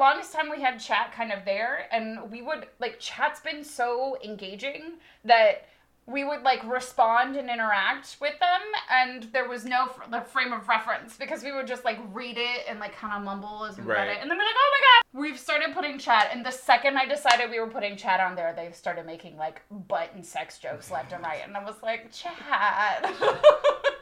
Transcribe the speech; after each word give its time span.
longest 0.00 0.32
time 0.32 0.50
we 0.50 0.60
had 0.60 0.80
chat 0.80 1.12
kind 1.12 1.30
of 1.30 1.44
there 1.44 1.86
and 1.92 2.30
we 2.30 2.42
would 2.42 2.66
like 2.80 2.98
chat's 2.98 3.40
been 3.40 3.62
so 3.62 4.16
engaging 4.24 4.94
that 5.24 5.66
we 6.10 6.24
would 6.24 6.42
like 6.42 6.62
respond 6.64 7.36
and 7.36 7.48
interact 7.48 8.16
with 8.20 8.38
them 8.40 8.60
and 8.90 9.24
there 9.32 9.48
was 9.48 9.64
no 9.64 9.86
fr- 9.86 10.10
the 10.10 10.20
frame 10.20 10.52
of 10.52 10.66
reference 10.68 11.16
because 11.16 11.42
we 11.42 11.52
would 11.52 11.66
just 11.66 11.84
like 11.84 11.98
read 12.12 12.36
it 12.38 12.64
and 12.68 12.80
like 12.80 12.94
kind 12.96 13.14
of 13.14 13.22
mumble 13.22 13.64
as 13.64 13.76
we 13.78 13.84
read 13.84 14.08
it 14.08 14.18
and 14.20 14.30
then 14.30 14.36
we're 14.36 14.44
like 14.44 14.54
oh 14.56 14.70
my 14.72 14.80
god 15.18 15.20
we've 15.22 15.38
started 15.38 15.74
putting 15.74 15.98
chat 15.98 16.28
and 16.32 16.44
the 16.44 16.50
second 16.50 16.96
i 16.96 17.04
decided 17.06 17.50
we 17.50 17.60
were 17.60 17.66
putting 17.66 17.96
chat 17.96 18.20
on 18.20 18.34
there 18.34 18.52
they 18.54 18.70
started 18.72 19.06
making 19.06 19.36
like 19.36 19.62
butt 19.88 20.10
and 20.14 20.24
sex 20.24 20.58
jokes 20.58 20.90
left 20.90 21.12
and 21.12 21.22
right 21.22 21.40
and 21.46 21.56
i 21.56 21.62
was 21.64 21.76
like 21.82 22.10
chat 22.12 23.02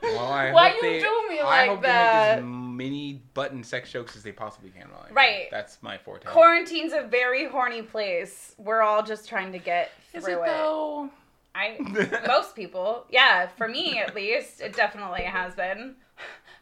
Well, 0.02 0.33
I 0.33 0.51
Why 0.52 0.75
you 0.75 0.80
they, 0.80 1.01
do 1.01 1.25
me 1.29 1.41
I 1.41 1.45
like 1.45 1.71
hope 1.71 1.83
that? 1.83 2.37
they 2.37 2.43
make 2.43 2.45
as 2.45 2.45
many 2.79 3.23
button 3.35 3.63
sex 3.63 3.91
jokes 3.91 4.16
as 4.16 4.23
they 4.23 4.33
possibly 4.33 4.71
can. 4.71 4.88
Right. 5.11 5.49
That's 5.51 5.83
my 5.83 5.99
forte. 5.99 6.25
quarantine's 6.27 6.93
a 6.93 7.02
very 7.02 7.47
horny 7.49 7.83
place 7.83 8.55
we're 8.59 8.80
all 8.83 9.02
just 9.02 9.29
trying 9.29 9.52
to 9.52 9.59
get 9.59 9.91
through 10.13 10.21
Is 10.21 10.29
it 10.29 10.38
though? 10.47 11.11
I 11.59 12.25
most 12.27 12.55
people, 12.55 13.05
yeah, 13.11 13.48
for 13.57 13.69
me 13.69 13.99
at 13.99 14.15
least, 14.15 14.61
it 14.61 14.75
definitely 14.75 15.23
has 15.23 15.55
been. 15.55 15.97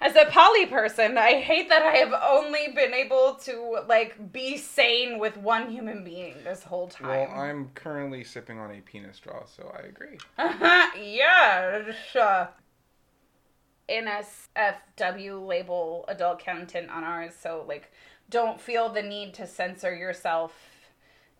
As 0.00 0.14
a 0.14 0.26
poly 0.26 0.66
person, 0.66 1.16
I 1.16 1.40
hate 1.40 1.68
that 1.70 1.82
I 1.82 1.96
have 1.96 2.12
only 2.12 2.68
been 2.74 2.92
able 2.92 3.34
to 3.44 3.80
like 3.88 4.32
be 4.32 4.56
sane 4.56 5.18
with 5.18 5.36
one 5.36 5.70
human 5.70 6.04
being 6.04 6.34
this 6.44 6.62
whole 6.62 6.88
time. 6.88 7.08
Well. 7.08 7.40
I'm 7.40 7.70
currently 7.74 8.24
sipping 8.24 8.58
on 8.58 8.70
a 8.70 8.80
penis 8.80 9.16
straw, 9.16 9.44
so 9.46 9.72
I 9.74 9.86
agree. 9.86 10.18
yeah. 11.02 11.92
NSFW 13.88 15.46
label 15.46 16.04
adult 16.08 16.44
content 16.44 16.90
on 16.90 17.04
ours, 17.04 17.32
so 17.38 17.64
like 17.66 17.90
don't 18.28 18.60
feel 18.60 18.88
the 18.88 19.02
need 19.02 19.34
to 19.34 19.46
censor 19.46 19.94
yourself 19.94 20.52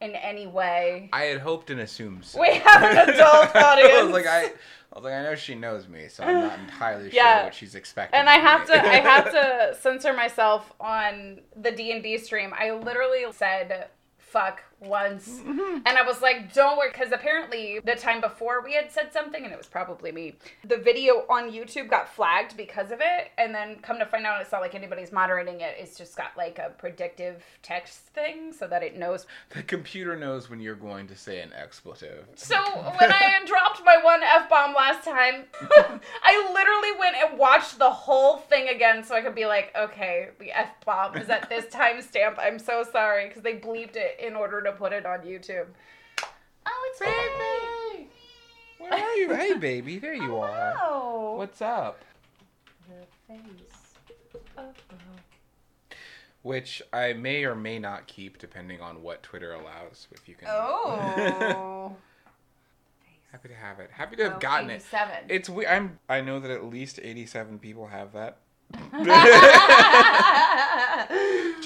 in 0.01 0.11
any 0.15 0.47
way. 0.47 1.09
I 1.13 1.23
had 1.25 1.41
hoped 1.41 1.71
and 1.71 1.81
assumed 1.81 2.25
so. 2.25 2.41
We 2.41 2.55
have 2.57 2.83
an 2.83 3.09
adult 3.15 3.55
audience. 3.57 3.93
I 3.95 4.03
was 4.03 4.13
like, 4.13 4.27
I, 4.27 4.45
I 4.45 4.51
was 4.95 5.05
like, 5.05 5.15
I 5.15 5.23
know 5.23 5.35
she 5.35 5.55
knows 5.55 5.89
me, 5.89 6.09
so 6.09 6.23
I'm 6.25 6.41
not 6.41 6.59
entirely 6.59 7.11
Yeah. 7.13 7.37
sure 7.39 7.45
what 7.45 7.55
she's 7.55 7.75
expecting. 7.75 8.19
and 8.21 8.29
I 8.29 8.35
have 8.35 8.61
me. 8.69 8.75
to 8.75 8.83
I 8.87 8.95
have 9.01 9.25
to 9.33 9.77
censor 9.81 10.13
myself 10.13 10.73
on 10.81 11.41
the 11.57 11.71
D 11.71 11.93
and 11.93 12.03
D 12.03 12.19
stream. 12.19 12.53
I 12.59 12.73
literally 12.73 13.25
said 13.33 13.89
fuck 14.19 14.63
once, 14.81 15.29
mm-hmm. 15.47 15.79
and 15.85 15.99
I 15.99 16.03
was 16.03 16.21
like, 16.21 16.53
"Don't 16.53 16.77
worry," 16.77 16.91
because 16.93 17.13
apparently 17.13 17.81
the 17.85 17.95
time 17.95 18.21
before 18.21 18.63
we 18.63 18.75
had 18.75 18.91
said 18.91 19.13
something, 19.13 19.43
and 19.43 19.53
it 19.53 19.57
was 19.57 19.67
probably 19.67 20.13
me. 20.13 20.35
The 20.65 20.77
video 20.77 21.25
on 21.31 21.51
YouTube 21.51 21.89
got 21.89 22.09
flagged 22.09 22.57
because 22.57 22.91
of 22.91 23.01
it, 23.01 23.31
and 23.39 23.55
then 23.55 23.77
come 23.83 23.99
to 23.99 24.07
find 24.07 24.27
out, 24.27 24.41
it's 24.41 24.53
not 24.53 24.61
like 24.61 24.75
anybody's 24.75 25.13
moderating 25.13 25.61
it. 25.61 25.77
It's 25.79 25.97
just 25.97 26.17
got 26.17 26.37
like 26.37 26.59
a 26.59 26.71
predictive 26.79 27.45
text 27.63 27.99
thing 28.15 28.53
so 28.53 28.67
that 28.67 28.83
it 28.83 28.97
knows. 28.97 29.27
The 29.51 29.63
computer 29.63 30.17
knows 30.17 30.51
when 30.51 30.61
you're 30.61 30.75
going 30.75 31.07
to 31.09 31.17
say 31.17 31.41
an 31.41 31.53
expletive. 31.55 32.27
So 32.35 32.57
when 32.57 33.13
I 33.13 33.41
dropped 33.47 33.83
my 33.85 33.99
one 34.03 34.23
f 34.23 34.49
bomb 34.49 34.75
last 34.75 35.05
time, 35.05 35.45
I 36.23 36.51
literally 36.53 36.99
went 36.99 37.17
and 37.17 37.39
watched 37.39 37.79
the 37.79 37.91
whole 37.91 38.39
thing 38.39 38.69
again 38.69 39.05
so 39.05 39.15
I 39.15 39.23
could 39.23 39.35
be 39.35 39.47
like, 39.47 39.75
okay, 39.79 40.29
the 40.39 40.53
f 40.53 40.69
bomb 40.85 41.17
is 41.17 41.29
at 41.29 41.49
this 41.49 41.67
timestamp. 41.67 42.37
I'm 42.39 42.59
so 42.59 42.85
sorry 42.91 43.29
because 43.29 43.43
they 43.43 43.55
bleeped 43.55 43.97
it 43.97 44.19
in 44.21 44.35
order 44.35 44.61
to 44.67 44.73
put 44.73 44.93
it 44.93 45.07
on 45.07 45.21
YouTube. 45.21 45.67
Oh, 46.67 46.91
it's 46.91 47.01
Baby! 47.01 48.09
Where 48.79 48.93
are 48.93 49.15
you? 49.17 49.35
Hey, 49.35 49.55
baby, 49.55 49.99
there 49.99 50.15
you 50.15 50.37
are. 50.39 50.75
Oh, 50.83 51.37
What's 51.37 51.63
up? 51.63 52.03
the 52.89 53.35
face. 53.35 54.41
of 54.57 54.75
Which 56.43 56.83
I 56.93 57.13
may 57.13 57.45
or 57.45 57.55
may 57.55 57.79
not 57.79 58.07
keep 58.07 58.39
depending 58.39 58.81
on 58.81 59.03
what 59.03 59.23
Twitter 59.23 59.53
allows. 59.53 60.09
If 60.13 60.29
you 60.29 60.35
can. 60.35 60.49
Oh. 60.51 61.97
Happy 63.33 63.49
to 63.49 63.55
have 63.55 63.81
it. 63.81 63.91
Happy 63.93 64.17
to 64.17 64.31
have 64.31 64.41
gotten 64.41 64.71
it. 64.71 64.83
Seven. 64.83 65.25
It's 65.29 65.49
we. 65.51 65.67
I'm. 65.67 65.99
I 66.09 66.21
know 66.21 66.41
that 66.41 66.51
at 66.51 66.65
least 66.65 67.01
87 67.03 67.59
people 67.59 67.87
have 67.89 68.13
that. 68.13 68.39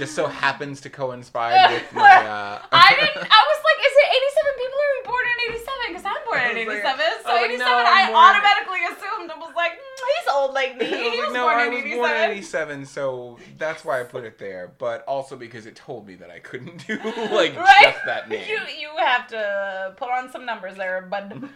Just 0.00 0.14
so 0.16 0.26
happens 0.26 0.80
to 0.82 0.90
coincide 0.90 1.70
with 1.76 1.92
my. 1.92 2.02
Uh, 2.02 2.62
I 2.72 2.90
didn't. 2.98 3.16
I 3.30 3.40
was 3.50 3.60
like, 3.68 3.78
is 3.86 3.94
it 4.00 4.08
87 4.10 4.52
people 4.58 4.78
who 4.80 4.88
were 4.96 5.06
born 5.12 5.24
in 5.28 5.52
87? 5.52 5.76
Because 5.88 6.04
I'm 6.08 6.24
born 6.24 6.40
in 6.40 6.44
I 6.44 6.64
was 6.64 6.66
like- 6.66 6.96
87. 6.96 7.00
I 7.00 7.20
so 7.22 7.28
was 7.28 7.40
like, 7.40 7.50
87, 7.50 7.58
no, 7.60 7.84
I'm 7.86 8.06
born- 8.08 8.24
automatically 8.24 8.82
assumed 8.90 9.30
it 9.30 9.38
was 9.38 9.52
like, 9.54 9.72
mm, 9.72 10.00
he's 10.10 10.28
old 10.32 10.52
like 10.54 10.72
me. 10.78 10.86
I 10.86 10.90
was 10.90 10.98
He 10.98 11.08
like, 11.20 11.26
was 11.28 11.34
no, 11.34 11.42
born 11.44 11.56
I 11.56 11.64
in 11.66 11.70
was 11.70 11.80
87. 11.84 11.98
born 12.00 12.10
in 12.16 12.30
87, 12.30 12.86
so 12.86 13.38
that's 13.58 13.84
why 13.84 14.00
I 14.00 14.04
put 14.04 14.24
it 14.24 14.38
there. 14.38 14.72
But 14.78 15.04
also 15.04 15.36
because 15.36 15.66
it 15.66 15.76
told 15.76 16.06
me 16.06 16.14
that 16.16 16.30
I 16.30 16.38
couldn't 16.40 16.86
do 16.86 16.96
like 16.96 17.54
Right? 17.56 17.92
just 17.92 18.04
that 18.06 18.28
name. 18.28 18.48
You 18.48 18.58
you 18.78 18.88
have 18.98 19.26
to 19.28 19.92
put 19.96 20.08
on 20.10 20.30
some 20.32 20.44
numbers 20.46 20.76
there, 20.76 21.02
bud. 21.02 21.50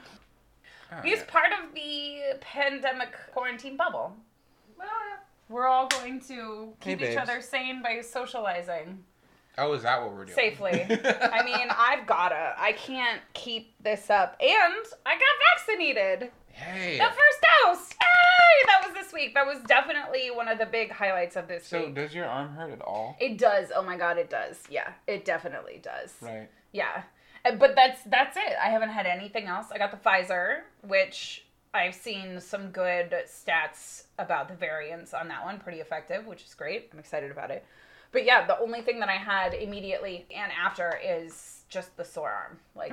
Oh, 0.93 1.01
He's 1.03 1.19
yeah. 1.19 1.25
part 1.27 1.51
of 1.53 1.75
the 1.75 2.21
pandemic 2.41 3.09
quarantine 3.33 3.77
bubble. 3.77 4.15
We're 5.49 5.67
all 5.67 5.87
going 5.89 6.21
to 6.29 6.73
Hey, 6.81 6.97
keep 6.97 7.03
each 7.03 7.17
other 7.17 7.41
sane 7.41 7.83
by 7.83 8.01
socializing 8.01 9.05
Oh, 9.57 9.73
is 9.75 9.83
that 9.85 10.03
what 10.03 10.13
we're 10.13 10.25
doing? 10.25 10.35
safely. 10.35 10.83
I 10.91 11.45
mean, 11.45 11.69
I've 11.71 12.07
gotta. 12.07 12.55
I 12.59 12.73
can't 12.73 13.21
keep 13.35 13.73
this 13.81 14.11
up. 14.11 14.37
And 14.41 14.85
I 15.07 15.13
got 15.15 15.57
vaccinated. 15.57 16.33
hey. 16.49 16.99
The 16.99 17.05
first 17.05 17.39
dose! 17.65 17.91
Yay! 17.93 18.67
That 18.67 18.83
was 18.85 18.95
this 18.95 19.13
week. 19.13 19.33
That 19.35 19.47
was 19.47 19.59
definitely 19.69 20.31
one 20.33 20.49
of 20.49 20.59
the 20.59 20.67
big 20.67 20.91
highlights 20.91 21.37
of 21.37 21.47
this 21.47 21.69
So 21.69 21.87
week. 21.87 21.95
does 21.95 22.13
your 22.13 22.27
arm 22.27 22.49
hurt 22.57 22.73
at 22.73 22.81
all? 22.83 23.17
It 23.21 23.39
does. 23.39 23.69
Oh 23.73 23.83
my 23.85 23.97
god, 23.97 24.19
it 24.19 24.29
does. 24.29 24.61
Yeah, 24.69 24.91
it 25.07 25.25
definitely 25.25 25.81
does. 25.81 26.15
Right. 26.21 26.49
Yeah. 26.73 27.03
But 27.45 27.77
that's 27.77 28.03
that's 28.07 28.37
it. 28.37 28.55
I 28.61 28.71
haven't 28.71 28.89
had 28.91 29.07
anything 29.07 29.47
else. 29.47 29.67
I 29.73 29.79
got 29.79 29.93
the 29.93 29.99
Pfizer, 29.99 30.63
which 30.83 31.44
I've 31.75 31.95
seen 31.95 32.41
some 32.41 32.71
good 32.71 33.15
stats 33.27 34.05
about 34.19 34.49
the 34.49 34.55
variants 34.55 35.13
on 35.13 35.29
that 35.29 35.45
one. 35.45 35.59
Pretty 35.59 35.81
effective, 35.81 36.27
which 36.27 36.45
is 36.45 36.55
great. 36.55 36.89
I'm 36.93 37.01
excited 37.01 37.31
about 37.31 37.51
it. 37.51 37.67
But 38.13 38.25
yeah, 38.25 38.47
the 38.47 38.59
only 38.61 38.81
thing 38.81 39.01
that 39.01 39.09
I 39.09 39.17
had 39.17 39.55
immediately 39.55 40.25
and 40.35 40.53
after 40.53 40.99
is 41.05 41.65
just 41.69 41.97
the 41.97 42.05
sore 42.05 42.31
arm. 42.31 42.59
Like 42.77 42.93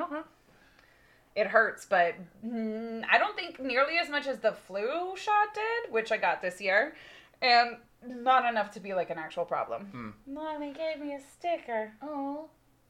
it 1.36 1.47
hurts, 1.47 1.86
but 1.86 2.16
mm, 2.46 3.03
I 3.09 3.18
don't 3.18 3.36
think 3.36 3.59
nearly 3.59 3.97
as 4.00 4.09
much 4.09 4.28
as 4.28 4.40
the 4.40 4.52
flu 4.52 5.16
shot 5.16 5.53
did, 5.53 5.94
which 5.94 6.12
I 6.12 6.18
got 6.18 6.42
this 6.42 6.59
year, 6.59 6.96
and 7.42 7.78
not 8.06 8.50
enough 8.50 8.72
to 8.72 8.80
be 8.80 8.94
like 8.94 9.09
an 9.09 9.18
actual 9.18 9.46
problem. 9.46 9.86
Hmm. 9.86 10.34
Mommy 10.34 10.74
gave 10.74 11.00
me 11.00 11.13
a 11.13 11.19
sticker. 11.19 11.94
Oh, 12.02 12.50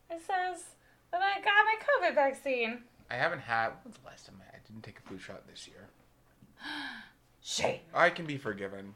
it 0.09 0.21
says 0.21 0.63
that 1.11 1.21
I 1.21 1.41
got 1.41 1.65
my 1.65 1.75
COVID 2.09 2.15
vaccine. 2.15 2.79
I 3.09 3.15
haven't 3.15 3.41
had. 3.41 3.71
When's 3.83 3.97
the 3.97 4.07
last 4.07 4.25
time 4.25 4.41
I, 4.41 4.50
I 4.50 4.50
didn't 4.71 4.83
take 4.83 4.99
a 4.99 5.07
flu 5.07 5.17
shot 5.19 5.47
this 5.47 5.67
year? 5.67 5.87
Shame. 7.43 7.79
I 7.93 8.09
can 8.09 8.25
be 8.25 8.37
forgiven. 8.37 8.93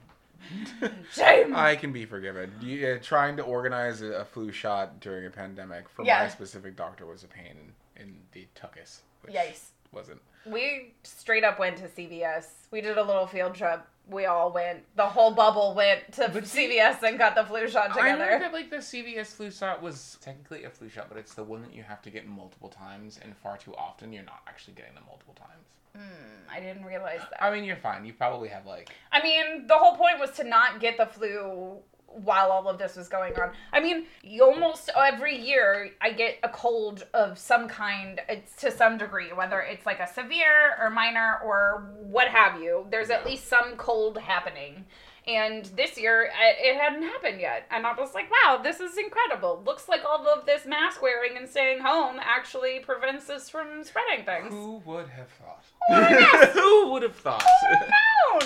Shame. 1.12 1.56
I 1.56 1.76
can 1.76 1.92
be 1.92 2.06
forgiven. 2.06 2.52
You, 2.62 2.88
uh, 2.88 2.98
trying 3.02 3.38
to 3.38 3.44
organize 3.44 4.02
a, 4.02 4.08
a 4.12 4.26
flu 4.26 4.52
shot 4.52 5.00
during 5.00 5.26
a 5.26 5.30
pandemic 5.30 5.90
for 5.90 6.06
Yeah. 6.06 6.24
my 6.24 6.30
specific 6.30 6.76
doctor 6.76 7.06
was 7.06 7.24
a 7.24 7.28
pain 7.28 7.56
in, 7.98 8.04
in 8.04 8.16
the 8.34 8.48
tuchus. 8.56 9.00
Which 9.22 9.34
Yikes. 9.34 9.70
Wasn't. 9.96 10.22
We 10.46 10.94
straight 11.04 11.44
up 11.44 11.58
went 11.58 11.78
to 11.78 11.88
CVS. 11.88 12.46
We 12.70 12.82
did 12.82 12.98
a 12.98 13.04
little 13.04 13.26
field 13.26 13.56
trip. 13.56 13.82
We 14.08 14.26
all 14.26 14.52
went. 14.52 14.84
The 14.96 15.06
whole 15.06 15.32
bubble 15.32 15.74
went 15.74 16.12
to 16.14 16.30
But 16.32 16.44
CVS 16.44 17.02
and 17.02 17.18
got 17.18 17.34
the 17.34 17.44
flu 17.44 17.68
shot 17.68 17.88
together. 17.96 18.08
I 18.08 18.12
together. 18.12 18.40
that 18.40 18.54
like 18.54 18.70
the 18.70 18.78
CVS 18.78 19.28
flu 19.28 19.50
shot 19.50 19.82
was 19.82 20.20
technically 20.22 20.66
a 20.66 20.70
flu 20.70 20.90
shot, 20.90 21.08
but 21.10 21.18
it's 21.18 21.34
the 21.34 21.44
one 21.44 21.64
that 21.64 21.74
you 21.74 21.82
have 21.82 22.04
to 22.04 22.12
get 22.12 22.28
multiple 22.28 22.70
times, 22.70 23.20
and 23.24 23.36
far 23.36 23.58
too 23.58 23.74
often 23.76 24.14
you're 24.14 24.24
not 24.24 24.42
actually 24.48 24.74
getting 24.76 24.94
them 24.94 25.06
multiple 25.08 25.34
times. 25.34 25.66
Hmm, 25.96 26.52
I 26.54 26.60
didn't 26.60 26.84
realize 26.86 27.22
that. 27.22 27.44
I 27.44 27.52
mean, 27.52 27.64
you're 27.64 27.78
fine. 27.78 28.06
You 28.06 28.14
probably 28.14 28.50
have 28.50 28.68
like 28.68 28.92
I 29.12 29.24
mean, 29.24 29.66
the 29.66 29.76
whole 29.76 29.96
point 29.96 30.20
was 30.20 30.30
to 30.32 30.44
not 30.44 30.80
get 30.80 30.98
the 30.98 31.08
flu 31.08 31.78
while 32.08 32.50
all 32.52 32.68
of 32.68 32.78
this 32.78 32.96
was 32.96 33.08
going 33.08 33.34
on. 33.40 33.52
I 33.74 33.80
mean, 33.82 34.06
almost 34.42 34.90
every 34.96 35.38
year 35.38 35.92
I 36.02 36.12
get 36.12 36.38
a 36.44 36.50
cold 36.50 37.06
of 37.14 37.38
some 37.38 37.68
kind 37.68 38.22
it's 38.30 38.56
to 38.58 38.72
some 38.72 38.98
degree, 38.98 39.34
whether 39.34 39.60
it's 39.62 39.86
like 39.86 40.00
a 40.00 40.08
severe 40.08 40.76
or 40.80 40.90
minor 40.90 41.40
or 41.44 41.94
what 42.02 42.28
have 42.30 42.62
you. 42.62 42.88
There's 42.90 43.10
at 43.10 43.26
least 43.26 43.48
some 43.48 43.76
cold 43.78 44.18
happening. 44.18 44.86
And 45.28 45.66
this 45.76 45.98
year 45.98 46.30
it 46.40 46.78
hadn't 46.80 47.02
happened 47.02 47.42
yet. 47.42 47.66
And 47.72 47.86
I 47.88 47.94
was 47.96 48.14
like, 48.14 48.30
wow, 48.30 48.60
this 48.62 48.80
is 48.80 48.98
incredible. 48.98 49.62
Looks 49.66 49.90
like 49.90 50.06
all 50.06 50.28
of 50.28 50.46
this 50.46 50.68
mask 50.68 51.02
wearing 51.02 51.36
and 51.36 51.50
staying 51.50 51.80
home 51.80 52.18
actually 52.22 52.80
prevents 52.80 53.30
us 53.30 53.50
from 53.50 53.84
spreading 53.84 54.24
things. 54.24 54.54
who 54.54 54.82
would 54.86 55.10
have 55.10 55.30
thought? 55.30 56.54
who 56.54 56.92
would 56.92 57.02
have 57.04 57.16
thought? 57.16 57.44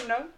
down. 0.07 0.29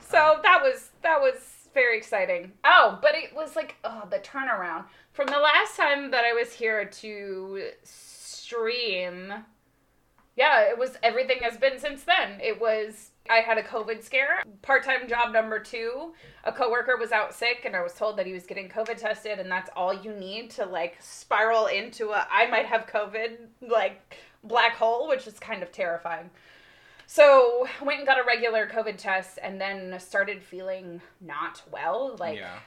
So 0.00 0.40
that 0.42 0.60
was 0.62 0.90
that 1.02 1.20
was 1.20 1.57
very 1.78 1.96
exciting. 1.96 2.50
Oh, 2.64 2.98
but 3.00 3.14
it 3.14 3.32
was 3.34 3.54
like 3.54 3.76
oh 3.84 4.02
the 4.10 4.18
turnaround 4.18 4.84
from 5.12 5.26
the 5.26 5.38
last 5.38 5.76
time 5.76 6.10
that 6.10 6.24
I 6.24 6.32
was 6.32 6.52
here 6.52 6.84
to 6.84 7.70
stream. 7.84 9.32
Yeah, 10.34 10.62
it 10.62 10.76
was 10.76 10.96
everything 11.04 11.38
has 11.42 11.56
been 11.56 11.78
since 11.78 12.02
then. 12.02 12.40
It 12.42 12.60
was 12.60 13.10
I 13.30 13.36
had 13.36 13.58
a 13.58 13.62
COVID 13.62 14.02
scare. 14.02 14.42
Part 14.62 14.82
time 14.82 15.08
job 15.08 15.32
number 15.32 15.60
two, 15.60 16.14
a 16.42 16.50
coworker 16.50 16.96
was 16.96 17.12
out 17.12 17.32
sick, 17.32 17.62
and 17.64 17.76
I 17.76 17.82
was 17.82 17.94
told 17.94 18.16
that 18.18 18.26
he 18.26 18.32
was 18.32 18.44
getting 18.44 18.68
COVID 18.68 18.96
tested, 18.96 19.38
and 19.38 19.48
that's 19.48 19.70
all 19.76 19.94
you 19.94 20.12
need 20.12 20.50
to 20.52 20.66
like 20.66 20.96
spiral 21.00 21.66
into 21.66 22.10
a 22.10 22.26
I 22.28 22.48
might 22.48 22.66
have 22.66 22.86
COVID 22.86 23.36
like 23.60 24.16
black 24.42 24.74
hole, 24.74 25.08
which 25.08 25.28
is 25.28 25.38
kind 25.38 25.62
of 25.62 25.70
terrifying. 25.70 26.30
So 27.10 27.66
went 27.82 28.00
and 28.00 28.06
got 28.06 28.20
a 28.20 28.22
regular 28.22 28.68
COVID 28.68 28.98
test, 28.98 29.38
and 29.42 29.58
then 29.58 29.98
started 29.98 30.42
feeling 30.42 31.00
not 31.22 31.62
well, 31.72 32.14
like 32.18 32.38
yeah. 32.38 32.58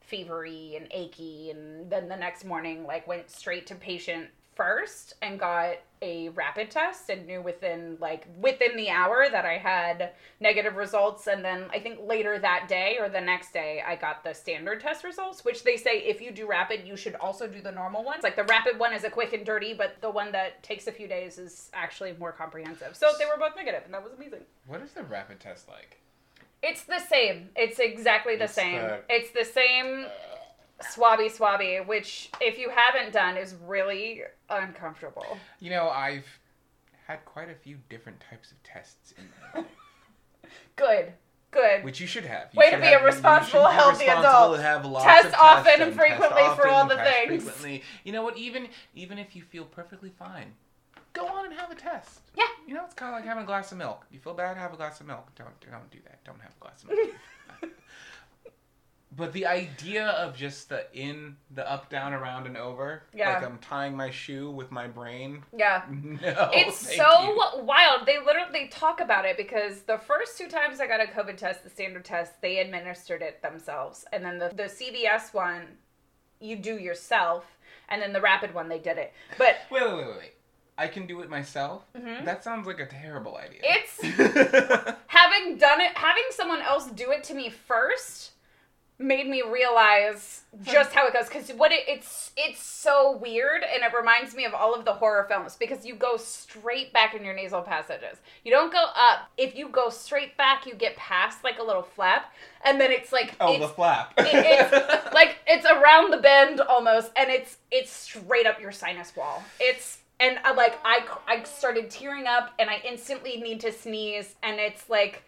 fevery 0.00 0.78
and 0.78 0.88
achy 0.90 1.50
and 1.50 1.90
then 1.90 2.08
the 2.08 2.16
next 2.16 2.46
morning 2.46 2.86
like 2.86 3.06
went 3.06 3.30
straight 3.30 3.66
to 3.66 3.74
patient 3.74 4.28
first 4.66 5.14
and 5.22 5.38
got 5.38 5.76
a 6.02 6.28
rapid 6.30 6.70
test 6.70 7.08
and 7.10 7.26
knew 7.26 7.40
within 7.40 7.96
like 8.00 8.26
within 8.40 8.76
the 8.76 8.90
hour 8.90 9.26
that 9.30 9.44
I 9.46 9.56
had 9.58 10.10
negative 10.40 10.76
results 10.76 11.26
and 11.26 11.44
then 11.44 11.64
I 11.72 11.78
think 11.78 11.98
later 12.02 12.38
that 12.38 12.66
day 12.68 12.96
or 13.00 13.08
the 13.08 13.20
next 13.20 13.52
day 13.52 13.82
I 13.86 13.96
got 13.96 14.22
the 14.24 14.34
standard 14.34 14.80
test 14.80 15.04
results 15.04 15.44
which 15.44 15.62
they 15.64 15.76
say 15.76 15.98
if 16.00 16.20
you 16.20 16.32
do 16.32 16.46
rapid 16.46 16.86
you 16.86 16.96
should 16.96 17.14
also 17.16 17.46
do 17.46 17.60
the 17.62 17.72
normal 17.72 18.04
ones 18.04 18.22
like 18.22 18.36
the 18.36 18.44
rapid 18.44 18.78
one 18.78 18.92
is 18.92 19.04
a 19.04 19.10
quick 19.10 19.32
and 19.32 19.44
dirty 19.46 19.72
but 19.72 19.96
the 20.00 20.10
one 20.10 20.32
that 20.32 20.62
takes 20.62 20.86
a 20.86 20.92
few 20.92 21.08
days 21.08 21.38
is 21.38 21.70
actually 21.72 22.14
more 22.18 22.32
comprehensive 22.32 22.94
so 22.96 23.06
they 23.18 23.24
were 23.26 23.38
both 23.38 23.56
negative 23.56 23.82
and 23.84 23.94
that 23.94 24.02
was 24.02 24.12
amazing 24.12 24.40
What 24.66 24.80
is 24.82 24.92
the 24.92 25.04
rapid 25.04 25.38
test 25.40 25.68
like? 25.68 25.98
it's 26.62 26.84
the 26.84 26.98
same. 26.98 27.50
It's 27.54 27.78
exactly 27.78 28.34
the 28.36 28.44
It's 28.44 28.54
same. 28.54 28.80
the- 28.80 29.00
It's 29.08 29.30
the 29.30 29.44
same 29.44 30.06
uh, 30.06 30.35
swabby 30.82 31.30
swabby, 31.34 31.86
which 31.86 32.30
if 32.40 32.58
you 32.58 32.70
haven't 32.70 33.12
done 33.12 33.36
is 33.36 33.54
really 33.66 34.22
uncomfortable. 34.50 35.38
You 35.60 35.70
know, 35.70 35.88
I've 35.88 36.26
had 37.06 37.24
quite 37.24 37.50
a 37.50 37.54
few 37.54 37.78
different 37.88 38.20
types 38.30 38.50
of 38.52 38.62
tests 38.62 39.14
in 39.16 39.24
my 39.54 39.60
life, 39.60 39.70
Good. 40.76 41.12
Good. 41.52 41.84
which 41.84 42.00
you 42.00 42.06
should 42.06 42.24
have. 42.26 42.48
You 42.52 42.58
Way 42.58 42.70
to 42.72 42.76
be 42.76 42.82
a 42.82 42.86
have- 42.90 43.00
you 43.00 43.06
responsible, 43.06 43.62
should 43.62 43.68
be 43.70 43.74
healthy 43.74 44.04
responsible 44.06 44.54
adult. 44.96 45.02
Test 45.04 45.26
of 45.28 45.34
often 45.34 45.80
and 45.82 45.94
frequently 45.94 46.42
for 46.56 46.68
all 46.68 46.86
the 46.86 46.96
things. 46.96 47.28
frequently. 47.44 47.82
You 48.04 48.12
know 48.12 48.22
what? 48.22 48.36
Even 48.36 48.68
even 48.94 49.16
if 49.18 49.34
you 49.34 49.42
feel 49.42 49.64
perfectly 49.64 50.10
fine, 50.10 50.52
go 51.14 51.26
on 51.26 51.46
and 51.46 51.54
have 51.54 51.70
a 51.70 51.74
test. 51.74 52.20
Yeah. 52.34 52.44
You 52.66 52.74
know, 52.74 52.84
it's 52.84 52.94
kind 52.94 53.14
of 53.14 53.18
like 53.20 53.24
having 53.26 53.44
a 53.44 53.46
glass 53.46 53.72
of 53.72 53.78
milk. 53.78 54.04
You 54.10 54.18
feel 54.18 54.34
bad, 54.34 54.58
have 54.58 54.74
a 54.74 54.76
glass 54.76 55.00
of 55.00 55.06
milk. 55.06 55.28
Don't 55.36 55.58
don't 55.70 55.90
do 55.90 55.98
that. 56.04 56.22
Don't 56.24 56.40
have 56.42 56.52
a 56.54 56.60
glass 56.60 56.82
of 56.82 56.90
milk. 56.90 56.98
But 59.16 59.32
the 59.32 59.46
idea 59.46 60.08
of 60.08 60.36
just 60.36 60.68
the 60.68 60.86
in, 60.92 61.36
the 61.50 61.68
up, 61.70 61.88
down, 61.88 62.12
around, 62.12 62.46
and 62.46 62.56
over, 62.56 63.02
Yeah. 63.14 63.34
like 63.34 63.42
I'm 63.44 63.56
tying 63.58 63.96
my 63.96 64.10
shoe 64.10 64.50
with 64.50 64.70
my 64.70 64.86
brain. 64.86 65.42
yeah. 65.56 65.84
No, 65.90 66.50
It's 66.52 66.94
so 66.96 67.22
you. 67.56 67.64
wild. 67.64 68.04
They 68.06 68.18
literally 68.18 68.50
they 68.52 68.66
talk 68.68 69.00
about 69.00 69.24
it 69.24 69.36
because 69.38 69.82
the 69.82 69.98
first 69.98 70.36
two 70.36 70.48
times 70.48 70.80
I 70.80 70.86
got 70.86 71.00
a 71.00 71.06
COVID 71.06 71.36
test, 71.38 71.64
the 71.64 71.70
standard 71.70 72.04
test, 72.04 72.40
they 72.42 72.58
administered 72.58 73.22
it 73.22 73.40
themselves. 73.42 74.04
And 74.12 74.24
then 74.24 74.38
the, 74.38 74.50
the 74.54 74.64
CVS 74.64 75.32
one, 75.32 75.62
you 76.40 76.56
do 76.56 76.76
yourself. 76.78 77.44
And 77.88 78.02
then 78.02 78.12
the 78.12 78.20
rapid 78.20 78.52
one, 78.52 78.68
they 78.68 78.78
did 78.80 78.98
it. 78.98 79.12
But 79.38 79.56
Wait, 79.70 79.82
wait, 79.82 79.96
wait, 79.96 80.06
wait. 80.18 80.32
I 80.78 80.88
can 80.88 81.06
do 81.06 81.22
it 81.22 81.30
myself. 81.30 81.84
Mhm. 81.96 82.26
That 82.26 82.44
sounds 82.44 82.66
like 82.66 82.80
a 82.80 82.86
terrible 82.86 83.36
idea. 83.38 83.60
It's 83.62 83.98
having 85.06 85.56
done 85.56 85.80
it 85.80 85.96
having 85.96 86.24
someone 86.30 86.60
else 86.60 86.86
do 86.90 87.12
it 87.12 87.24
to 87.24 87.34
me 87.34 87.48
first 87.48 88.32
made 88.98 89.26
me 89.28 89.42
realize 89.42 90.42
just 90.62 90.92
how 90.92 91.06
it 91.06 91.12
goes 91.12 91.28
because 91.28 91.50
what 91.50 91.70
it, 91.70 91.80
it's 91.86 92.32
it's 92.36 92.62
so 92.62 93.16
weird 93.18 93.62
and 93.62 93.82
it 93.82 93.92
reminds 93.96 94.34
me 94.34 94.44
of 94.46 94.54
all 94.54 94.74
of 94.74 94.86
the 94.86 94.92
horror 94.92 95.26
films 95.28 95.54
because 95.54 95.84
you 95.84 95.94
go 95.94 96.16
straight 96.16 96.92
back 96.94 97.14
in 97.14 97.22
your 97.24 97.34
nasal 97.34 97.60
passages. 97.60 98.16
You 98.44 98.52
don't 98.52 98.72
go 98.72 98.86
up. 98.96 99.30
If 99.36 99.54
you 99.54 99.68
go 99.68 99.90
straight 99.90 100.36
back 100.38 100.64
you 100.66 100.74
get 100.74 100.96
past 100.96 101.44
like 101.44 101.58
a 101.58 101.62
little 101.62 101.82
flap 101.82 102.32
and 102.64 102.80
then 102.80 102.90
it's 102.90 103.12
like 103.12 103.34
oh, 103.38 103.52
it's, 103.52 103.60
the 103.60 103.68
flap. 103.68 104.14
it- 104.16 104.26
it's 104.32 105.14
like 105.14 105.36
it's 105.46 105.66
around 105.66 106.10
the 106.10 106.18
bend 106.18 106.60
almost 106.60 107.10
and 107.16 107.28
it's 107.30 107.58
it's 107.70 107.92
straight 107.92 108.46
up 108.46 108.60
your 108.60 108.72
sinus 108.72 109.14
wall. 109.14 109.42
It's 109.60 109.98
and 110.18 110.38
I, 110.44 110.52
like 110.52 110.78
i 110.82 111.00
i 111.26 111.42
started 111.42 111.90
tearing 111.90 112.26
up 112.26 112.54
and 112.58 112.70
i 112.70 112.80
instantly 112.88 113.36
need 113.38 113.60
to 113.60 113.70
sneeze 113.70 114.34
and 114.42 114.58
it's 114.58 114.88
like 114.88 115.22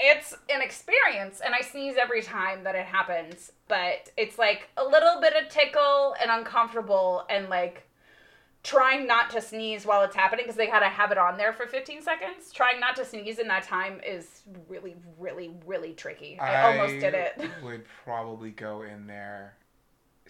it's 0.00 0.34
an 0.48 0.62
experience 0.62 1.40
and 1.44 1.54
i 1.54 1.60
sneeze 1.60 1.96
every 2.00 2.22
time 2.22 2.64
that 2.64 2.74
it 2.74 2.86
happens 2.86 3.52
but 3.68 4.10
it's 4.16 4.38
like 4.38 4.68
a 4.76 4.84
little 4.84 5.20
bit 5.20 5.34
of 5.34 5.48
tickle 5.48 6.14
and 6.20 6.30
uncomfortable 6.30 7.24
and 7.28 7.48
like 7.48 7.86
trying 8.62 9.06
not 9.06 9.30
to 9.30 9.40
sneeze 9.40 9.86
while 9.86 10.02
it's 10.02 10.14
happening 10.14 10.44
because 10.44 10.56
they 10.56 10.66
gotta 10.66 10.88
have 10.88 11.10
it 11.10 11.18
on 11.18 11.36
there 11.36 11.52
for 11.52 11.66
15 11.66 12.02
seconds. 12.02 12.52
Trying 12.52 12.78
not 12.78 12.94
to 12.96 13.04
sneeze 13.04 13.38
in 13.38 13.48
that 13.48 13.62
time 13.62 14.00
is 14.06 14.42
really 14.68 14.96
really 15.18 15.50
really 15.66 15.92
tricky. 15.92 16.38
I, 16.38 16.76
almost 16.78 17.00
did 17.00 17.14
it. 17.14 17.40
would 17.62 17.84
probably 18.04 18.50
go 18.50 18.82
in 18.82 19.06
there, 19.06 19.54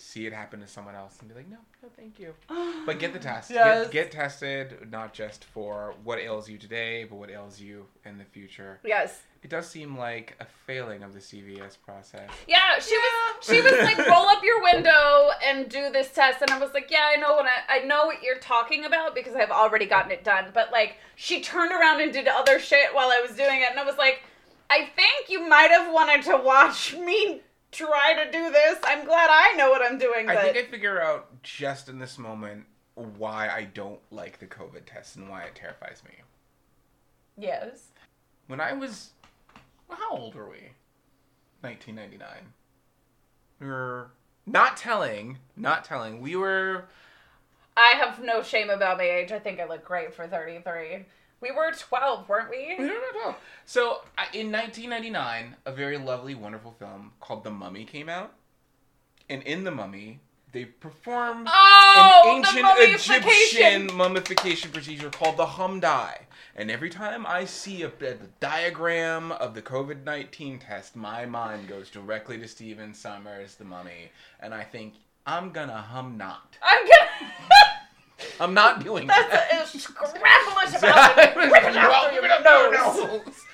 see 0.01 0.27
it 0.27 0.33
happen 0.33 0.61
to 0.61 0.67
someone 0.67 0.95
else, 0.95 1.19
and 1.21 1.29
be 1.29 1.35
like, 1.35 1.49
no, 1.49 1.59
no, 1.83 1.89
thank 1.97 2.19
you. 2.19 2.35
But 2.87 2.99
get 2.99 3.13
the 3.13 3.19
test. 3.19 3.51
Yes. 3.51 3.85
Get, 3.85 3.93
get 3.93 4.13
tested, 4.13 4.91
not 4.91 5.13
just 5.13 5.45
for 5.45 5.95
what 6.03 6.19
ails 6.19 6.49
you 6.49 6.59
today, 6.59 7.05
but 7.05 7.17
what 7.17 7.31
ails 7.31 7.61
you 7.61 7.87
in 8.05 8.19
the 8.19 8.25
future. 8.25 8.81
yes 8.85 9.21
It 9.43 9.51
does 9.51 9.69
seem 9.69 9.97
like 9.97 10.35
a 10.41 10.47
failing 10.67 11.03
of 11.03 11.13
the 11.13 11.21
CVS 11.21 11.77
process. 11.85 12.29
Yeah, 12.49 12.79
she 12.81 12.97
was 12.97 13.47
she 13.47 13.61
was 13.61 13.73
like 13.73 13.99
roll 14.09 14.27
up 14.27 14.43
your 14.43 14.63
window 14.63 15.31
and 15.45 15.69
do 15.69 15.91
this 15.93 16.11
test 16.13 16.41
and 16.41 16.51
I 16.51 16.59
was 16.59 16.73
like, 16.73 16.91
Yeah, 16.91 17.07
I 17.15 17.17
know 17.17 17.35
what 17.35 17.47
I, 17.47 17.81
I 17.81 17.85
know 17.85 18.07
what 18.07 18.23
you're 18.23 18.39
talking 18.39 18.87
about 18.87 19.15
because 19.15 19.35
I've 19.37 19.51
already 19.51 19.87
gotten 19.87 20.11
it 20.11 20.25
done. 20.25 20.47
But 20.55 20.73
like 20.73 20.97
she 21.17 21.41
turned 21.43 21.73
around 21.73 22.01
and 22.01 22.13
did 22.13 22.27
other 22.27 22.59
shit 22.59 22.95
while 22.95 23.11
I 23.11 23.21
was 23.21 23.37
doing 23.37 23.61
it 23.61 23.71
and 23.71 23.79
I 23.79 23.85
was 23.85 23.99
like, 23.99 24.23
I 24.71 24.89
think 24.97 25.29
you 25.29 25.47
might 25.47 25.71
have 25.71 25.93
wanted 25.93 26.23
to 26.31 26.37
watch 26.39 26.95
me 26.95 27.43
try 27.73 28.25
to 28.25 28.31
do 28.31 28.51
this. 28.51 28.79
I'm 28.85 29.05
glad 29.05 29.29
I 29.31 29.55
know 29.57 29.71
what 29.71 29.83
I'm 29.83 29.99
doing, 29.99 30.27
but 30.27 30.37
I 30.37 30.53
think 30.53 30.57
I 30.57 30.71
figure 30.71 31.01
out 31.01 31.43
just 31.43 31.89
in 31.89 31.99
this 31.99 32.19
moment 32.19 32.67
why 32.95 33.49
I 33.49 33.65
don't 33.65 34.01
like 34.11 34.39
the 34.39 34.47
COVID 34.47 34.85
test 34.87 35.17
and 35.17 35.29
why 35.29 35.43
it 35.43 35.55
terrifies 35.55 36.03
me. 36.05 36.15
Yes. 37.37 37.89
When 38.47 38.61
I 38.61 38.73
was, 38.73 39.11
well, 39.89 39.99
how 39.99 40.17
old 40.17 40.35
were 40.35 40.49
we? 40.49 40.73
1999. 41.63 42.29
We 43.61 43.67
were 43.67 44.11
not 44.47 44.77
telling, 44.77 45.39
not 45.57 45.85
telling. 45.85 46.21
We 46.21 46.37
were 46.37 46.87
I 47.77 47.95
have 47.97 48.23
no 48.23 48.43
shame 48.43 48.69
about 48.69 48.99
my 48.99 49.05
age. 49.05 49.33
I 49.33 49.39
think 49.39 49.61
I 49.61 49.67
look 49.67 49.85
great 49.85 50.13
for 50.13 50.27
33. 50.27 51.07
We 51.41 51.51
were 51.51 51.73
12, 51.73 52.29
weren't 52.29 52.51
we? 52.51 52.75
We 52.79 52.87
don't 52.89 53.15
know. 53.17 53.35
So 53.65 54.03
I- 54.19 54.29
in 54.35 54.51
1999, 54.53 55.57
a 55.65 55.73
very 55.73 55.97
lovely, 55.99 56.35
wonderful 56.35 56.73
film 56.73 57.13
called 57.21 57.45
The 57.45 57.51
Mummy 57.51 57.85
came 57.85 58.09
out, 58.09 58.35
and 59.29 59.43
in 59.45 59.65
The 59.65 59.71
Mummy, 59.71 60.21
they 60.53 60.65
perform 60.65 61.47
Oh, 61.49 62.43
an 62.45 62.45
ancient. 62.45 63.25
Egyptian 63.25 63.97
mummification 63.97 64.71
procedure 64.73 65.09
called 65.09 65.37
the 65.37 65.47
Hom-Dai. 65.47 66.27
And 66.57 66.71
every 66.71 66.91
time 66.91 67.25
I 67.25 67.45
see 67.45 67.83
a, 67.85 67.87
a 67.89 68.15
diagram 68.41 69.31
of 69.33 69.55
the 69.55 69.63
COVID 69.63 70.03
19 70.05 70.59
test, 70.59 70.97
my 70.97 71.25
mind 71.25 71.69
goes 71.69 71.89
directly 71.89 72.37
to 72.39 72.49
Stephen 72.49 72.93
Sommers, 72.93 73.55
the 73.57 73.65
mummy, 73.65 74.11
and 74.41 74.53
I 74.53 74.65
think, 74.65 74.95
I'm 75.25 75.53
gonna 75.53 75.77
hum 75.81 76.17
not. 76.19 76.57
I'm 76.63 76.85
gonna. 76.85 77.33
I'm 78.41 78.55
not 78.55 78.85
doing 78.85 79.07
that. 79.07 79.49
That's 79.51 79.75
a 79.75 79.79
scrapulous 79.79 80.79
about 80.79 81.19
it. 81.19 81.37
Rip 81.37 81.53
it 81.53 81.77
out 81.77 82.13
through 82.13 82.27
your 82.27 83.19
nose. 83.19 83.45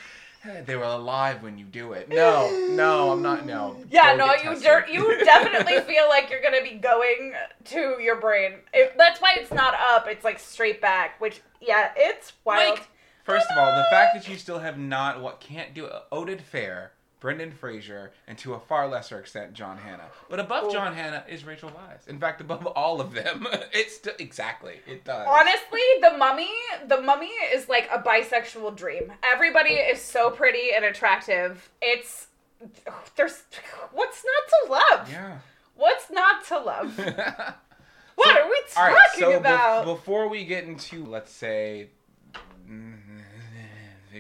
They 0.65 0.77
were 0.77 0.85
alive 0.85 1.43
when 1.43 1.59
you 1.59 1.65
do 1.65 1.93
it. 1.93 2.09
No, 2.09 2.69
no, 2.71 3.13
I'm 3.13 3.23
not. 3.23 3.47
No. 3.47 3.77
Yeah, 3.91 4.17
Go 4.17 4.27
no, 4.27 4.35
you 4.35 4.61
dirt. 4.61 4.89
You 4.89 5.25
definitely 5.25 5.81
feel 5.93 6.09
like 6.09 6.31
you're 6.31 6.43
gonna 6.43 6.63
be 6.63 6.77
going 6.77 7.35
to 7.65 7.97
your 8.01 8.21
brain. 8.21 8.55
It, 8.73 8.95
that's 8.97 9.21
why 9.21 9.37
it's 9.39 9.53
not 9.53 9.75
up. 9.75 10.07
It's 10.09 10.25
like 10.25 10.39
straight 10.39 10.81
back. 10.81 11.21
Which, 11.21 11.41
yeah, 11.61 11.91
it's 11.97 12.33
wild. 12.45 12.79
Like, 12.79 12.89
first 13.25 13.47
of 13.51 13.59
all, 13.59 13.77
the 13.77 13.87
fact 13.91 14.15
that 14.15 14.29
you 14.29 14.37
still 14.37 14.61
have 14.61 14.79
not 14.79 15.21
what 15.21 15.41
can't 15.41 15.75
do 15.75 15.89
Oded 16.13 16.41
oh, 16.41 16.57
Fehr, 16.57 16.89
Brendan 17.27 17.51
Fraser, 17.51 18.13
and 18.29 18.39
to 18.39 18.55
a 18.55 18.61
far 18.61 18.87
lesser 18.87 19.19
extent 19.19 19.53
John 19.53 19.79
Hannah. 19.79 20.11
But 20.31 20.39
above 20.39 20.67
Ooh. 20.67 20.71
John 20.71 20.95
Hannah 20.95 21.25
is 21.29 21.45
Rachel 21.45 21.71
Weisz. 21.71 22.07
In 22.07 22.21
fact, 22.21 22.41
above 22.41 22.65
all 22.69 23.01
of 23.01 23.15
them, 23.15 23.49
it's 23.73 23.99
exactly 24.21 24.75
it 24.87 25.03
does. 25.03 25.27
Honestly, 25.29 25.81
the 26.03 26.17
mummy, 26.17 26.53
the 26.87 27.01
mummy 27.01 27.33
is 27.53 27.69
like 27.69 27.89
a 27.93 27.99
bisexual 27.99 28.77
dream. 28.77 29.13
Everybody 29.25 29.77
oh. 29.77 29.93
is 29.93 30.01
so 30.01 30.31
pretty 30.31 30.69
and 30.73 30.85
attractive. 30.85 31.69
It's 31.83 32.29
there's 33.17 33.43
what's 33.91 34.25
not 34.25 34.49
to 34.49 34.73
love? 34.73 35.11
Yeah. 35.11 35.39
What's 35.75 36.09
not 36.09 36.45
to 36.45 36.59
love? 36.61 37.01
What 38.15 38.35
are 38.41 38.49
we 38.49 38.63
talking 38.71 38.95
right, 38.95 39.09
so 39.19 39.37
about? 39.37 39.85
before 39.85 40.31
we 40.31 40.47
get 40.47 40.65
into, 40.65 41.05
let's 41.05 41.31
say, 41.31 41.91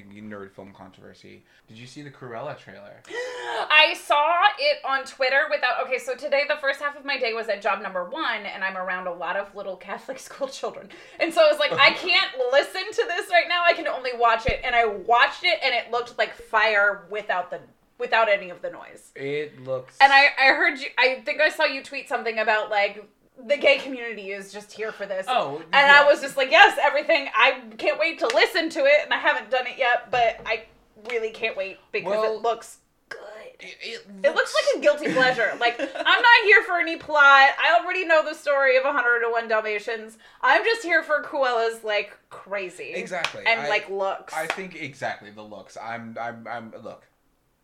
the 0.02 0.20
nerd 0.20 0.52
film 0.52 0.72
controversy, 0.76 1.44
did 1.68 1.78
you 1.78 1.86
see 1.86 2.02
the 2.02 2.10
Cruella 2.10 2.58
trailer? 2.58 3.02
I 3.08 3.94
saw 4.04 4.42
it 4.58 4.78
on 4.84 5.04
Twitter 5.04 5.42
without. 5.50 5.86
Okay, 5.86 5.98
so 5.98 6.14
today 6.14 6.42
the 6.48 6.56
first 6.60 6.80
half 6.80 6.96
of 6.96 7.04
my 7.04 7.18
day 7.18 7.32
was 7.32 7.48
at 7.48 7.62
job 7.62 7.82
number 7.82 8.04
one, 8.04 8.46
and 8.46 8.64
I'm 8.64 8.76
around 8.76 9.06
a 9.06 9.12
lot 9.12 9.36
of 9.36 9.54
little 9.54 9.76
Catholic 9.76 10.18
school 10.26 10.48
children, 10.48 10.88
and 11.20 11.32
so 11.32 11.42
I 11.42 11.50
was 11.50 11.58
like, 11.58 11.72
I 11.72 11.90
can't 11.94 12.30
listen 12.52 12.84
to 12.92 13.04
this 13.08 13.30
right 13.30 13.46
now. 13.48 13.62
I 13.64 13.72
can 13.72 13.88
only 13.88 14.12
watch 14.14 14.46
it, 14.46 14.60
and 14.64 14.74
I 14.74 14.86
watched 14.86 15.44
it, 15.44 15.58
and 15.64 15.74
it 15.74 15.90
looked 15.90 16.18
like 16.18 16.34
fire 16.34 17.06
without 17.10 17.50
the 17.50 17.60
without 17.98 18.28
any 18.28 18.50
of 18.50 18.62
the 18.62 18.70
noise. 18.70 19.12
It 19.14 19.62
looks. 19.64 19.96
And 20.00 20.12
I 20.12 20.28
I 20.38 20.54
heard 20.54 20.78
you. 20.78 20.86
I 20.98 21.22
think 21.24 21.40
I 21.40 21.48
saw 21.48 21.64
you 21.64 21.82
tweet 21.82 22.08
something 22.08 22.38
about 22.38 22.70
like 22.70 23.08
the 23.46 23.56
gay 23.56 23.78
community 23.78 24.30
is 24.30 24.52
just 24.52 24.72
here 24.72 24.92
for 24.92 25.06
this. 25.06 25.26
Oh, 25.28 25.56
And 25.58 25.66
yeah. 25.72 26.00
I 26.02 26.04
was 26.10 26.20
just 26.20 26.36
like, 26.36 26.50
yes, 26.50 26.78
everything. 26.82 27.28
I 27.36 27.60
can't 27.78 27.98
wait 27.98 28.18
to 28.20 28.26
listen 28.28 28.70
to 28.70 28.80
it, 28.80 29.04
and 29.04 29.12
I 29.12 29.18
haven't 29.18 29.50
done 29.50 29.66
it 29.66 29.78
yet, 29.78 30.10
but 30.10 30.40
I 30.46 30.64
really 31.10 31.30
can't 31.30 31.56
wait 31.56 31.78
because 31.92 32.10
Well, 32.10 32.34
it 32.36 32.42
looks 32.42 32.78
good. 33.08 33.18
It, 33.60 33.76
it 33.82 34.06
It 34.24 34.34
looks 34.34 34.54
like 34.54 34.76
a 34.78 34.80
guilty 34.82 35.12
pleasure. 35.12 35.52
Like 35.60 35.78
I'm 35.80 36.22
not 36.22 36.44
here 36.44 36.62
for 36.64 36.78
any 36.78 36.96
plot. 36.96 37.22
I 37.62 37.78
already 37.80 38.04
know 38.04 38.22
the 38.24 38.34
story 38.34 38.76
of 38.76 38.84
101 38.84 39.48
Dalmatians. 39.48 40.18
I'm 40.42 40.64
just 40.64 40.82
here 40.82 41.02
for 41.02 41.22
Cruella's 41.22 41.84
like 41.84 42.16
crazy 42.30 42.92
exactly 42.94 43.44
and 43.46 43.60
I- 43.62 43.68
like 43.68 43.88
looks. 43.88 44.34
I 44.34 44.46
think 44.46 44.74
exactly 44.74 45.30
the 45.30 45.42
looks. 45.42 45.76
I'm 45.80 46.16
I'm 46.20 46.46
I'm 46.48 46.72
look. 46.82 47.06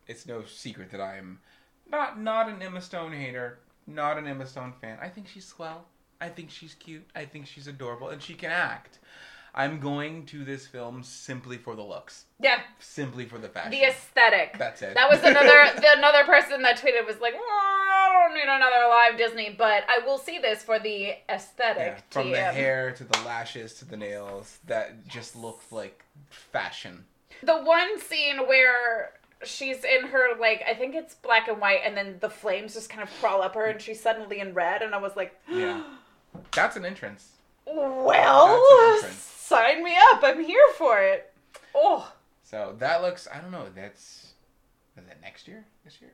It's 0.06 0.26
no 0.26 0.44
secret 0.44 0.90
that 0.92 1.00
I'm 1.00 1.40
not 1.90 2.20
not 2.20 2.48
an 2.48 2.62
Emma 2.62 2.80
Stone 2.80 3.12
hater, 3.12 3.58
not 3.94 4.18
an 4.18 4.26
Emma 4.26 4.46
Stone 4.46 4.74
fan. 4.80 4.98
I 5.00 5.08
think 5.08 5.28
she's 5.28 5.46
swell. 5.46 5.86
I 6.20 6.28
think 6.28 6.50
she's 6.50 6.74
cute. 6.74 7.08
I 7.16 7.24
think 7.24 7.46
she's 7.46 7.66
adorable 7.66 8.08
and 8.08 8.22
she 8.22 8.34
can 8.34 8.50
act. 8.50 8.98
I'm 9.54 9.80
going 9.80 10.24
to 10.26 10.44
this 10.44 10.66
film 10.66 11.02
simply 11.02 11.58
for 11.58 11.74
the 11.74 11.82
looks, 11.82 12.24
yeah, 12.40 12.60
simply 12.78 13.26
for 13.26 13.36
the 13.38 13.48
fashion. 13.50 13.70
the 13.70 13.82
aesthetic. 13.82 14.56
That's 14.56 14.80
it. 14.80 14.94
That 14.94 15.10
was 15.10 15.18
another 15.18 15.70
the 15.80 15.92
another 15.98 16.24
person 16.24 16.62
that 16.62 16.78
tweeted 16.78 17.06
was 17.06 17.20
like, 17.20 17.34
"Oh, 17.36 18.08
I 18.08 18.24
don't 18.24 18.34
need 18.34 18.44
another 18.44 18.88
live 18.88 19.18
Disney, 19.18 19.54
but 19.56 19.84
I 19.88 20.06
will 20.06 20.16
see 20.16 20.38
this 20.38 20.62
for 20.62 20.78
the 20.78 21.12
aesthetic. 21.28 21.96
yeah, 21.98 22.00
from 22.08 22.30
the 22.30 22.38
hair 22.38 22.92
to 22.92 23.04
the 23.04 23.18
lashes 23.26 23.74
to 23.74 23.84
the 23.84 23.96
nails, 23.96 24.58
that 24.66 25.06
just 25.06 25.36
looks 25.36 25.70
like 25.70 26.02
fashion. 26.30 27.04
The 27.42 27.58
one 27.62 28.00
scene 28.00 28.46
where 28.48 29.12
she's 29.44 29.84
in 29.84 30.08
her 30.08 30.36
like 30.38 30.62
I 30.68 30.74
think 30.74 30.94
it's 30.94 31.14
black 31.14 31.48
and 31.48 31.60
white, 31.60 31.80
and 31.84 31.96
then 31.96 32.16
the 32.20 32.30
flames 32.30 32.74
just 32.74 32.88
kind 32.90 33.02
of 33.02 33.10
crawl 33.20 33.42
up 33.42 33.54
her, 33.54 33.66
and 33.66 33.80
she's 33.80 34.00
suddenly 34.00 34.40
in 34.40 34.54
red, 34.54 34.82
and 34.82 34.94
I 34.94 34.98
was 34.98 35.16
like, 35.16 35.34
Yeah. 35.50 35.82
That's 36.54 36.76
an 36.76 36.84
entrance. 36.84 37.28
Well, 37.66 38.56
an 38.56 38.94
entrance. 38.96 39.16
sign 39.16 39.82
me 39.84 39.94
up. 40.12 40.20
I'm 40.24 40.42
here 40.42 40.66
for 40.76 41.00
it. 41.00 41.32
Oh, 41.74 42.10
So 42.42 42.74
that 42.78 43.02
looks. 43.02 43.28
I 43.32 43.38
don't 43.40 43.50
know. 43.50 43.66
That's. 43.74 44.32
Is 44.96 45.04
that 45.06 45.20
next 45.22 45.46
year? 45.48 45.64
This 45.84 46.00
year? 46.00 46.10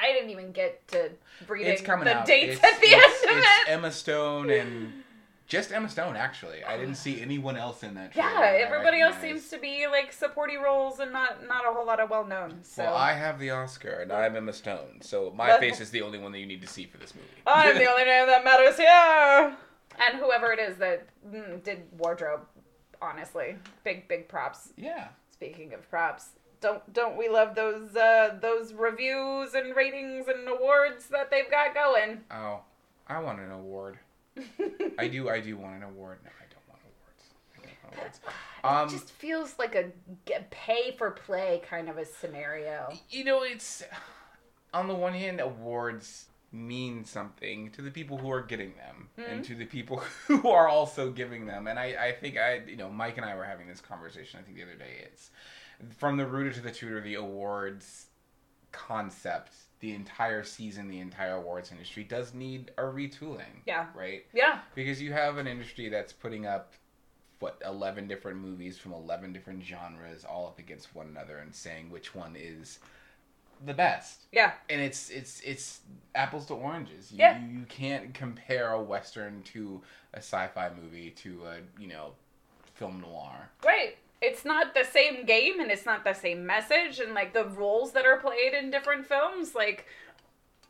I 0.00 0.12
didn't 0.12 0.30
even 0.30 0.52
get 0.52 0.86
to 0.88 1.10
reading 1.48 1.72
It's 1.72 1.82
coming 1.82 2.04
the 2.06 2.16
out. 2.18 2.26
dates 2.26 2.54
It's- 2.56 2.74
at 2.74 2.80
the 2.80 2.86
it's- 2.88 3.22
end 3.22 3.30
of 3.32 3.38
it's 3.38 3.46
it. 3.46 3.68
Emma 3.70 3.92
Stone 3.92 4.50
and 4.50 4.92
just 5.52 5.70
Emma 5.70 5.86
Stone. 5.86 6.16
Actually, 6.16 6.64
I 6.64 6.78
didn't 6.78 6.94
see 6.94 7.20
anyone 7.20 7.58
else 7.58 7.82
in 7.82 7.92
that. 7.94 8.16
Yeah, 8.16 8.22
trailer 8.30 8.40
that 8.40 8.54
I 8.54 8.56
everybody 8.56 9.00
else 9.02 9.18
seems 9.18 9.48
to 9.50 9.58
be 9.58 9.86
like 9.86 10.10
supporting 10.10 10.62
roles 10.62 10.98
and 10.98 11.12
not 11.12 11.46
not 11.46 11.68
a 11.68 11.72
whole 11.74 11.84
lot 11.84 12.00
of 12.00 12.08
well 12.08 12.24
known. 12.26 12.60
So 12.62 12.84
Well, 12.84 12.94
I 12.94 13.12
have 13.12 13.38
the 13.38 13.50
Oscar 13.50 14.00
and 14.00 14.10
I'm 14.10 14.34
Emma 14.34 14.54
Stone, 14.54 15.02
so 15.02 15.30
my 15.36 15.48
But- 15.48 15.60
face 15.60 15.78
is 15.78 15.90
the 15.90 16.00
only 16.00 16.18
one 16.18 16.32
that 16.32 16.38
you 16.38 16.46
need 16.46 16.62
to 16.62 16.66
see 16.66 16.86
for 16.86 16.96
this 16.96 17.14
movie. 17.14 17.26
I'm 17.46 17.76
the 17.76 17.84
only 17.84 18.04
name 18.04 18.26
that 18.28 18.42
matters 18.44 18.78
here. 18.78 19.54
And 20.00 20.18
whoever 20.18 20.52
it 20.52 20.58
is 20.58 20.78
that 20.78 21.06
mm, 21.30 21.62
did 21.62 21.82
wardrobe, 21.98 22.46
honestly, 23.02 23.56
big 23.84 24.08
big 24.08 24.26
props. 24.28 24.72
yeah. 24.78 25.08
Speaking 25.30 25.74
of 25.74 25.86
props, 25.90 26.30
don't 26.62 26.90
don't 26.94 27.18
we 27.18 27.28
love 27.28 27.54
those 27.54 27.94
uh, 27.94 28.38
those 28.40 28.72
reviews 28.72 29.52
and 29.52 29.76
ratings 29.76 30.28
and 30.28 30.48
awards 30.48 31.08
that 31.08 31.30
they've 31.30 31.50
got 31.50 31.74
going? 31.74 32.22
Oh, 32.30 32.60
I 33.06 33.18
want 33.18 33.40
an 33.40 33.50
award. 33.50 33.98
I 34.98 35.08
do. 35.08 35.28
I 35.28 35.40
do 35.40 35.56
want 35.56 35.76
an 35.76 35.82
award. 35.82 36.18
No, 36.24 36.30
I 36.30 36.44
don't 36.50 36.68
want 36.68 36.80
awards. 36.82 37.24
I 37.56 37.66
don't 37.66 37.84
want 37.84 37.96
awards. 37.98 38.20
it 38.64 38.66
Um, 38.66 38.88
just 38.88 39.10
feels 39.10 39.58
like 39.58 39.74
a 39.74 39.90
pay 40.50 40.94
for 40.96 41.10
play 41.10 41.62
kind 41.68 41.88
of 41.88 41.98
a 41.98 42.04
scenario. 42.04 42.92
you 43.10 43.24
know, 43.24 43.42
it's 43.42 43.82
on 44.72 44.88
the 44.88 44.94
one 44.94 45.12
hand, 45.12 45.40
awards 45.40 46.26
mean 46.54 47.02
something 47.04 47.70
to 47.70 47.80
the 47.80 47.90
people 47.90 48.18
who 48.18 48.30
are 48.30 48.42
getting 48.42 48.74
them 48.76 49.08
and 49.16 49.42
to 49.42 49.54
the 49.54 49.64
people 49.64 49.96
who 50.26 50.48
are 50.50 50.68
also 50.68 51.10
giving 51.10 51.46
them. 51.46 51.66
And 51.66 51.78
I, 51.78 52.08
I 52.08 52.12
think 52.12 52.36
I, 52.36 52.60
you 52.66 52.76
know, 52.76 52.90
Mike 52.90 53.16
and 53.16 53.24
I 53.24 53.34
were 53.34 53.44
having 53.44 53.66
this 53.66 53.80
conversation. 53.80 54.38
I 54.38 54.42
think 54.42 54.56
the 54.56 54.62
other 54.62 54.74
day. 54.74 55.04
It's 55.04 55.30
from 55.96 56.16
the 56.18 56.26
rooter 56.26 56.52
to 56.52 56.60
the 56.60 56.70
tutor. 56.70 57.00
The 57.00 57.14
awards 57.14 58.06
concept, 58.72 59.52
the 59.80 59.92
entire 59.94 60.42
season, 60.44 60.88
the 60.88 61.00
entire 61.00 61.34
awards 61.36 61.70
industry 61.72 62.04
does 62.04 62.34
need 62.34 62.70
a 62.78 62.82
retooling. 62.82 63.62
Yeah. 63.66 63.86
Right. 63.94 64.24
Yeah. 64.32 64.60
because 64.74 65.00
you 65.00 65.12
have 65.12 65.38
an 65.38 65.46
industry 65.46 65.88
that's 65.88 66.12
putting 66.12 66.46
up 66.46 66.72
what 67.40 67.60
11 67.66 68.06
different 68.06 68.38
movies 68.38 68.78
from 68.78 68.92
11 68.92 69.32
different 69.32 69.64
genres 69.64 70.24
all 70.24 70.46
up 70.46 70.58
against 70.60 70.94
one 70.94 71.08
another 71.08 71.38
and 71.38 71.52
saying 71.54 71.90
which 71.90 72.14
one 72.14 72.36
is 72.38 72.78
the 73.66 73.74
best 73.74 74.22
Yeah. 74.32 74.52
and 74.70 74.80
it's 74.80 75.10
it's 75.10 75.40
it's 75.40 75.80
apples 76.14 76.46
to 76.46 76.54
oranges 76.54 77.10
you, 77.12 77.18
Yeah. 77.18 77.40
you, 77.40 77.58
you 77.60 77.64
can't 77.66 78.12
compare 78.14 78.72
a 78.72 78.82
western 78.82 79.42
to 79.54 79.80
a 80.14 80.18
sci-fi 80.18 80.70
movie 80.80 81.10
to 81.10 81.42
a 81.46 81.80
you 81.80 81.88
know 81.88 82.12
film 82.74 83.00
noir 83.00 83.50
Right. 83.64 83.96
It's 84.22 84.44
not 84.44 84.72
the 84.74 84.84
same 84.84 85.26
game 85.26 85.60
and 85.60 85.70
it's 85.70 85.84
not 85.84 86.04
the 86.04 86.12
same 86.14 86.46
message 86.46 87.00
and 87.00 87.12
like 87.12 87.34
the 87.34 87.44
roles 87.46 87.92
that 87.92 88.06
are 88.06 88.18
played 88.18 88.54
in 88.54 88.70
different 88.70 89.04
films, 89.06 89.54
like 89.54 89.86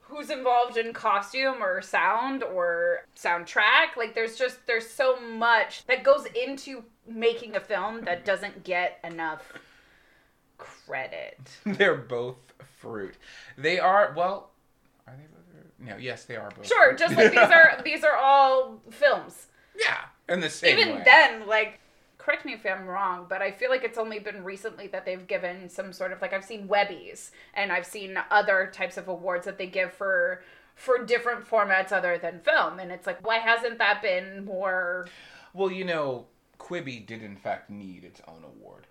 who's 0.01 0.31
involved 0.31 0.77
in 0.77 0.93
costume 0.93 1.63
or 1.63 1.81
sound 1.83 2.43
or 2.43 3.07
soundtrack. 3.17 3.97
Like 3.97 4.15
there's 4.15 4.37
just 4.37 4.67
there's 4.67 4.89
so 4.89 5.21
much 5.21 5.85
that 5.87 6.03
goes 6.03 6.27
into 6.35 6.83
making 7.07 7.55
a 7.57 7.61
film 7.61 8.03
that 8.05 8.25
doesn't 8.25 8.65
get 8.65 8.99
enough 9.05 9.53
credit. 10.59 11.39
they're 11.67 11.95
both 11.97 12.37
fruit 12.79 13.15
they 13.57 13.79
are 13.79 14.13
well 14.17 14.51
are 15.07 15.15
they 15.17 15.23
both 15.33 15.45
fruit? 15.53 15.73
no 15.89 15.97
yes 15.97 16.25
they 16.25 16.35
are 16.37 16.51
both 16.57 16.67
Sure, 16.67 16.89
fruit. 16.89 16.99
just 16.99 17.17
like 17.17 17.31
these 17.31 17.39
are 17.39 17.81
these 17.85 18.05
are 18.05 18.17
all 18.17 18.81
films. 18.91 19.47
yeah 19.79 19.99
in 20.29 20.41
the 20.41 20.51
same 20.51 20.79
Even 20.79 20.97
way. 20.97 21.03
then, 21.05 21.47
like 21.47 21.79
correct 22.23 22.45
me 22.45 22.55
if 22.55 22.65
I'm 22.65 22.87
wrong, 22.87 23.27
but 23.29 23.43
I 23.43 23.51
feel 23.51 23.71
like 23.71 23.83
it's 23.85 23.99
only 23.99 24.19
been 24.19 24.45
recently 24.45 24.87
that 24.89 25.05
they've 25.05 25.27
given 25.27 25.69
some 25.69 25.93
sort 25.93 26.13
of 26.13 26.23
like 26.23 26.33
I've 26.33 26.45
seen 26.45 26.69
Webbies 26.69 27.31
and 27.55 27.73
I've 27.73 27.87
seen 27.87 28.17
other 28.31 28.71
types 28.73 28.97
of 28.97 29.09
awards 29.09 29.45
that 29.47 29.59
they 29.59 29.67
give 29.67 29.93
for 29.93 30.43
for 30.75 31.05
different 31.05 31.47
formats 31.47 31.93
other 31.93 32.17
than 32.17 32.41
film, 32.41 32.79
and 32.79 32.91
it's 32.91 33.07
like 33.07 33.27
why 33.27 33.39
hasn't 33.39 33.79
that 33.79 34.03
been 34.03 34.45
more? 34.45 35.07
well 35.53 35.71
you 35.71 35.85
know 35.85 36.27
quibi 36.59 37.05
did 37.05 37.23
in 37.23 37.37
fact 37.37 37.69
need 37.69 38.05
its 38.05 38.21
own 38.29 38.45
award. 38.45 38.87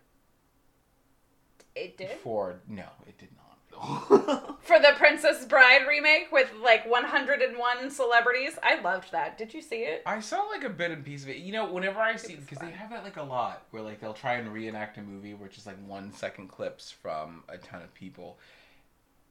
It 1.73 1.97
did? 1.97 2.11
For 2.23 2.59
no 2.67 2.87
it 3.07 3.17
did 3.17 3.29
not 3.35 3.50
for 3.71 4.79
the 4.79 4.93
Princess 4.97 5.45
Bride 5.45 5.87
remake 5.87 6.31
with 6.31 6.51
like 6.61 6.89
101 6.89 7.89
celebrities. 7.89 8.57
I 8.61 8.79
loved 8.81 9.11
that. 9.11 9.37
Did 9.37 9.53
you 9.53 9.61
see 9.61 9.83
it? 9.83 10.03
I 10.05 10.19
saw 10.19 10.41
like 10.43 10.63
a 10.63 10.69
bit 10.69 10.91
and 10.91 11.03
piece 11.03 11.23
of 11.23 11.29
it. 11.29 11.37
You 11.37 11.51
know, 11.51 11.71
whenever 11.71 11.99
I 11.99 12.15
see 12.15 12.35
because 12.35 12.59
they 12.59 12.71
have 12.71 12.89
that 12.91 13.03
like 13.03 13.17
a 13.17 13.23
lot 13.23 13.63
where 13.71 13.81
like 13.81 13.99
they'll 13.99 14.13
try 14.13 14.33
and 14.35 14.53
reenact 14.53 14.97
a 14.97 15.01
movie 15.01 15.33
where 15.33 15.47
it's 15.47 15.55
just 15.55 15.67
like 15.67 15.77
one 15.87 16.11
second 16.13 16.47
clips 16.47 16.91
from 16.91 17.43
a 17.49 17.57
ton 17.57 17.81
of 17.81 17.93
people, 17.93 18.39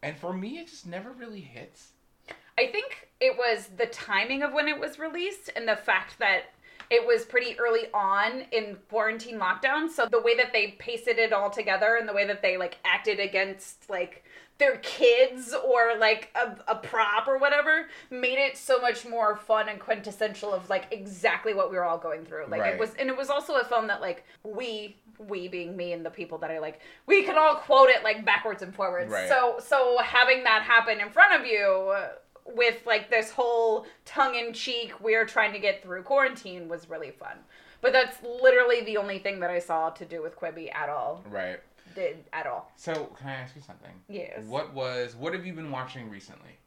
and 0.03 0.17
for 0.17 0.33
me 0.33 0.59
it 0.59 0.69
just 0.69 0.87
never 0.87 1.13
really 1.13 1.41
hits. 1.41 1.93
I 2.59 2.67
think 2.67 3.09
it 3.21 3.37
was 3.39 3.69
the 3.79 3.87
timing 3.87 4.43
of 4.43 4.53
when 4.53 4.69
it 4.69 4.79
was 4.79 4.99
released 4.99 5.51
and 5.57 5.67
the 5.67 5.77
fact 5.77 6.19
that 6.19 6.43
it 6.91 7.07
was 7.07 7.25
pretty 7.25 7.59
early 7.59 7.87
on 7.95 8.43
in 8.51 8.77
quarantine 8.89 9.39
lockdown. 9.39 9.89
So 9.89 10.07
the 10.11 10.21
way 10.21 10.37
that 10.37 10.53
they 10.53 10.75
pasted 10.79 11.19
it 11.19 11.33
all 11.33 11.49
together 11.49 11.97
and 11.99 12.09
the 12.09 12.13
way 12.13 12.27
that 12.27 12.43
they 12.43 12.57
like 12.57 12.79
acted 12.85 13.21
against 13.21 13.89
like 13.89 14.25
their 14.61 14.77
kids 14.77 15.53
or 15.53 15.97
like 15.99 16.31
a, 16.37 16.57
a 16.71 16.77
prop 16.77 17.27
or 17.27 17.39
whatever 17.39 17.89
made 18.11 18.39
it 18.39 18.57
so 18.57 18.79
much 18.81 19.05
more 19.05 19.35
fun 19.35 19.69
and 19.69 19.81
quintessential 19.81 20.55
of 20.55 20.71
like 20.71 20.87
exactly 20.93 21.53
what 21.53 21.71
we 21.71 21.77
were 21.77 21.85
all 21.85 21.99
going 21.99 22.25
through. 22.25 22.45
Like 22.49 22.61
Right. 22.61 22.75
it 22.75 22.79
was, 22.79 22.95
and 22.95 23.09
it 23.09 23.17
was 23.17 23.29
also 23.31 23.57
a 23.57 23.65
film 23.65 23.89
that 23.89 24.01
like 24.01 24.25
we, 24.45 24.97
we 25.19 25.49
being 25.49 25.77
me 25.77 25.93
and 25.93 26.07
the 26.07 26.11
people 26.11 26.39
that 26.39 26.51
I 26.53 26.61
like, 26.61 26.81
we 27.07 27.25
can 27.25 27.37
all 27.37 27.57
quote 27.57 27.89
it 27.89 28.05
like 28.05 28.25
backwards 28.25 28.63
and 28.63 28.73
forwards. 28.73 29.11
Right. 29.11 29.29
So 29.29 29.57
so 29.59 29.99
having 30.03 30.45
that 30.45 30.63
happen 30.63 31.01
in 31.01 31.11
front 31.11 31.41
of 31.41 31.47
you 31.47 31.95
with 32.47 32.85
like 32.87 33.11
this 33.11 33.31
whole 33.31 33.87
tongue 34.05 34.35
in 34.35 34.53
cheek, 34.53 35.01
we're 35.01 35.25
trying 35.27 35.53
to 35.53 35.59
get 35.59 35.83
through 35.83 36.03
quarantine 36.05 36.69
was 36.69 36.89
really 36.89 37.11
fun. 37.11 37.39
But 37.83 37.93
that's 37.95 38.19
literally 38.23 38.83
the 38.83 38.99
only 38.99 39.19
thing 39.19 39.41
that 39.41 39.49
I 39.51 39.59
saw 39.59 39.89
to 39.91 40.05
do 40.05 40.21
with 40.23 40.37
Quibi 40.39 40.75
at 40.75 40.91
all. 40.91 41.25
Right. 41.31 41.61
Did 41.95 42.25
at 42.33 42.47
all. 42.47 42.71
So 42.77 43.11
can 43.19 43.29
I 43.29 43.35
ask 43.35 43.55
you 43.57 43.63
something? 43.63 43.93
Yes. 44.09 44.43
What 44.47 44.75
was 44.75 45.17
what 45.17 45.35
have 45.35 45.47
you 45.47 45.53
been 45.53 45.71
watching 45.71 46.11
recently? 46.11 46.59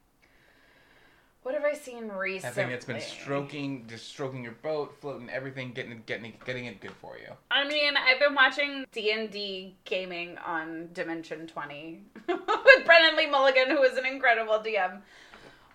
What 1.44 1.54
have 1.54 1.64
I 1.64 1.74
seen 1.74 2.08
recently? 2.08 2.38
That 2.40 2.54
thing 2.54 2.70
that's 2.70 2.86
been 2.86 3.02
stroking, 3.02 3.84
just 3.86 4.08
stroking 4.08 4.42
your 4.42 4.54
boat, 4.62 4.96
floating 5.02 5.28
everything, 5.28 5.72
getting 5.72 5.92
it, 5.92 6.06
getting 6.06 6.24
it, 6.24 6.44
getting 6.46 6.64
it 6.64 6.80
good 6.80 6.92
for 7.02 7.18
you. 7.18 7.34
I 7.50 7.68
mean, 7.68 7.92
I've 7.98 8.18
been 8.18 8.34
watching 8.34 8.86
D 8.92 9.12
and 9.12 9.30
D 9.30 9.76
gaming 9.84 10.38
on 10.38 10.88
Dimension 10.94 11.46
Twenty 11.46 12.00
with 12.28 12.86
Brennan 12.86 13.16
Lee 13.16 13.28
Mulligan, 13.28 13.68
who 13.68 13.82
is 13.82 13.98
an 13.98 14.06
incredible 14.06 14.58
DM. 14.58 15.02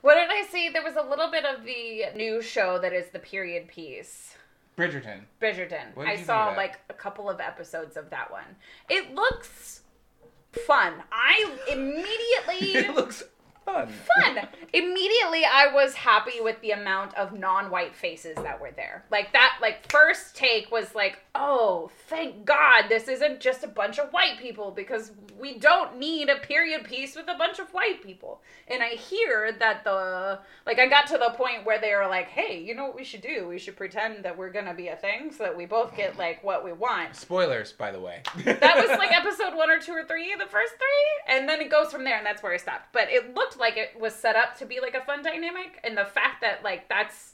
What 0.01 0.15
did 0.15 0.29
I 0.31 0.43
see? 0.49 0.69
There 0.69 0.83
was 0.83 0.95
a 0.95 1.07
little 1.07 1.29
bit 1.29 1.45
of 1.45 1.63
the 1.63 2.05
new 2.15 2.41
show 2.41 2.79
that 2.79 2.93
is 2.93 3.09
the 3.09 3.19
period 3.19 3.67
piece. 3.67 4.35
Bridgerton. 4.79 5.21
Bridgerton. 5.41 5.97
I 5.97 6.15
saw 6.23 6.53
like 6.55 6.79
a 6.89 6.93
couple 6.93 7.29
of 7.29 7.41
episodes 7.41 7.97
of 7.97 8.09
that 8.11 8.31
one. 8.31 8.55
It 8.89 9.13
looks 9.13 9.81
fun. 10.65 10.93
I 11.11 11.57
immediately 11.71 12.79
it 12.79 12.95
looks 12.95 13.23
fun. 13.73 13.89
fun. 14.17 14.47
Immediately, 14.73 15.43
I 15.45 15.71
was 15.73 15.93
happy 15.93 16.41
with 16.41 16.59
the 16.61 16.71
amount 16.71 17.15
of 17.15 17.37
non-white 17.37 17.95
faces 17.95 18.35
that 18.37 18.59
were 18.59 18.71
there. 18.71 19.05
Like 19.11 19.33
that, 19.33 19.57
like 19.61 19.91
first 19.91 20.35
take 20.35 20.71
was 20.71 20.95
like, 20.95 21.19
oh, 21.35 21.89
thank 22.07 22.45
God, 22.45 22.85
this 22.89 23.07
isn't 23.07 23.39
just 23.39 23.63
a 23.63 23.67
bunch 23.67 23.99
of 23.99 24.11
white 24.11 24.39
people 24.39 24.71
because 24.71 25.11
we 25.39 25.57
don't 25.57 25.97
need 25.97 26.29
a 26.29 26.37
period 26.37 26.83
piece 26.83 27.15
with 27.15 27.27
a 27.29 27.37
bunch 27.37 27.59
of 27.59 27.69
white 27.69 28.03
people. 28.03 28.41
And 28.67 28.83
I 28.83 28.89
hear 28.89 29.51
that 29.59 29.83
the 29.83 30.39
like 30.65 30.79
I 30.79 30.87
got 30.87 31.07
to 31.07 31.17
the 31.17 31.33
point 31.35 31.65
where 31.65 31.79
they 31.79 31.95
were 31.95 32.07
like, 32.07 32.27
hey, 32.27 32.61
you 32.61 32.75
know 32.75 32.85
what 32.85 32.95
we 32.95 33.03
should 33.03 33.21
do? 33.21 33.47
We 33.47 33.57
should 33.59 33.75
pretend 33.75 34.23
that 34.25 34.37
we're 34.37 34.51
gonna 34.51 34.73
be 34.73 34.89
a 34.89 34.95
thing 34.95 35.31
so 35.31 35.43
that 35.43 35.55
we 35.55 35.65
both 35.65 35.95
get 35.95 36.17
like 36.17 36.43
what 36.43 36.63
we 36.63 36.73
want. 36.73 37.15
Spoilers, 37.15 37.71
by 37.71 37.91
the 37.91 37.99
way. 37.99 38.21
That 38.43 38.75
was 38.75 38.97
like 38.97 39.11
episode 39.19 39.55
one 39.55 39.69
or 39.69 39.79
two 39.79 39.93
or 39.93 40.03
three, 40.03 40.33
the 40.35 40.45
first 40.45 40.73
three, 40.77 41.35
and 41.35 41.47
then 41.47 41.61
it 41.61 41.69
goes 41.69 41.91
from 41.91 42.03
there, 42.03 42.17
and 42.17 42.25
that's 42.25 42.43
where 42.43 42.53
I 42.53 42.57
stopped. 42.57 42.91
But 42.93 43.09
it 43.09 43.33
looked 43.35 43.58
like 43.59 43.77
it 43.77 43.99
was 43.99 44.13
set 44.13 44.35
up 44.35 44.57
to 44.59 44.65
be 44.65 44.79
like 44.79 44.95
a 44.95 45.01
fun 45.01 45.21
dynamic, 45.21 45.79
and 45.83 45.97
the 45.97 46.05
fact 46.05 46.41
that 46.41 46.63
like 46.63 46.89
that's 46.89 47.33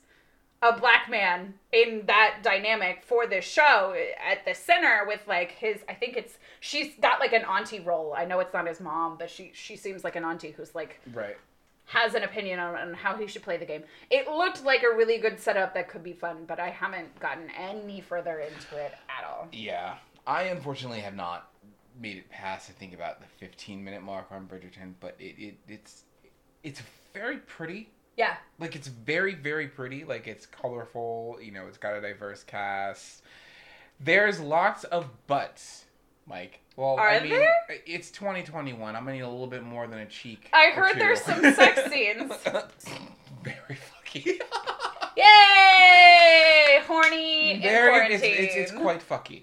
a 0.62 0.80
black 0.80 1.10
man 1.10 1.54
in 1.72 2.04
that 2.08 2.40
dynamic 2.42 3.04
for 3.04 3.28
this 3.28 3.46
show 3.46 3.94
eh, 3.96 4.12
at 4.32 4.46
the 4.46 4.54
center 4.54 5.04
with 5.06 5.20
like 5.28 5.52
his, 5.52 5.78
I 5.88 5.94
think 5.94 6.16
it's 6.18 6.38
she's 6.60 6.94
got 7.02 7.20
like 7.20 7.34
an 7.34 7.44
auntie 7.44 7.82
role. 7.82 8.14
I 8.18 8.26
know 8.26 8.40
it's 8.40 8.54
not 8.54 8.68
his 8.68 8.80
mom, 8.80 9.18
but 9.18 9.30
she 9.30 9.52
she 9.54 9.76
seems 9.76 10.04
like 10.04 10.16
an 10.16 10.24
auntie 10.24 10.52
who's 10.52 10.74
like 10.74 11.00
right. 11.14 11.38
has 11.86 12.16
an 12.16 12.24
opinion 12.24 12.60
on, 12.60 12.76
on 12.76 12.94
how 12.94 13.16
he 13.16 13.28
should 13.28 13.44
play 13.44 13.58
the 13.58 13.66
game. 13.66 13.84
It 14.10 14.28
looked 14.28 14.64
like 14.64 14.84
a 14.84 14.96
really 14.96 15.18
good 15.18 15.40
setup 15.40 15.74
that 15.74 15.90
could 15.90 16.04
be 16.04 16.14
fun, 16.14 16.46
but 16.48 16.60
I 16.60 16.70
haven't 16.70 17.20
gotten 17.20 17.50
any 17.58 18.02
further 18.02 18.40
into 18.40 18.78
it 18.78 18.94
at 19.10 19.26
all. 19.26 19.48
Yeah. 19.52 19.96
I 20.28 20.44
unfortunately 20.44 21.02
have 21.02 21.16
not 21.16 21.52
made 22.02 22.18
it 22.18 22.30
past 22.30 22.70
I 22.70 22.74
think 22.74 22.94
about 22.94 23.22
the 23.22 23.28
15 23.40 23.84
minute 23.84 24.04
mark 24.04 24.28
on 24.32 24.48
Bridgerton, 24.48 24.94
but 25.00 25.16
it, 25.20 25.36
it 25.38 25.58
it's 25.68 26.04
it's 26.66 26.82
very 27.14 27.38
pretty. 27.38 27.90
Yeah. 28.18 28.36
Like 28.60 28.76
it's 28.76 28.88
very 28.88 29.36
very 29.36 29.68
pretty. 29.68 30.04
Like 30.04 30.28
it's 30.28 30.46
colorful. 30.46 31.38
You 31.42 31.52
know, 31.52 31.68
it's 31.68 31.78
got 31.78 31.96
a 31.96 32.02
diverse 32.02 32.44
cast. 32.44 33.22
There's 34.00 34.40
lots 34.42 34.84
of 34.86 35.10
butts, 35.28 35.86
Mike. 36.28 36.60
Well, 36.76 36.98
I 37.00 37.18
Are 37.18 37.22
mean, 37.22 37.30
there? 37.30 37.54
it's 37.86 38.12
2021. 38.12 38.96
I'm 38.96 39.04
gonna 39.06 39.16
need 39.16 39.22
a 39.22 39.30
little 39.30 39.48
bit 39.48 39.64
more 39.64 39.88
than 39.88 40.00
a 40.00 40.06
cheek. 40.06 40.50
I 40.52 40.72
heard 40.72 40.98
there's 41.00 41.22
some 41.22 41.42
sex 41.54 41.90
scenes. 41.92 42.34
very 43.44 43.78
fucky. 44.04 44.40
Yay! 45.18 46.82
Horny 46.86 47.52
in 47.52 47.62
very. 47.62 48.14
It's, 48.14 48.22
quarantine. 48.22 48.46
it's, 48.46 48.56
it's 48.56 48.72
quite 48.72 49.02
fucky. 49.08 49.40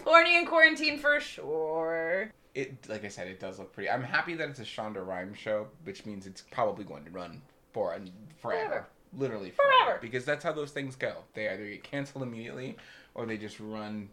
Horny 0.04 0.38
in 0.38 0.46
quarantine 0.46 0.98
for 0.98 1.20
sure. 1.20 2.30
It 2.56 2.88
like 2.88 3.04
I 3.04 3.08
said, 3.08 3.28
it 3.28 3.38
does 3.38 3.58
look 3.58 3.72
pretty. 3.72 3.90
I'm 3.90 4.02
happy 4.02 4.34
that 4.34 4.48
it's 4.48 4.58
a 4.60 4.64
Shonda 4.64 5.06
Rhimes 5.06 5.38
show, 5.38 5.68
which 5.84 6.04
means 6.06 6.26
it's 6.26 6.42
probably 6.50 6.84
going 6.84 7.04
to 7.04 7.10
run 7.10 7.42
for 7.72 7.92
and 7.92 8.10
forever, 8.40 8.68
Forever. 8.68 8.86
literally 9.16 9.50
forever. 9.50 9.72
Forever. 9.84 9.98
because 10.00 10.24
that's 10.24 10.42
how 10.42 10.52
those 10.52 10.70
things 10.72 10.96
go. 10.96 11.12
They 11.34 11.48
either 11.48 11.66
get 11.66 11.82
canceled 11.84 12.24
immediately 12.24 12.76
or 13.14 13.26
they 13.26 13.36
just 13.36 13.60
run 13.60 14.08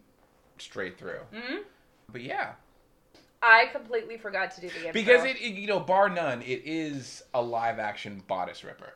straight 0.58 0.98
through. 0.98 1.20
hmm 1.32 1.56
But 2.12 2.20
yeah, 2.22 2.52
I 3.42 3.66
completely 3.72 4.18
forgot 4.18 4.50
to 4.52 4.60
do 4.60 4.68
the 4.68 4.76
intro. 4.76 4.92
because 4.92 5.24
it, 5.24 5.36
it 5.40 5.54
you 5.54 5.66
know 5.66 5.80
bar 5.80 6.08
none, 6.10 6.42
it 6.42 6.62
is 6.66 7.22
a 7.32 7.40
live 7.42 7.78
action 7.78 8.22
bodice 8.28 8.62
ripper, 8.62 8.92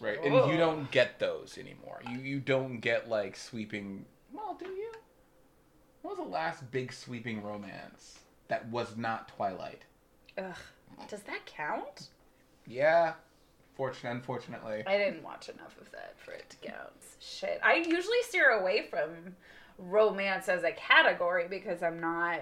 right? 0.00 0.18
And 0.24 0.34
Oh. 0.34 0.50
you 0.50 0.56
don't 0.56 0.90
get 0.92 1.18
those 1.18 1.58
anymore. 1.58 2.00
You 2.08 2.18
you 2.18 2.40
don't 2.40 2.78
get 2.80 3.08
like 3.08 3.36
sweeping. 3.36 4.04
Well, 4.32 4.54
do 4.58 4.66
you? 4.66 4.92
What 6.02 6.16
was 6.18 6.26
the 6.26 6.32
last 6.32 6.70
big 6.70 6.92
sweeping 6.92 7.42
romance 7.42 8.18
that 8.48 8.68
was 8.68 8.96
not 8.96 9.28
Twilight? 9.28 9.82
Ugh. 10.38 10.56
Does 11.08 11.22
that 11.22 11.44
count? 11.46 12.08
Yeah, 12.66 13.14
fortunate, 13.74 14.12
unfortunately. 14.12 14.82
I 14.86 14.98
didn't 14.98 15.22
watch 15.22 15.48
enough 15.48 15.76
of 15.80 15.90
that 15.92 16.14
for 16.18 16.32
it 16.32 16.48
to 16.50 16.56
count. 16.68 16.92
Shit. 17.20 17.60
I 17.62 17.76
usually 17.76 18.22
steer 18.22 18.50
away 18.50 18.86
from 18.88 19.36
romance 19.78 20.48
as 20.48 20.62
a 20.62 20.72
category 20.72 21.46
because 21.48 21.82
I'm 21.82 22.00
not 22.00 22.40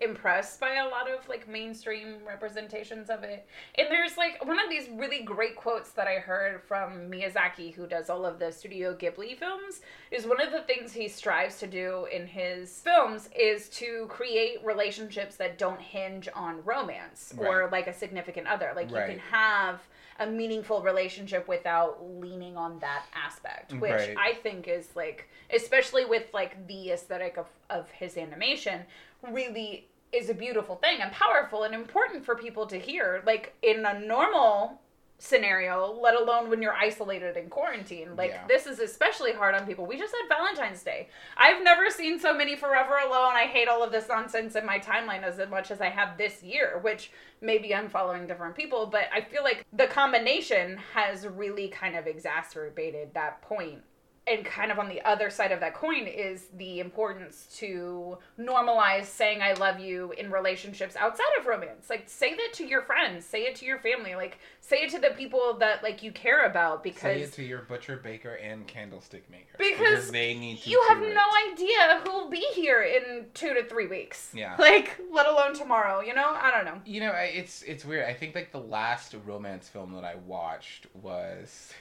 impressed 0.00 0.58
by 0.60 0.76
a 0.76 0.88
lot 0.88 1.10
of 1.10 1.28
like 1.28 1.48
mainstream 1.48 2.16
representations 2.26 3.10
of 3.10 3.22
it. 3.22 3.46
And 3.76 3.88
there's 3.90 4.16
like 4.16 4.44
one 4.44 4.58
of 4.58 4.70
these 4.70 4.88
really 4.90 5.22
great 5.22 5.56
quotes 5.56 5.90
that 5.92 6.06
I 6.06 6.14
heard 6.14 6.62
from 6.62 7.10
Miyazaki 7.10 7.74
who 7.74 7.86
does 7.86 8.08
all 8.08 8.24
of 8.24 8.38
the 8.38 8.50
Studio 8.50 8.94
Ghibli 8.96 9.38
films 9.38 9.80
is 10.10 10.26
one 10.26 10.40
of 10.40 10.52
the 10.52 10.62
things 10.62 10.92
he 10.92 11.08
strives 11.08 11.58
to 11.58 11.66
do 11.66 12.06
in 12.12 12.26
his 12.26 12.80
films 12.80 13.28
is 13.38 13.68
to 13.70 14.06
create 14.08 14.64
relationships 14.64 15.36
that 15.36 15.58
don't 15.58 15.80
hinge 15.80 16.28
on 16.34 16.64
romance 16.64 17.34
or 17.36 17.68
like 17.70 17.86
a 17.86 17.92
significant 17.92 18.46
other. 18.46 18.72
Like 18.74 18.90
you 18.90 18.96
can 18.96 19.18
have 19.30 19.80
a 20.18 20.26
meaningful 20.26 20.82
relationship 20.82 21.48
without 21.48 21.98
leaning 22.20 22.54
on 22.56 22.78
that 22.80 23.04
aspect, 23.14 23.72
which 23.72 23.90
Right. 23.90 24.14
I 24.18 24.34
think 24.34 24.68
is 24.68 24.94
like, 24.94 25.28
especially 25.54 26.04
with 26.04 26.24
like 26.34 26.66
the 26.66 26.90
aesthetic 26.90 27.38
of, 27.38 27.46
of 27.70 27.90
his 27.90 28.18
animation, 28.18 28.82
really 29.28 29.86
is 30.12 30.28
a 30.28 30.34
beautiful 30.34 30.76
thing 30.76 31.00
and 31.00 31.12
powerful 31.12 31.62
and 31.62 31.74
important 31.74 32.24
for 32.24 32.34
people 32.34 32.66
to 32.66 32.78
hear. 32.78 33.22
Like 33.26 33.54
in 33.62 33.84
a 33.86 33.98
normal 33.98 34.80
scenario, 35.22 35.92
let 36.02 36.18
alone 36.18 36.48
when 36.48 36.62
you're 36.62 36.74
isolated 36.74 37.36
in 37.36 37.48
quarantine. 37.50 38.16
Like 38.16 38.30
Yeah. 38.30 38.46
this 38.48 38.66
is 38.66 38.80
especially 38.80 39.32
hard 39.32 39.54
on 39.54 39.66
people. 39.66 39.84
We 39.84 39.98
just 39.98 40.14
had 40.14 40.34
Valentine's 40.34 40.82
Day. 40.82 41.08
I've 41.36 41.62
never 41.62 41.90
seen 41.90 42.18
so 42.18 42.32
many 42.34 42.56
Forever 42.56 42.96
Alone. 43.06 43.34
I 43.34 43.44
hate 43.44 43.68
all 43.68 43.82
of 43.84 43.92
this 43.92 44.08
nonsense 44.08 44.56
in 44.56 44.64
my 44.64 44.78
timeline 44.78 45.22
as 45.22 45.38
much 45.50 45.70
as 45.70 45.80
I 45.82 45.90
have 45.90 46.16
this 46.16 46.42
year, 46.42 46.78
which 46.82 47.12
maybe 47.42 47.74
I'm 47.74 47.90
following 47.90 48.26
different 48.26 48.54
people, 48.56 48.86
but 48.86 49.04
I 49.14 49.20
feel 49.20 49.44
like 49.44 49.66
the 49.74 49.86
combination 49.86 50.78
has 50.94 51.26
really 51.26 51.68
kind 51.68 51.96
of 51.96 52.06
exacerbated 52.06 53.12
that 53.12 53.42
point 53.42 53.82
and 54.26 54.44
kind 54.44 54.70
of 54.70 54.78
on 54.78 54.88
the 54.88 55.00
other 55.02 55.30
side 55.30 55.50
of 55.50 55.60
that 55.60 55.74
coin 55.74 56.06
is 56.06 56.46
the 56.56 56.78
importance 56.78 57.48
to 57.56 58.18
normalize 58.38 59.06
saying 59.06 59.42
I 59.42 59.54
love 59.54 59.80
you 59.80 60.12
in 60.12 60.30
relationships 60.30 60.94
outside 60.96 61.24
of 61.38 61.46
romance. 61.46 61.88
Like 61.90 62.04
say 62.06 62.34
that 62.34 62.50
to 62.54 62.64
your 62.64 62.82
friends, 62.82 63.24
say 63.24 63.42
it 63.42 63.56
to 63.56 63.64
your 63.64 63.78
family, 63.78 64.14
like 64.14 64.38
say 64.60 64.82
it 64.82 64.90
to 64.90 64.98
the 64.98 65.10
people 65.10 65.56
that 65.60 65.82
like 65.82 66.02
you 66.02 66.12
care 66.12 66.44
about 66.44 66.84
because 66.84 67.00
Say 67.00 67.22
it 67.22 67.32
to 67.34 67.42
your 67.42 67.62
butcher, 67.62 67.96
baker, 67.96 68.34
and 68.34 68.66
candlestick 68.66 69.28
maker. 69.30 69.56
Because 69.58 70.10
they 70.10 70.34
need 70.34 70.60
to. 70.62 70.70
you 70.70 70.84
have 70.88 71.00
do 71.00 71.12
no 71.12 71.24
idea 71.52 72.00
who'll 72.04 72.30
be 72.30 72.44
here 72.54 72.82
in 72.82 73.26
2 73.34 73.54
to 73.54 73.64
3 73.64 73.86
weeks. 73.86 74.30
Yeah. 74.34 74.56
Like 74.70 75.00
let 75.10 75.26
alone 75.26 75.54
tomorrow, 75.54 76.00
you 76.00 76.14
know? 76.14 76.36
I 76.40 76.50
don't 76.50 76.64
know. 76.64 76.80
You 76.84 77.00
know, 77.00 77.12
it's 77.16 77.62
it's 77.62 77.84
weird. 77.84 78.04
I 78.04 78.12
think 78.14 78.34
like 78.34 78.52
the 78.52 78.60
last 78.60 79.14
romance 79.26 79.68
film 79.68 79.92
that 79.94 80.04
I 80.04 80.16
watched 80.26 80.86
was. 81.02 81.72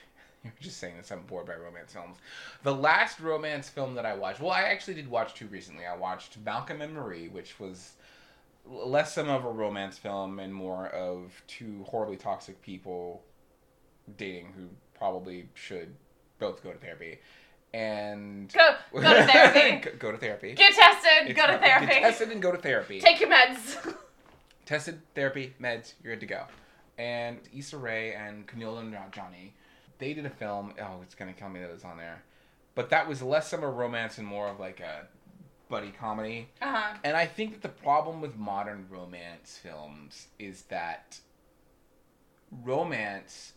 Were 0.43 0.52
just 0.62 0.78
saying 0.78 0.97
this. 0.97 1.12
I'm 1.12 1.21
bored 1.23 1.45
by 1.45 1.56
romance 1.56 1.93
films. 1.93 2.17
The 2.63 2.73
last 2.73 3.19
romance 3.19 3.69
film 3.69 3.95
that 3.95 4.06
I 4.06 4.13
watched. 4.15 4.39
Well, 4.39 4.52
I 4.52 4.63
actually 4.63 4.95
did 4.95 5.10
watch 5.10 5.34
two 5.34 5.47
recently. 5.47 5.86
I 5.86 5.95
watched 5.95 6.38
Malcolm 6.45 6.82
and 6.82 6.93
Marie, 6.93 7.28
which 7.28 7.60
was 7.60 7.93
less 8.65 9.13
some 9.13 9.30
of 9.30 9.45
a 9.45 9.49
romance 9.49 9.97
film 9.97 10.39
and 10.39 10.54
more 10.54 10.88
of 10.88 11.41
two 11.47 11.84
horribly 11.88 12.17
toxic 12.17 12.62
people 12.62 13.23
dating 14.17 14.54
who 14.56 14.67
probably 14.97 15.49
should 15.56 15.95
both 16.39 16.63
go 16.63 16.71
to 16.71 16.78
therapy. 16.78 17.19
And 17.73 18.52
Go 18.52 18.75
go 18.93 19.13
to 19.13 19.25
therapy. 19.28 19.89
go, 19.91 19.91
go 19.99 20.12
to 20.12 20.17
therapy. 20.17 20.54
Get 20.54 20.73
tested, 20.73 21.30
It's 21.30 21.39
go 21.39 21.45
to 21.45 21.54
not- 21.54 21.62
therapy. 21.62 21.86
Get 21.88 22.02
tested 22.02 22.32
and 22.32 22.41
go 22.41 22.52
to 22.52 22.58
therapy. 22.58 22.99
Take 22.99 23.19
your 23.19 23.30
meds. 23.30 23.95
tested 24.65 25.02
therapy 25.15 25.54
meds 25.60 25.93
you're 26.04 26.13
good 26.13 26.19
to 26.19 26.28
go 26.28 26.43
and 26.99 27.39
Issa 27.58 27.75
Rae 27.78 28.13
and 28.13 28.45
Camila 28.45 28.82
and 28.82 28.95
Johnny 29.12 29.56
they 29.99 30.13
did 30.13 30.25
a 30.25 30.29
film 30.29 30.73
oh 30.81 30.99
it's 31.03 31.13
gonna 31.15 31.33
kill 31.33 31.49
me 31.49 31.59
that 31.59 31.69
it's 31.69 31.85
on 31.85 31.97
there 31.97 32.23
but 32.75 32.89
that 32.89 33.07
was 33.07 33.21
less 33.21 33.53
of 33.53 33.62
a 33.63 33.69
romance 33.69 34.17
and 34.17 34.25
more 34.27 34.47
of 34.47 34.59
like 34.59 34.79
a 34.79 35.07
buddy 35.69 35.91
comedy 35.91 36.47
uh-huh. 36.62 36.97
and 37.03 37.15
I 37.15 37.25
think 37.27 37.51
that 37.53 37.62
the 37.62 37.69
problem 37.83 38.21
with 38.21 38.35
modern 38.38 38.88
romance 38.89 39.59
films 39.62 40.27
is 40.39 40.63
that 40.63 41.19
romance 42.63 43.53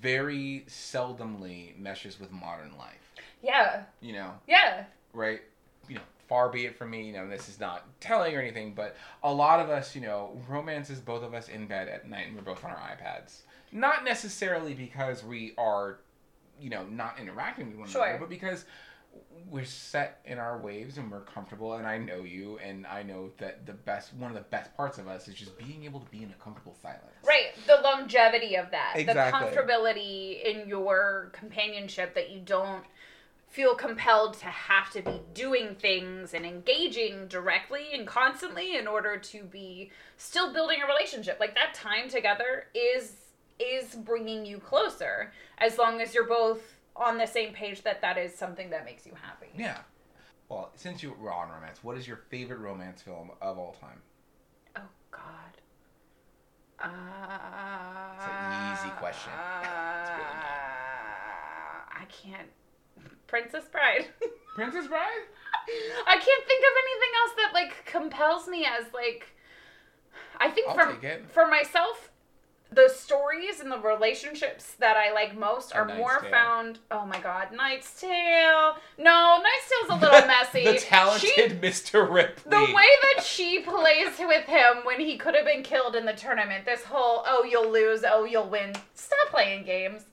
very 0.00 0.64
seldomly 0.68 1.76
meshes 1.78 2.20
with 2.20 2.30
modern 2.30 2.76
life 2.78 3.12
Yeah. 3.42 3.82
you 4.00 4.12
know 4.12 4.32
Yeah. 4.46 4.84
right? 5.12 5.40
You 5.88 5.96
know, 5.96 6.02
far 6.28 6.48
be 6.48 6.66
it 6.66 6.76
from 6.78 6.90
me, 6.90 7.02
you 7.08 7.12
know, 7.12 7.28
this 7.28 7.48
is 7.48 7.58
not 7.58 7.84
telling 7.98 8.36
or 8.36 8.40
anything, 8.40 8.74
but 8.74 8.94
a 9.24 9.32
lot 9.32 9.58
of 9.58 9.68
us, 9.70 9.96
you 9.96 10.00
know, 10.00 10.40
romance 10.48 10.88
is 10.88 11.00
both 11.00 11.24
of 11.24 11.34
us 11.34 11.48
in 11.48 11.66
bed 11.66 11.88
at 11.88 12.08
night 12.08 12.28
and 12.28 12.36
we're 12.36 12.42
both 12.42 12.64
on 12.64 12.70
our 12.70 12.76
iPads. 12.76 13.38
Not 13.72 14.04
necessarily 14.04 14.74
because 14.74 15.22
we 15.24 15.54
are, 15.56 16.00
you 16.60 16.70
know, 16.70 16.84
not 16.84 17.18
interacting 17.18 17.68
with 17.68 17.76
one 17.78 17.88
Sure. 17.88 18.04
another, 18.04 18.18
but 18.18 18.28
because 18.28 18.64
we're 19.48 19.64
set 19.64 20.20
in 20.24 20.38
our 20.38 20.58
waves 20.58 20.96
and 20.98 21.10
we're 21.10 21.22
comfortable 21.22 21.74
and 21.74 21.86
I 21.86 21.98
know 21.98 22.22
you 22.22 22.58
and 22.58 22.86
I 22.86 23.02
know 23.02 23.32
that 23.38 23.66
the 23.66 23.72
best 23.72 24.14
one 24.14 24.30
of 24.30 24.36
the 24.36 24.42
best 24.42 24.76
parts 24.76 24.98
of 24.98 25.08
us 25.08 25.26
is 25.26 25.34
just 25.34 25.58
being 25.58 25.84
able 25.84 25.98
to 26.00 26.10
be 26.10 26.22
in 26.22 26.30
a 26.30 26.42
comfortable 26.42 26.76
silence. 26.80 27.02
Right, 27.26 27.46
the 27.66 27.80
longevity 27.82 28.54
of 28.56 28.70
that, 28.70 28.92
Exactly. 28.96 29.50
the 29.50 29.56
comfortability 29.56 30.44
in 30.44 30.68
your 30.68 31.30
companionship 31.32 32.14
that 32.14 32.30
you 32.30 32.40
don't 32.40 32.84
feel 33.48 33.74
compelled 33.74 34.34
to 34.34 34.46
have 34.46 34.90
to 34.92 35.02
be 35.02 35.20
doing 35.34 35.74
things 35.74 36.32
and 36.32 36.46
engaging 36.46 37.26
directly 37.26 37.88
and 37.92 38.06
constantly 38.06 38.76
in 38.76 38.86
order 38.86 39.16
to 39.16 39.42
be 39.42 39.90
still 40.16 40.52
building 40.52 40.80
a 40.82 40.86
relationship. 40.86 41.38
Like 41.40 41.56
that 41.56 41.74
time 41.74 42.08
together 42.08 42.66
is 42.74 43.14
is 43.60 43.94
bringing 43.94 44.44
you 44.46 44.58
closer 44.58 45.32
as 45.58 45.78
long 45.78 46.00
as 46.00 46.14
you're 46.14 46.26
both 46.28 46.60
on 46.96 47.18
the 47.18 47.26
same 47.26 47.52
page 47.52 47.82
that 47.82 48.00
that 48.02 48.18
is 48.18 48.34
something 48.34 48.70
that 48.70 48.84
makes 48.84 49.06
you 49.06 49.12
happy. 49.20 49.48
Yeah. 49.56 49.78
Well, 50.48 50.70
since 50.74 51.02
you 51.02 51.14
were 51.20 51.32
on 51.32 51.48
romance, 51.50 51.82
what 51.84 51.96
is 51.96 52.06
your 52.08 52.16
favorite 52.28 52.58
romance 52.58 53.02
film 53.02 53.30
of 53.40 53.58
all 53.58 53.76
time? 53.80 54.00
Oh 54.76 54.80
God. 55.10 55.22
Uh, 56.82 56.88
It's 58.16 58.26
an 58.26 58.72
easy 58.72 58.90
question. 58.98 59.30
It's 59.32 60.10
really 60.10 60.40
I 62.00 62.04
can't. 62.08 62.48
Princess 63.26 63.64
Bride. 63.70 64.06
Princess 64.54 64.86
Bride? 64.88 65.24
I 66.06 66.14
can't 66.16 66.44
think 66.46 66.64
of 66.64 66.74
anything 66.84 67.12
else 67.20 67.32
that 67.36 67.50
like 67.54 67.84
compels 67.86 68.48
me 68.48 68.66
as 68.66 68.86
like. 68.92 69.28
I 70.38 70.50
think 70.50 70.68
I'll 70.68 70.74
for 70.74 71.20
for 71.28 71.46
myself, 71.46 72.10
the 72.72 72.88
stories 72.88 73.58
and 73.60 73.70
the 73.72 73.78
relationships 73.80 74.74
that 74.78 74.96
I 74.96 75.12
like 75.12 75.36
most 75.36 75.74
are 75.74 75.84
Knight's 75.86 75.98
more 75.98 76.18
Tale. 76.20 76.30
found. 76.30 76.78
Oh 76.90 77.04
my 77.04 77.18
God, 77.18 77.48
Knight's 77.52 78.00
Tale. 78.00 78.76
No, 78.96 79.38
Knight's 79.42 79.88
Tale's 79.88 80.00
a 80.00 80.04
little 80.04 80.26
messy. 80.28 80.64
the 80.64 80.78
talented 80.78 81.28
She- 81.30 81.48
Mr. 81.48 82.08
Ripley. 82.08 82.48
the 82.50 82.72
way 82.72 82.86
that 83.14 83.24
she 83.24 83.60
plays 83.60 84.18
with 84.20 84.44
him 84.46 84.84
when 84.84 85.00
he 85.00 85.16
could 85.18 85.34
have 85.34 85.44
been 85.44 85.62
killed 85.64 85.96
in 85.96 86.06
the 86.06 86.12
tournament, 86.12 86.64
this 86.64 86.84
whole 86.84 87.24
oh 87.26 87.42
you'll 87.44 87.70
lose, 87.70 88.04
oh 88.08 88.24
you'll 88.24 88.48
win. 88.48 88.72
Stop 88.94 89.28
playing 89.30 89.64
games. 89.64 90.04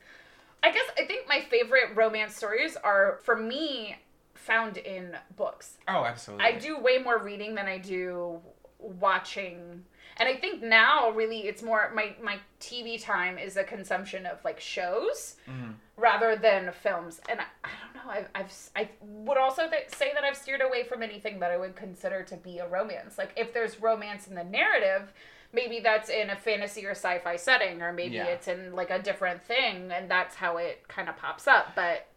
I 0.63 0.71
guess 0.71 0.85
I 0.97 1.05
think 1.05 1.27
my 1.29 1.41
favorite 1.41 1.95
romance 1.95 2.35
stories 2.35 2.75
are 2.83 3.19
for 3.23 3.35
me 3.35 3.97
found 4.33 4.77
in 4.77 5.15
books. 5.35 5.77
Oh, 5.87 6.05
absolutely. 6.05 6.45
I 6.45 6.53
do 6.57 6.79
way 6.79 6.97
more 6.97 7.19
reading 7.19 7.53
than 7.53 7.67
I 7.67 7.77
do 7.77 8.39
watching. 8.79 9.83
And 10.19 10.27
I 10.27 10.35
think 10.35 10.63
now 10.63 11.11
really 11.11 11.41
it's 11.47 11.61
more 11.61 11.91
my 11.93 12.15
my 12.21 12.39
TV 12.59 13.01
time 13.01 13.37
is 13.37 13.55
a 13.55 13.63
consumption 13.63 14.25
of 14.25 14.43
like 14.43 14.59
shows 14.59 15.35
Mhm. 15.47 15.75
rather 15.95 16.35
than 16.35 16.71
films. 16.71 17.21
And 17.29 17.39
I, 17.39 17.45
I 17.63 17.69
don't 17.83 17.95
know. 18.05 18.11
I've, 18.11 18.29
I've 18.33 18.53
I 18.75 18.89
would 19.01 19.37
also 19.37 19.69
th- 19.69 19.89
say 19.89 20.11
that 20.13 20.23
I've 20.23 20.35
steered 20.37 20.61
away 20.61 20.83
from 20.83 21.03
anything 21.03 21.39
that 21.39 21.51
I 21.51 21.57
would 21.57 21.75
consider 21.75 22.23
to 22.23 22.35
be 22.37 22.57
a 22.59 22.67
romance. 22.67 23.17
Like 23.17 23.31
if 23.35 23.53
there's 23.53 23.79
romance 23.79 24.27
in 24.27 24.33
the 24.35 24.43
narrative, 24.43 25.13
maybe 25.53 25.79
that's 25.81 26.09
in 26.09 26.29
a 26.31 26.35
fantasy 26.35 26.85
or 26.85 26.91
sci-fi 26.91 27.35
setting, 27.35 27.81
or 27.83 27.93
maybe 27.93 28.15
Yeah. 28.15 28.25
it's 28.25 28.47
in 28.47 28.73
like 28.75 28.89
a 28.89 28.99
different 28.99 29.43
thing, 29.43 29.91
and 29.91 30.09
that's 30.09 30.35
how 30.35 30.57
it 30.57 30.87
kind 30.87 31.09
of 31.09 31.15
pops 31.17 31.47
up. 31.47 31.73
But 31.75 32.07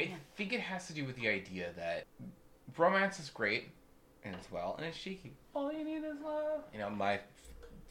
I 0.00 0.16
think 0.36 0.52
it 0.52 0.60
has 0.60 0.88
to 0.88 0.92
do 0.92 1.04
with 1.04 1.14
the 1.14 1.28
idea 1.28 1.70
that 1.76 2.04
romance 2.76 3.20
is 3.20 3.30
great 3.30 3.70
and 4.24 4.34
it's 4.34 4.50
well 4.50 4.74
and 4.76 4.86
it's 4.86 4.98
cheeky. 4.98 5.34
All 5.54 5.72
you 5.72 5.84
need 5.84 6.02
is 6.04 6.20
love. 6.20 6.64
You 6.72 6.80
know, 6.80 6.90
my 6.90 7.20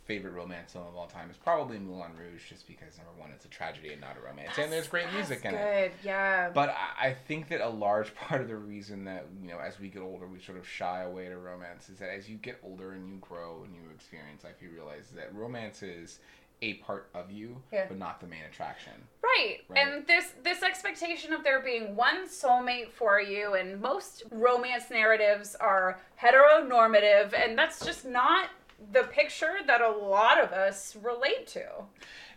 favorite 0.05 0.31
romance 0.33 0.73
film 0.73 0.85
of 0.87 0.95
all 0.95 1.07
time 1.07 1.29
is 1.29 1.37
probably 1.37 1.79
Moulin 1.79 2.11
Rouge, 2.17 2.49
just 2.49 2.67
because 2.67 2.97
number 2.97 3.11
one, 3.17 3.31
it's 3.33 3.45
a 3.45 3.49
tragedy 3.49 3.91
and 3.93 4.01
not 4.01 4.17
a 4.17 4.25
romance, 4.25 4.57
and 4.57 4.71
there's 4.71 4.87
great 4.87 5.05
That's 5.05 5.15
music 5.29 5.45
in 5.45 5.51
good. 5.51 5.57
it. 5.59 5.93
Yeah. 6.03 6.49
But 6.53 6.69
I 6.69 7.07
I 7.09 7.13
think 7.13 7.47
that 7.49 7.61
a 7.61 7.69
large 7.69 8.13
part 8.27 8.41
of 8.41 8.47
the 8.47 8.57
reason 8.57 9.05
that 9.05 9.25
you 9.41 9.49
know, 9.49 9.59
as 9.59 9.79
we 9.79 9.87
get 9.89 10.01
older, 10.01 10.27
we 10.27 10.39
sort 10.39 10.57
of 10.57 10.67
shy 10.67 11.03
away 11.03 11.29
to 11.29 11.37
romance 11.37 11.89
is 11.89 11.99
that 11.99 12.09
as 12.09 12.29
you 12.29 12.37
get 12.37 12.59
older 12.63 12.91
and 12.91 13.07
you 13.07 13.17
grow 13.21 13.63
and 13.63 13.73
you 13.75 13.81
experience 13.93 14.43
life, 14.43 14.55
you 14.61 14.69
realize 14.69 15.09
that 15.15 15.33
romance 15.33 15.81
is 15.83 16.19
a 16.61 16.75
part 16.75 17.09
of 17.13 17.29
you, 17.29 17.61
Yeah. 17.73 17.87
but 17.89 17.97
not 17.97 18.21
the 18.21 18.27
main 18.27 18.43
attraction. 18.49 18.93
Right. 19.21 19.57
Right. 19.67 19.85
And 19.85 20.07
this 20.07 20.31
this 20.43 20.63
expectation 20.63 21.33
of 21.33 21.43
there 21.43 21.59
being 21.61 21.95
one 21.95 22.27
soulmate 22.27 22.91
for 22.91 23.19
you 23.19 23.55
and 23.55 23.81
most 23.81 24.23
romance 24.31 24.89
narratives 24.89 25.55
are 25.55 25.99
heteronormative 26.21 27.33
and 27.33 27.57
that's 27.57 27.83
just 27.85 28.05
not 28.05 28.49
the 28.91 29.03
picture 29.03 29.55
that 29.67 29.81
a 29.81 29.89
lot 29.91 30.39
of 30.43 30.51
us 30.51 30.95
relate 31.01 31.47
to. 31.47 31.65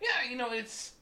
Yeah, 0.01 0.31
you 0.31 0.37
know, 0.37 0.53
it's 0.53 0.92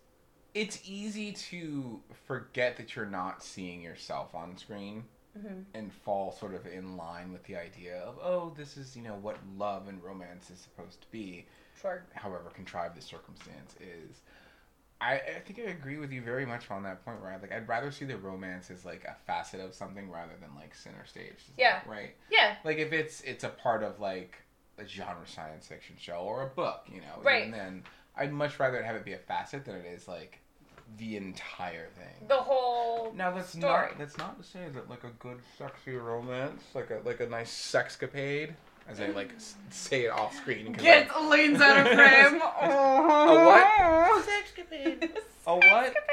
it's 0.54 0.80
easy 0.88 1.32
to 1.32 2.00
forget 2.26 2.76
that 2.76 2.94
you're 2.94 3.06
not 3.06 3.42
seeing 3.42 3.82
yourself 3.82 4.34
on 4.34 4.56
screen 4.56 5.04
Mm-hmm. 5.36 5.62
and 5.74 5.92
fall 5.92 6.30
sort 6.30 6.54
of 6.54 6.64
in 6.64 6.96
line 6.96 7.32
with 7.32 7.42
the 7.42 7.56
idea 7.56 7.96
of 7.96 8.14
oh, 8.22 8.52
this 8.56 8.76
is 8.76 8.94
you 8.94 9.02
know 9.02 9.16
what 9.20 9.36
love 9.58 9.88
and 9.88 10.00
romance 10.00 10.48
is 10.48 10.60
supposed 10.60 11.00
to 11.00 11.08
be, 11.10 11.44
Sure. 11.82 12.04
however 12.14 12.50
contrived 12.54 12.96
the 12.96 13.02
circumstance 13.02 13.74
is. 13.80 14.20
I, 15.00 15.14
I 15.14 15.40
think 15.44 15.58
I 15.58 15.72
agree 15.72 15.98
with 15.98 16.12
you 16.12 16.22
very 16.22 16.46
much 16.46 16.70
on 16.70 16.84
that 16.84 17.04
point. 17.04 17.20
Where 17.20 17.32
I 17.32 17.36
like, 17.38 17.50
I'd 17.50 17.66
rather 17.68 17.90
see 17.90 18.04
the 18.04 18.16
romance 18.16 18.70
as 18.70 18.84
like 18.84 19.02
a 19.06 19.16
facet 19.26 19.58
of 19.58 19.74
something 19.74 20.08
rather 20.08 20.34
than 20.40 20.54
like 20.54 20.72
center 20.72 21.04
stage. 21.04 21.44
Yeah. 21.58 21.80
Right. 21.84 22.14
Yeah. 22.30 22.54
Like 22.64 22.78
if 22.78 22.92
it's 22.92 23.20
it's 23.22 23.42
a 23.42 23.48
part 23.48 23.82
of 23.82 23.98
like 23.98 24.36
a 24.78 24.86
genre 24.86 25.26
science 25.26 25.66
fiction 25.66 25.96
show 25.98 26.14
or 26.16 26.42
a 26.42 26.46
book, 26.48 26.86
you 26.92 27.00
know, 27.00 27.20
Right. 27.22 27.46
even 27.48 27.58
then 27.58 27.82
I'd 28.16 28.32
much 28.32 28.58
rather 28.60 28.82
have 28.82 28.96
it 28.96 29.04
be 29.04 29.12
a 29.12 29.18
facet 29.18 29.64
than 29.64 29.74
it 29.76 29.86
is 29.86 30.06
like 30.08 30.38
the 30.98 31.16
entire 31.16 31.88
thing. 31.96 32.28
The 32.28 32.36
whole 32.36 33.12
Now 33.14 33.30
that's 33.32 33.48
story. 33.50 33.88
not 33.88 33.98
that's 33.98 34.16
not 34.18 34.36
to 34.40 34.44
say 34.48 34.68
that 34.74 34.88
like 34.90 35.02
a 35.04 35.10
good 35.18 35.40
sexy 35.58 35.94
romance, 35.96 36.62
like 36.74 36.90
a 36.90 37.00
like 37.04 37.20
a 37.20 37.26
nice 37.26 37.50
sexcapade, 37.50 38.52
as 38.88 39.00
I 39.00 39.06
like 39.08 39.32
s- 39.34 39.54
say 39.70 40.04
it 40.04 40.10
off 40.10 40.34
screen. 40.36 40.72
Get 40.72 41.08
I- 41.14 41.28
leans 41.28 41.60
out 41.60 41.78
of 41.78 41.86
frame. 41.94 42.40
A 42.40 43.44
what? 43.46 44.24
Sexcapade. 44.24 45.10
A 45.46 45.56
what? 45.56 45.94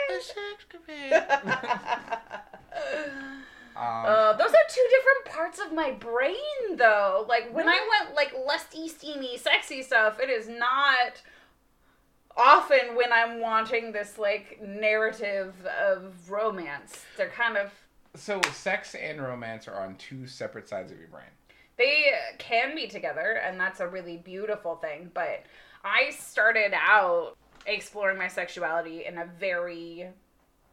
Um, 3.75 3.83
Uh, 4.05 4.33
those 4.33 4.49
are 4.49 4.67
two 4.69 4.87
different 4.89 5.35
parts 5.35 5.59
of 5.59 5.73
my 5.73 5.91
brain, 5.91 6.75
though. 6.75 7.25
Like 7.27 7.53
when 7.53 7.67
I 7.69 7.79
went 7.99 8.15
like 8.15 8.33
lusty, 8.45 8.87
steamy, 8.87 9.37
sexy 9.37 9.81
stuff, 9.81 10.19
it 10.19 10.29
is 10.29 10.47
not 10.47 11.21
often 12.37 12.95
when 12.95 13.11
I'm 13.11 13.39
wanting 13.41 13.91
this 13.91 14.17
like 14.17 14.59
narrative 14.61 15.53
of 15.65 16.29
romance. 16.29 17.05
They're 17.17 17.29
kind 17.29 17.57
of 17.57 17.71
so 18.15 18.41
sex 18.51 18.95
and 18.95 19.21
romance 19.21 19.67
are 19.67 19.79
on 19.79 19.95
two 19.95 20.27
separate 20.27 20.67
sides 20.67 20.91
of 20.91 20.97
your 20.99 21.07
brain. 21.07 21.25
they 21.77 22.11
can 22.37 22.75
be 22.75 22.87
together, 22.87 23.41
and 23.43 23.59
that's 23.59 23.79
a 23.79 23.87
really 23.87 24.17
beautiful 24.17 24.75
thing. 24.75 25.09
But 25.13 25.43
I 25.83 26.11
started 26.11 26.73
out 26.75 27.37
exploring 27.65 28.17
my 28.17 28.27
sexuality 28.27 29.05
in 29.05 29.17
a 29.17 29.25
very 29.39 30.09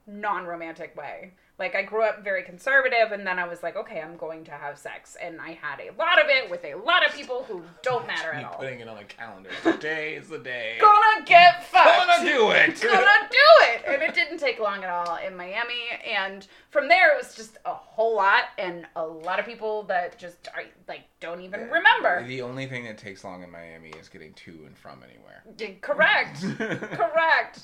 non-romantic 0.06 0.96
way. 0.96 1.32
Like 1.58 1.74
I 1.74 1.82
grew 1.82 2.02
up 2.04 2.22
very 2.22 2.44
conservative 2.44 3.10
and 3.10 3.26
then 3.26 3.38
I 3.38 3.48
was 3.48 3.62
like, 3.64 3.74
okay, 3.76 4.00
I'm 4.00 4.16
going 4.16 4.44
to 4.44 4.52
have 4.52 4.78
sex 4.78 5.16
and 5.20 5.40
I 5.40 5.52
had 5.60 5.80
a 5.80 5.90
lot 5.98 6.22
of 6.22 6.28
it 6.28 6.48
with 6.48 6.64
a 6.64 6.74
lot 6.74 7.04
of 7.04 7.12
people 7.12 7.44
who 7.48 7.62
don't 7.82 8.06
matter 8.06 8.32
at 8.32 8.44
all. 8.44 8.54
putting 8.54 8.78
it 8.78 8.88
on 8.88 8.98
a 8.98 9.04
calendar. 9.04 9.50
Today 9.64 10.14
is 10.14 10.28
the 10.28 10.38
day. 10.38 10.76
Gonna 10.80 11.24
get 11.26 11.64
fucked. 11.64 12.06
Gonna 12.06 12.24
do 12.30 12.50
it. 12.50 12.80
Gonna 12.82 13.28
do 13.30 13.48
it. 13.72 13.82
And 13.88 14.02
it 14.02 14.14
didn't 14.14 14.38
take 14.38 14.60
long 14.60 14.84
at 14.84 14.90
all 14.90 15.16
in 15.16 15.36
Miami 15.36 15.82
and 16.06 16.46
from 16.70 16.86
there 16.88 17.14
it 17.14 17.22
was 17.22 17.34
just 17.34 17.58
a 17.64 17.74
whole 17.74 18.14
lot 18.14 18.44
and 18.56 18.86
a 18.94 19.04
lot 19.04 19.40
of 19.40 19.46
people 19.46 19.82
that 19.84 20.16
just 20.18 20.48
are, 20.54 20.62
like 20.86 21.02
don't 21.20 21.40
even 21.40 21.68
remember. 21.70 22.24
The 22.26 22.42
only 22.42 22.66
thing 22.66 22.84
that 22.84 22.98
takes 22.98 23.24
long 23.24 23.42
in 23.42 23.50
Miami 23.50 23.90
is 24.00 24.08
getting 24.08 24.32
to 24.34 24.64
and 24.66 24.78
from 24.78 25.02
anywhere. 25.02 25.42
Correct. 25.80 26.40
Correct. 26.96 27.62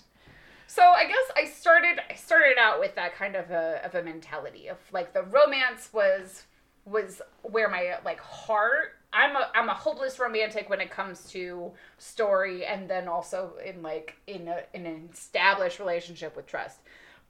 So 0.67 0.83
I 0.83 1.05
guess 1.05 1.31
I 1.37 1.45
started 1.47 2.01
I 2.11 2.15
started 2.15 2.59
out 2.59 2.81
with 2.81 2.95
that 2.95 3.15
kind 3.15 3.37
of 3.37 3.51
a 3.51 3.81
of 3.85 3.95
a 3.95 4.03
mentality 4.03 4.69
of 4.69 4.79
like 4.93 5.13
the 5.13 5.23
romance 5.23 5.91
was 5.93 6.45
was 6.85 7.23
where 7.43 7.69
my 7.69 7.97
like 8.05 8.21
heart 8.21 8.97
I'm 9.13 9.37
a 9.37 9.51
I'm 9.55 9.69
a 9.69 9.75
hopeless 9.75 10.19
romantic 10.19 10.69
when 10.69 10.81
it 10.81 10.91
comes 10.91 11.31
to 11.31 11.73
story 11.99 12.67
and 12.67 12.91
then 12.91 13.07
also 13.07 13.53
in 13.65 13.83
like 13.83 14.17
in 14.27 14.49
a 14.49 14.63
in 14.75 14.87
an 14.87 15.09
established 15.13 15.79
relationship 15.79 16.37
with 16.37 16.47
trust. 16.47 16.81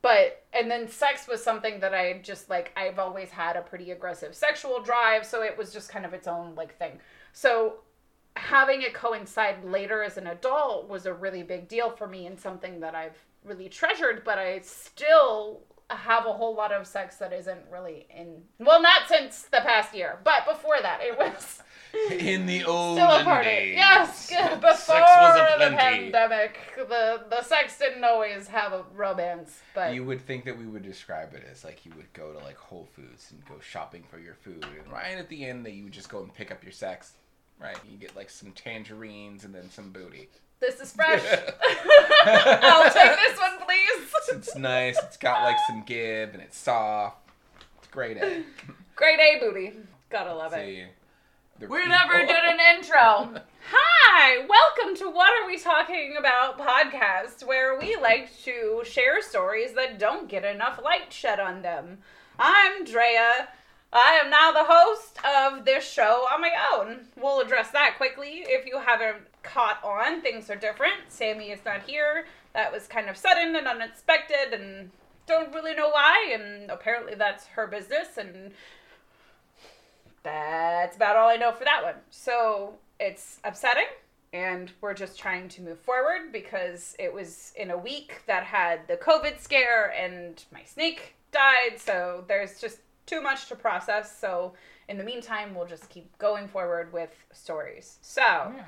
But 0.00 0.44
and 0.52 0.70
then 0.70 0.88
sex 0.88 1.28
was 1.28 1.42
something 1.42 1.80
that 1.80 1.94
I 1.94 2.20
just 2.22 2.48
like 2.48 2.72
I've 2.76 2.98
always 2.98 3.30
had 3.30 3.56
a 3.56 3.62
pretty 3.62 3.90
aggressive 3.90 4.34
sexual 4.34 4.80
drive, 4.82 5.26
so 5.26 5.42
it 5.42 5.56
was 5.56 5.72
just 5.72 5.90
kind 5.90 6.06
of 6.06 6.14
its 6.14 6.26
own 6.26 6.54
like 6.54 6.78
thing. 6.78 6.98
So 7.32 7.74
having 8.36 8.82
it 8.82 8.94
coincide 8.94 9.64
later 9.64 10.02
as 10.02 10.16
an 10.16 10.26
adult 10.26 10.88
was 10.88 11.06
a 11.06 11.14
really 11.14 11.42
big 11.42 11.68
deal 11.68 11.90
for 11.90 12.06
me 12.06 12.26
and 12.26 12.38
something 12.38 12.80
that 12.80 12.94
I've 12.94 13.16
really 13.44 13.68
treasured, 13.68 14.22
but 14.24 14.38
I 14.38 14.60
still 14.60 15.60
have 15.90 16.26
a 16.26 16.32
whole 16.32 16.54
lot 16.54 16.72
of 16.72 16.86
sex 16.86 17.16
that 17.16 17.32
isn't 17.32 17.60
really 17.70 18.06
in 18.10 18.42
well 18.58 18.80
not 18.80 19.06
since 19.06 19.42
the 19.42 19.60
past 19.60 19.94
year 19.94 20.18
but 20.24 20.46
before 20.46 20.80
that 20.80 20.98
it 21.02 21.16
was 21.16 21.62
In 22.10 22.46
the 22.46 22.64
old 22.64 22.96
still 22.98 23.10
a 23.10 23.22
part 23.22 23.46
of 23.46 23.52
it 23.52 23.56
days. 23.56 23.76
yes 23.76 24.28
before 24.28 24.72
Sex 24.74 24.88
was 24.88 25.36
a 25.36 25.58
that 25.60 25.78
pandemic, 25.78 26.58
the 26.76 27.24
the 27.30 27.42
sex 27.42 27.78
didn't 27.78 28.02
always 28.02 28.48
have 28.48 28.72
a 28.72 28.84
romance, 28.94 29.60
but 29.74 29.94
You 29.94 30.04
would 30.04 30.20
think 30.20 30.44
that 30.46 30.58
we 30.58 30.66
would 30.66 30.82
describe 30.82 31.34
it 31.34 31.46
as 31.50 31.62
like 31.64 31.86
you 31.86 31.92
would 31.96 32.12
go 32.12 32.32
to 32.32 32.38
like 32.38 32.56
Whole 32.56 32.88
Foods 32.96 33.30
and 33.30 33.44
go 33.44 33.60
shopping 33.60 34.02
for 34.10 34.18
your 34.18 34.34
food, 34.34 34.64
and 34.64 34.92
right 34.92 35.16
at 35.16 35.28
the 35.28 35.44
end 35.44 35.64
that 35.66 35.72
you 35.74 35.84
would 35.84 35.92
just 35.92 36.08
go 36.08 36.22
and 36.22 36.34
pick 36.34 36.50
up 36.50 36.62
your 36.64 36.72
sex. 36.72 37.12
Right, 37.60 37.76
you 37.90 37.96
get 37.96 38.14
like 38.16 38.30
some 38.30 38.52
tangerines 38.52 39.44
and 39.44 39.54
then 39.54 39.70
some 39.70 39.90
booty. 39.90 40.28
this 40.60 40.80
is 40.80 40.92
fresh. 40.92 41.22
I'll 42.26 42.92
take 42.92 43.16
this 43.16 43.38
one, 43.38 43.58
please. 43.66 44.12
It's 44.32 44.56
nice. 44.56 44.98
It's 45.02 45.16
got 45.16 45.42
like 45.44 45.56
some 45.66 45.82
give 45.86 46.34
and 46.34 46.42
it's 46.42 46.58
soft. 46.58 47.16
It's 47.78 47.88
great. 47.88 48.16
eh? 48.18 48.42
Great 48.96 49.18
A 49.20 49.38
booty. 49.40 49.72
Gotta 50.10 50.34
love 50.34 50.52
it. 50.52 50.56
See, 50.66 50.84
the- 51.60 51.68
We 51.68 51.86
never 51.86 52.20
did 52.20 52.30
an 52.44 52.58
intro. 52.76 53.40
Hi, 53.70 54.46
welcome 54.46 54.94
to 54.98 55.10
What 55.10 55.30
Are 55.42 55.46
We 55.46 55.58
Talking 55.58 56.16
About 56.18 56.58
podcast, 56.58 57.46
where 57.46 57.78
we 57.78 57.96
like 57.96 58.28
to 58.44 58.82
share 58.84 59.22
stories 59.22 59.72
that 59.74 59.98
don't 59.98 60.28
get 60.28 60.44
enough 60.44 60.80
light 60.84 61.10
shed 61.12 61.40
on 61.40 61.62
them. 61.62 61.98
I'm 62.38 62.84
Drea. 62.84 63.48
I 63.96 64.18
am 64.20 64.28
now 64.28 64.50
the 64.50 64.64
host 64.64 65.18
of 65.24 65.64
this 65.64 65.88
show 65.88 66.26
on 66.32 66.40
my 66.40 66.50
own. 66.72 67.06
We'll 67.16 67.40
address 67.40 67.70
that 67.70 67.94
quickly. 67.96 68.42
If 68.44 68.66
you 68.66 68.80
haven't 68.80 69.22
caught 69.44 69.78
on, 69.84 70.20
things 70.20 70.50
are 70.50 70.56
different. 70.56 70.96
Sammy 71.08 71.50
is 71.50 71.60
not 71.64 71.82
here. 71.82 72.26
That 72.54 72.72
was 72.72 72.88
kind 72.88 73.08
of 73.08 73.16
sudden 73.16 73.54
and 73.54 73.68
unexpected, 73.68 74.52
and 74.52 74.90
don't 75.28 75.54
really 75.54 75.76
know 75.76 75.90
why. 75.90 76.36
And 76.36 76.72
apparently, 76.72 77.14
that's 77.14 77.46
her 77.46 77.68
business. 77.68 78.18
And 78.18 78.50
that's 80.24 80.96
about 80.96 81.14
all 81.14 81.28
I 81.28 81.36
know 81.36 81.52
for 81.52 81.62
that 81.62 81.84
one. 81.84 81.94
So 82.10 82.74
it's 82.98 83.38
upsetting, 83.44 83.86
and 84.32 84.72
we're 84.80 84.94
just 84.94 85.20
trying 85.20 85.48
to 85.50 85.62
move 85.62 85.78
forward 85.78 86.32
because 86.32 86.96
it 86.98 87.14
was 87.14 87.52
in 87.54 87.70
a 87.70 87.78
week 87.78 88.22
that 88.26 88.42
had 88.42 88.88
the 88.88 88.96
COVID 88.96 89.38
scare 89.38 89.94
and 89.96 90.42
my 90.52 90.64
snake 90.64 91.14
died. 91.30 91.78
So 91.78 92.24
there's 92.26 92.60
just 92.60 92.78
too 93.06 93.20
much 93.20 93.46
to 93.48 93.56
process. 93.56 94.16
So 94.18 94.54
in 94.88 94.98
the 94.98 95.04
meantime, 95.04 95.54
we'll 95.54 95.66
just 95.66 95.88
keep 95.88 96.16
going 96.18 96.48
forward 96.48 96.92
with 96.92 97.10
stories. 97.32 97.98
So. 98.02 98.20
Yeah. 98.22 98.64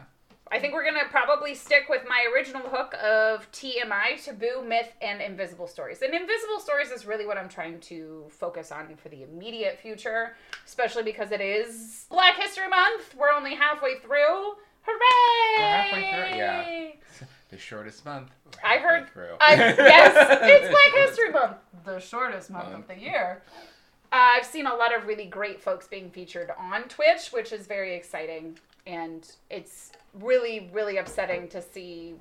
I 0.53 0.61
think 0.61 0.75
we're 0.75 0.85
gonna 0.85 1.09
probably 1.11 1.57
stick 1.57 1.87
with 1.89 2.03
my 2.09 2.25
original 2.33 2.63
hook 2.63 2.95
of 3.03 3.51
TMI, 3.51 4.25
taboo, 4.25 4.63
myth, 4.65 4.93
and 5.03 5.21
invisible 5.21 5.67
stories. 5.67 6.03
And 6.03 6.15
invisible 6.15 6.61
stories 6.61 6.93
is 6.93 7.05
really 7.05 7.27
what 7.27 7.37
I'm 7.37 7.49
trying 7.49 7.81
to 7.81 8.27
focus 8.31 8.71
on 8.71 8.95
for 8.95 9.09
the 9.09 9.25
immediate 9.25 9.77
future, 9.81 10.37
especially 10.65 11.03
because 11.03 11.33
it 11.33 11.41
is 11.41 12.07
Black 12.11 12.37
History 12.37 12.69
Month. 12.69 13.17
We're 13.19 13.33
only 13.33 13.57
halfway 13.57 13.99
through. 13.99 14.53
Hooray! 14.83 15.59
We're 15.59 15.67
halfway 15.67 16.13
through, 16.13 16.39
yeah. 16.39 16.91
The 17.51 17.59
shortest 17.59 18.05
month. 18.05 18.31
I 18.65 18.77
heard- 18.77 19.09
Through. 19.11 19.37
I, 19.41 19.55
yes, 19.57 20.15
it's 20.43 20.69
Black 20.71 21.09
History 21.09 21.31
Month, 21.33 21.57
the 21.85 21.99
shortest 21.99 22.51
month 22.51 22.73
of 22.73 22.87
the 22.87 22.97
year. 23.01 23.43
Uh, 24.13 24.39
I've 24.39 24.47
seen 24.47 24.67
a 24.67 24.75
lot 24.75 24.97
of 24.97 25.07
really 25.07 25.27
great 25.27 25.61
folks 25.61 25.87
being 25.87 26.11
featured 26.11 26.51
on 26.59 26.85
Twitch, 26.85 27.29
which 27.33 27.53
is 27.53 27.67
very 27.67 27.95
exciting, 27.95 28.59
and 28.87 29.29
it's 29.51 29.93
really, 30.15 30.71
really 30.73 30.97
upsetting 30.99 31.49
to 31.49 31.61
see 31.61 32.15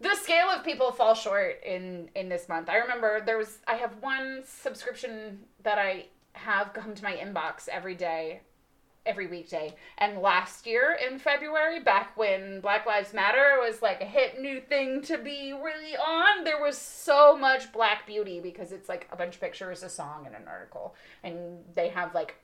the 0.00 0.14
scale 0.16 0.48
of 0.48 0.64
people 0.64 0.90
fall 0.90 1.14
short 1.14 1.62
in 1.64 2.10
in 2.14 2.28
this 2.28 2.48
month. 2.48 2.68
I 2.68 2.76
remember 2.78 3.22
there 3.24 3.38
was 3.38 3.58
I 3.66 3.74
have 3.74 3.92
one 4.00 4.42
subscription 4.44 5.38
that 5.62 5.78
I 5.78 6.06
have 6.32 6.72
come 6.72 6.94
to 6.94 7.02
my 7.04 7.14
inbox 7.14 7.68
every 7.68 7.94
day 7.94 8.40
every 9.04 9.26
weekday. 9.26 9.74
And 9.98 10.18
last 10.20 10.66
year 10.66 10.96
in 11.10 11.18
February, 11.18 11.80
back 11.80 12.16
when 12.16 12.60
Black 12.60 12.86
Lives 12.86 13.12
Matter 13.12 13.56
was 13.60 13.82
like 13.82 14.00
a 14.00 14.04
hit 14.04 14.40
new 14.40 14.60
thing 14.60 15.02
to 15.02 15.18
be 15.18 15.52
really 15.52 15.96
on, 15.96 16.44
there 16.44 16.60
was 16.60 16.78
so 16.78 17.36
much 17.36 17.72
black 17.72 18.06
beauty 18.06 18.40
because 18.40 18.70
it's 18.72 18.88
like 18.88 19.08
a 19.10 19.16
bunch 19.16 19.34
of 19.34 19.40
pictures, 19.40 19.82
a 19.82 19.88
song, 19.88 20.24
and 20.26 20.34
an 20.36 20.46
article. 20.46 20.94
And 21.24 21.58
they 21.74 21.88
have 21.88 22.14
like 22.14 22.36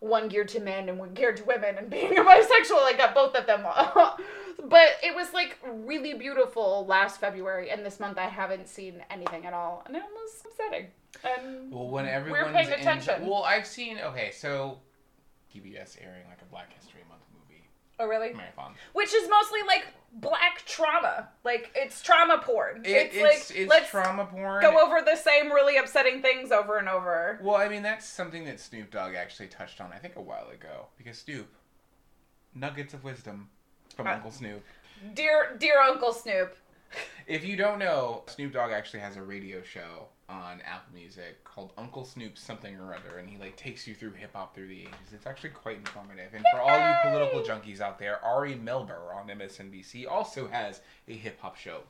one 0.00 0.28
geared 0.28 0.46
to 0.46 0.60
men 0.60 0.88
and 0.88 0.96
one 0.96 1.12
geared 1.12 1.36
to 1.38 1.44
women 1.44 1.76
and 1.76 1.90
being 1.90 2.16
a 2.16 2.20
bisexual 2.24 2.78
i 2.84 2.94
got 2.96 3.12
both 3.16 3.34
of 3.34 3.46
them 3.46 3.62
but 4.68 4.90
it 5.02 5.12
was 5.12 5.32
like 5.32 5.58
really 5.64 6.14
beautiful 6.14 6.86
last 6.86 7.18
february 7.18 7.70
and 7.70 7.84
this 7.84 7.98
month 7.98 8.16
i 8.16 8.26
haven't 8.28 8.68
seen 8.68 9.02
anything 9.10 9.44
at 9.44 9.52
all 9.52 9.82
and 9.86 9.96
it 9.96 10.02
was 10.14 10.42
upsetting 10.46 10.86
and 11.24 11.72
Well, 11.72 11.88
when 11.88 12.04
We're 12.04 12.10
everyone's 12.12 12.52
paying 12.52 12.68
in- 12.68 12.74
attention. 12.74 13.26
well, 13.26 13.42
I've 13.42 13.66
seen. 13.66 13.98
Okay, 13.98 14.30
so 14.30 14.78
PBS 15.54 15.96
airing 16.02 16.26
like 16.28 16.42
a 16.42 16.46
Black 16.46 16.72
History 16.72 17.00
Month 17.08 17.22
movie 17.32 17.64
oh 18.00 18.06
really 18.06 18.32
marathon. 18.32 18.74
which 18.92 19.12
is 19.12 19.28
mostly 19.28 19.60
like 19.66 19.86
black 20.12 20.62
trauma. 20.66 21.28
Like 21.44 21.70
it's 21.74 22.00
trauma 22.02 22.38
porn. 22.38 22.82
It, 22.84 22.90
it's, 22.90 23.14
it's 23.16 23.22
like 23.50 23.58
it's 23.58 23.70
let's 23.70 23.90
trauma 23.90 24.26
porn. 24.26 24.62
go 24.62 24.78
over 24.84 25.00
the 25.04 25.16
same 25.16 25.50
really 25.52 25.76
upsetting 25.76 26.22
things 26.22 26.52
over 26.52 26.78
and 26.78 26.88
over. 26.88 27.38
Well, 27.42 27.56
I 27.56 27.68
mean 27.68 27.82
that's 27.82 28.06
something 28.06 28.44
that 28.44 28.60
Snoop 28.60 28.90
Dogg 28.90 29.14
actually 29.14 29.48
touched 29.48 29.80
on. 29.80 29.92
I 29.92 29.98
think 29.98 30.16
a 30.16 30.22
while 30.22 30.48
ago 30.50 30.86
because 30.96 31.18
Snoop, 31.18 31.48
nuggets 32.54 32.94
of 32.94 33.04
wisdom 33.04 33.48
from 33.94 34.06
Uh, 34.06 34.12
Uncle 34.12 34.30
Snoop. 34.30 34.62
Dear 35.14 35.56
dear 35.58 35.80
Uncle 35.80 36.12
Snoop. 36.12 36.56
If 37.26 37.44
you 37.44 37.56
don't 37.56 37.78
know, 37.78 38.22
Snoop 38.28 38.52
Dogg 38.52 38.70
actually 38.72 39.00
has 39.00 39.16
a 39.16 39.22
radio 39.22 39.62
show 39.62 40.08
on 40.28 40.60
Apple 40.60 40.94
Music 40.94 41.42
called 41.44 41.72
Uncle 41.78 42.04
Snoop 42.04 42.36
something 42.36 42.76
or 42.76 42.94
other, 42.94 43.18
and 43.18 43.28
he 43.28 43.38
like 43.38 43.56
takes 43.56 43.86
you 43.86 43.94
through 43.94 44.12
hip 44.12 44.34
hop 44.34 44.54
through 44.54 44.68
the 44.68 44.80
ages. 44.82 45.12
It's 45.12 45.26
actually 45.26 45.50
quite 45.50 45.78
informative. 45.78 46.34
And 46.34 46.44
for 46.52 46.60
all 46.60 46.78
you 46.78 46.94
political 47.02 47.40
junkies 47.40 47.80
out 47.80 47.98
there, 47.98 48.22
Ari 48.24 48.54
Melber 48.54 49.14
on 49.14 49.28
MSNBC 49.28 50.08
also 50.08 50.48
has 50.48 50.80
a 51.06 51.14
hip 51.14 51.40
hop 51.40 51.56
show. 51.56 51.80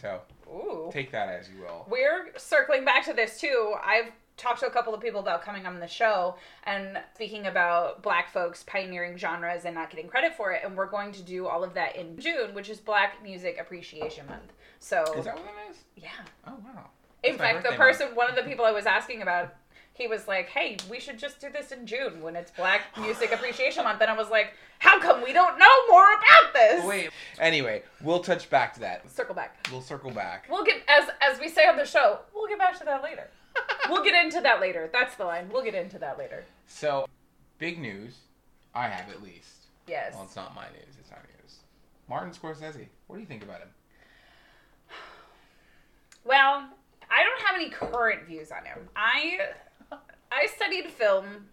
So 0.00 0.20
Ooh. 0.48 0.90
take 0.92 1.10
that 1.12 1.28
as 1.28 1.48
you 1.48 1.62
will. 1.62 1.86
We're 1.88 2.32
circling 2.36 2.84
back 2.84 3.04
to 3.06 3.12
this 3.12 3.40
too. 3.40 3.74
I've 3.82 4.12
talked 4.36 4.60
to 4.60 4.66
a 4.66 4.70
couple 4.70 4.94
of 4.94 5.00
people 5.00 5.20
about 5.20 5.42
coming 5.42 5.66
on 5.66 5.80
the 5.80 5.86
show 5.86 6.36
and 6.64 6.98
speaking 7.14 7.46
about 7.46 8.02
black 8.02 8.30
folks 8.30 8.62
pioneering 8.64 9.16
genres 9.16 9.64
and 9.64 9.74
not 9.74 9.90
getting 9.90 10.08
credit 10.08 10.36
for 10.36 10.52
it. 10.52 10.62
And 10.64 10.76
we're 10.76 10.90
going 10.90 11.12
to 11.12 11.22
do 11.22 11.46
all 11.46 11.64
of 11.64 11.72
that 11.74 11.96
in 11.96 12.18
June, 12.18 12.52
which 12.52 12.68
is 12.68 12.78
Black 12.78 13.22
Music 13.22 13.56
Appreciation 13.58 14.26
Month. 14.26 14.52
So 14.78 15.02
Is 15.16 15.24
that 15.24 15.36
what 15.36 15.44
that 15.44 15.70
is? 15.70 15.78
yeah. 15.96 16.10
Oh 16.46 16.58
wow. 16.64 16.90
In 17.26 17.38
fact, 17.38 17.64
the 17.68 17.76
person, 17.76 18.08
one 18.14 18.28
of 18.28 18.36
the 18.36 18.42
people 18.42 18.64
I 18.64 18.72
was 18.72 18.86
asking 18.86 19.22
about, 19.22 19.54
he 19.92 20.06
was 20.06 20.28
like, 20.28 20.48
"Hey, 20.48 20.76
we 20.90 21.00
should 21.00 21.18
just 21.18 21.40
do 21.40 21.48
this 21.50 21.72
in 21.72 21.86
June 21.86 22.20
when 22.22 22.36
it's 22.36 22.50
Black 22.50 22.82
Music 23.00 23.32
Appreciation 23.32 23.84
Month." 23.84 24.00
And 24.02 24.10
I 24.10 24.16
was 24.16 24.30
like, 24.30 24.52
"How 24.78 25.00
come 25.00 25.22
we 25.22 25.32
don't 25.32 25.58
know 25.58 25.86
more 25.90 26.04
about 26.04 26.52
this?" 26.52 26.84
Wait. 26.84 27.10
Anyway, 27.38 27.82
we'll 28.02 28.20
touch 28.20 28.48
back 28.50 28.74
to 28.74 28.80
that. 28.80 29.10
circle 29.10 29.34
back. 29.34 29.66
We'll 29.70 29.80
circle 29.82 30.10
back. 30.10 30.46
We'll 30.50 30.64
get 30.64 30.82
as 30.88 31.08
as 31.20 31.40
we 31.40 31.48
say 31.48 31.66
on 31.66 31.76
the 31.76 31.86
show. 31.86 32.20
We'll 32.34 32.48
get 32.48 32.58
back 32.58 32.78
to 32.78 32.84
that 32.84 33.02
later. 33.02 33.28
we'll 33.88 34.04
get 34.04 34.22
into 34.22 34.40
that 34.42 34.60
later. 34.60 34.90
That's 34.92 35.16
the 35.16 35.24
line. 35.24 35.48
We'll 35.50 35.64
get 35.64 35.74
into 35.74 35.98
that 35.98 36.18
later. 36.18 36.44
So, 36.66 37.06
big 37.58 37.78
news. 37.78 38.18
I 38.74 38.88
have 38.88 39.08
at 39.08 39.22
least. 39.22 39.68
Yes. 39.86 40.12
Well, 40.14 40.24
it's 40.24 40.36
not 40.36 40.54
my 40.54 40.66
news. 40.66 40.96
It's 41.00 41.10
our 41.10 41.22
news. 41.42 41.56
Martin 42.08 42.32
Scorsese. 42.32 42.86
What 43.06 43.16
do 43.16 43.20
you 43.20 43.26
think 43.26 43.42
about 43.42 43.60
him? 43.60 43.68
Well, 46.24 46.68
I 47.10 47.22
don't 47.22 47.42
have 47.42 47.56
any 47.56 47.70
current 47.70 48.26
views 48.26 48.50
on 48.50 48.64
him. 48.64 48.88
I 48.96 49.38
I 50.32 50.46
studied 50.54 50.90
film 50.90 51.46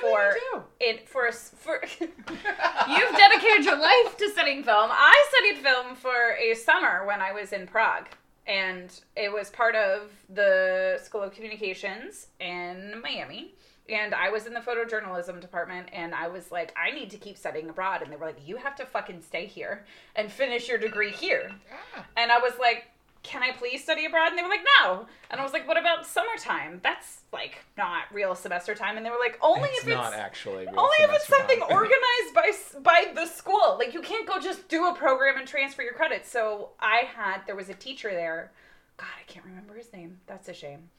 for 0.00 0.34
it 0.78 1.08
for 1.08 1.32
for 1.32 1.82
you've 2.00 2.08
dedicated 3.16 3.64
your 3.64 3.78
life 3.78 4.16
to 4.18 4.30
studying 4.30 4.62
film. 4.62 4.90
I 4.92 5.26
studied 5.30 5.62
film 5.62 5.96
for 5.96 6.36
a 6.36 6.54
summer 6.54 7.06
when 7.06 7.20
I 7.20 7.32
was 7.32 7.52
in 7.52 7.66
Prague. 7.66 8.08
And 8.46 8.92
it 9.16 9.32
was 9.32 9.50
part 9.50 9.76
of 9.76 10.10
the 10.28 10.98
School 11.02 11.22
of 11.22 11.32
Communications 11.32 12.28
in 12.40 13.00
Miami. 13.02 13.54
And 13.88 14.14
I 14.14 14.30
was 14.30 14.46
in 14.46 14.54
the 14.54 14.60
photojournalism 14.60 15.40
department, 15.40 15.88
and 15.92 16.14
I 16.14 16.28
was 16.28 16.52
like, 16.52 16.72
I 16.76 16.92
need 16.92 17.10
to 17.10 17.16
keep 17.16 17.36
studying 17.36 17.68
abroad. 17.68 18.02
And 18.02 18.12
they 18.12 18.16
were 18.16 18.26
like, 18.26 18.46
You 18.46 18.56
have 18.56 18.76
to 18.76 18.86
fucking 18.86 19.22
stay 19.22 19.46
here 19.46 19.84
and 20.16 20.30
finish 20.30 20.68
your 20.68 20.78
degree 20.78 21.10
here. 21.10 21.50
Ah. 21.96 22.06
And 22.16 22.32
I 22.32 22.38
was 22.38 22.52
like, 22.58 22.86
Can 23.22 23.42
I 23.42 23.52
please 23.52 23.82
study 23.82 24.06
abroad? 24.06 24.28
And 24.28 24.38
they 24.38 24.42
were 24.42 24.48
like, 24.48 24.64
No. 24.82 25.06
And 25.30 25.40
I 25.40 25.44
was 25.44 25.52
like, 25.52 25.68
What 25.68 25.78
about 25.78 26.06
summertime? 26.06 26.80
That's 26.82 27.20
like 27.32 27.58
not 27.76 28.04
real 28.12 28.34
semester 28.34 28.74
time. 28.74 28.96
And 28.96 29.04
they 29.04 29.10
were 29.10 29.18
like, 29.20 29.38
Only 29.42 29.68
it's 29.70 29.82
if 29.82 29.88
it's 29.88 29.96
not 29.96 30.14
actually. 30.14 30.66
real 30.66 30.78
only 30.80 30.96
if 31.00 31.12
it's 31.12 31.28
something 31.28 31.60
organized 31.70 32.34
by 32.34 32.50
by 32.82 33.12
the 33.14 33.26
school. 33.26 33.76
Like 33.78 33.92
you 33.94 34.00
can't 34.00 34.26
go 34.26 34.38
just 34.40 34.68
do 34.68 34.86
a 34.86 34.94
program 34.94 35.36
and 35.38 35.46
transfer 35.46 35.82
your 35.82 35.92
credits. 35.94 36.30
So 36.30 36.70
I 36.80 37.02
had 37.14 37.42
there 37.46 37.56
was 37.56 37.68
a 37.68 37.74
teacher 37.74 38.10
there. 38.10 38.52
God, 38.96 39.06
I 39.18 39.30
can't 39.30 39.44
remember 39.44 39.74
his 39.74 39.92
name. 39.92 40.18
That's 40.26 40.48
a 40.48 40.54
shame. 40.54 40.90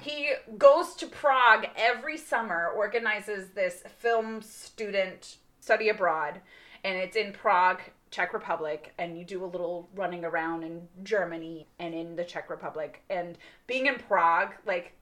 He 0.00 0.32
goes 0.58 0.94
to 0.96 1.06
Prague 1.06 1.66
every 1.74 2.18
summer, 2.18 2.68
organizes 2.68 3.50
this 3.50 3.82
film 3.98 4.42
student 4.42 5.36
study 5.60 5.88
abroad, 5.88 6.40
and 6.84 6.96
it's 6.98 7.16
in 7.16 7.32
Prague, 7.32 7.80
Czech 8.10 8.32
Republic, 8.32 8.92
and 8.98 9.18
you 9.18 9.24
do 9.24 9.44
a 9.44 9.46
little 9.46 9.88
running 9.94 10.24
around 10.24 10.62
in 10.62 10.88
Germany 11.02 11.66
and 11.78 11.94
in 11.94 12.16
the 12.16 12.24
Czech 12.24 12.50
Republic. 12.50 13.02
And 13.10 13.38
being 13.66 13.86
in 13.86 13.96
Prague, 13.96 14.54
like 14.66 14.92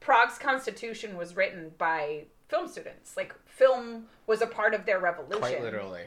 Prague's 0.00 0.38
constitution 0.38 1.16
was 1.16 1.36
written 1.36 1.72
by 1.78 2.24
film 2.48 2.68
students. 2.68 3.16
Like 3.16 3.34
film 3.46 4.06
was 4.26 4.42
a 4.42 4.46
part 4.46 4.74
of 4.74 4.84
their 4.84 4.98
revolution. 4.98 5.40
Quite 5.40 5.62
literally. 5.62 6.02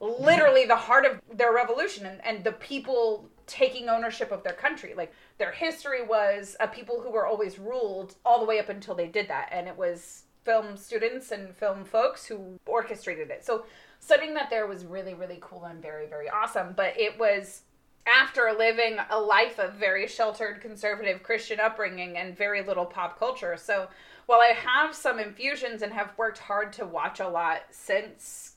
literally 0.00 0.64
the 0.66 0.76
heart 0.76 1.04
of 1.04 1.20
their 1.36 1.52
revolution 1.52 2.06
and, 2.06 2.24
and 2.24 2.44
the 2.44 2.52
people 2.52 3.28
taking 3.46 3.88
ownership 3.88 4.30
of 4.30 4.42
their 4.44 4.52
country. 4.52 4.94
Like 4.96 5.12
their 5.38 5.52
history 5.52 6.06
was 6.06 6.56
a 6.60 6.68
people 6.68 7.00
who 7.00 7.10
were 7.10 7.26
always 7.26 7.58
ruled 7.58 8.14
all 8.24 8.38
the 8.38 8.46
way 8.46 8.60
up 8.60 8.68
until 8.68 8.94
they 8.94 9.08
did 9.08 9.28
that. 9.28 9.48
And 9.50 9.66
it 9.66 9.76
was 9.76 10.22
film 10.44 10.76
students 10.76 11.32
and 11.32 11.54
film 11.54 11.84
folks 11.84 12.24
who 12.26 12.58
orchestrated 12.66 13.30
it. 13.30 13.44
So 13.44 13.64
studying 14.00 14.34
that 14.34 14.50
there 14.50 14.66
was 14.66 14.84
really, 14.84 15.14
really 15.14 15.38
cool 15.40 15.64
and 15.64 15.80
very, 15.80 16.06
very 16.06 16.28
awesome. 16.28 16.72
But 16.76 16.98
it 16.98 17.18
was 17.18 17.62
after 18.06 18.50
living 18.58 18.96
a 19.10 19.20
life 19.20 19.58
of 19.60 19.74
very 19.74 20.08
sheltered 20.08 20.60
conservative 20.60 21.22
Christian 21.22 21.60
upbringing 21.60 22.16
and 22.16 22.36
very 22.36 22.62
little 22.62 22.86
pop 22.86 23.18
culture. 23.18 23.56
So 23.56 23.88
while 24.26 24.40
I 24.40 24.52
have 24.56 24.94
some 24.94 25.18
infusions 25.18 25.82
and 25.82 25.92
have 25.92 26.12
worked 26.16 26.38
hard 26.38 26.72
to 26.74 26.86
watch 26.86 27.20
a 27.20 27.28
lot 27.28 27.60
since 27.70 28.54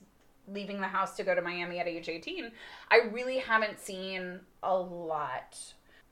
leaving 0.48 0.82
the 0.82 0.88
house 0.88 1.16
to 1.18 1.24
go 1.24 1.36
to 1.36 1.42
Miami 1.42 1.80
at 1.80 1.88
age 1.88 2.10
18, 2.10 2.52
I 2.90 3.02
really 3.12 3.38
haven't 3.40 3.80
seen 3.80 4.40
a 4.64 4.76
lot. 4.76 5.58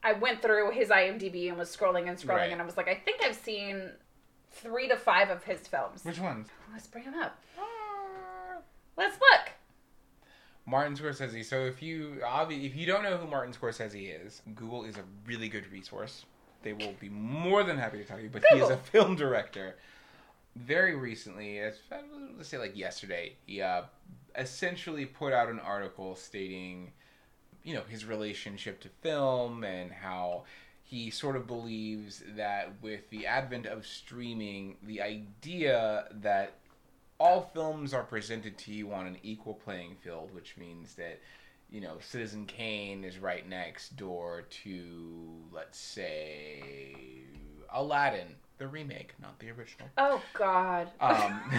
I 0.03 0.13
went 0.13 0.41
through 0.41 0.71
his 0.71 0.89
IMDb 0.89 1.47
and 1.49 1.57
was 1.57 1.75
scrolling 1.75 2.07
and 2.09 2.17
scrolling, 2.17 2.27
Right. 2.37 2.51
and 2.51 2.61
I 2.61 2.65
was 2.65 2.75
like, 2.77 2.87
I 2.87 2.95
think 2.95 3.21
I've 3.23 3.35
seen 3.35 3.91
three 4.51 4.87
to 4.87 4.97
five 4.97 5.29
of 5.29 5.43
his 5.43 5.59
films. 5.67 6.03
Which 6.03 6.19
ones? 6.19 6.47
Let's 6.73 6.87
bring 6.87 7.05
them 7.05 7.15
up. 7.15 7.37
Let's 8.97 9.15
look. 9.15 9.51
Martin 10.65 10.95
Scorsese. 10.95 11.43
So 11.43 11.65
if 11.65 11.81
you 11.81 12.21
obvi- 12.23 12.65
if 12.65 12.75
you 12.75 12.85
don't 12.85 13.03
know 13.03 13.17
who 13.17 13.27
Martin 13.27 13.53
Scorsese 13.53 14.25
is, 14.25 14.41
Google 14.55 14.85
is 14.85 14.97
a 14.97 15.03
really 15.25 15.49
good 15.49 15.71
resource. 15.71 16.25
They 16.63 16.73
will 16.73 16.93
be 16.99 17.09
more 17.09 17.63
than 17.63 17.77
happy 17.77 17.97
to 17.97 18.03
tell 18.03 18.19
you. 18.19 18.29
But 18.29 18.43
he 18.51 18.59
is 18.59 18.69
a 18.69 18.77
film 18.77 19.15
director. 19.15 19.75
Very 20.55 20.95
recently, 20.95 21.59
as 21.59 21.79
let's 22.37 22.49
say 22.49 22.57
like 22.57 22.77
yesterday, 22.77 23.35
he 23.45 23.61
uh, 23.61 23.83
essentially 24.37 25.05
put 25.05 25.33
out 25.33 25.49
an 25.49 25.59
article 25.59 26.15
stating, 26.15 26.91
you 27.63 27.73
know, 27.73 27.83
his 27.87 28.05
relationship 28.05 28.79
to 28.81 28.89
film 29.01 29.63
and 29.63 29.91
how 29.91 30.43
he 30.83 31.09
sort 31.09 31.37
of 31.37 31.47
believes 31.47 32.21
that 32.35 32.73
with 32.81 33.09
the 33.11 33.25
advent 33.25 33.65
of 33.65 33.87
streaming, 33.87 34.75
the 34.83 35.01
idea 35.01 36.05
that 36.11 36.55
all 37.21 37.51
films 37.53 37.93
are 37.93 38.03
presented 38.03 38.57
to 38.57 38.73
you 38.73 38.91
on 38.91 39.05
an 39.05 39.15
equal 39.21 39.53
playing 39.53 39.95
field, 40.03 40.33
which 40.33 40.57
means 40.57 40.95
that 40.95 41.19
you 41.69 41.79
know 41.79 41.97
Citizen 41.99 42.45
Kane 42.47 43.03
is 43.03 43.19
right 43.19 43.47
next 43.47 43.95
door 43.95 44.45
to 44.63 45.35
let's 45.53 45.77
say 45.77 46.95
Aladdin, 47.71 48.35
the 48.57 48.67
remake, 48.67 49.13
not 49.21 49.37
the 49.37 49.51
original. 49.51 49.87
Oh 49.99 50.19
God. 50.33 50.87
Um, 50.99 51.39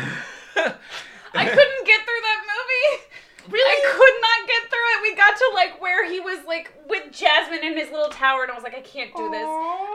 I 0.56 1.44
couldn't 1.46 1.86
get 1.86 2.00
through 2.00 2.22
that 2.22 2.42
movie. 2.42 3.02
Really? 3.48 3.70
I 3.70 3.92
could 3.92 4.20
not 4.20 4.48
get 4.48 4.70
through 4.70 4.88
it. 4.94 5.02
We 5.02 5.16
got 5.16 5.36
to 5.36 5.50
like 5.54 5.80
where 5.80 6.08
he 6.10 6.18
was 6.18 6.44
like 6.44 6.74
with 6.88 7.12
Jasmine 7.12 7.64
in 7.64 7.76
his 7.76 7.90
little 7.90 8.10
tower, 8.10 8.42
and 8.42 8.50
I 8.50 8.54
was 8.54 8.64
like, 8.64 8.74
I 8.74 8.80
can't 8.80 9.14
do 9.14 9.30
this. 9.30 9.48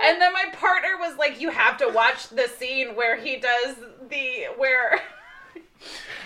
And 0.06 0.21
then 0.21 0.32
my 0.32 0.45
partner 0.53 0.97
was 0.97 1.17
like, 1.17 1.41
You 1.41 1.51
have 1.51 1.77
to 1.80 1.89
watch 1.89 2.30
the 2.30 2.47
scene 2.47 2.95
where 2.95 3.17
he 3.17 3.38
does 3.38 3.75
the 4.10 4.47
where 4.58 5.01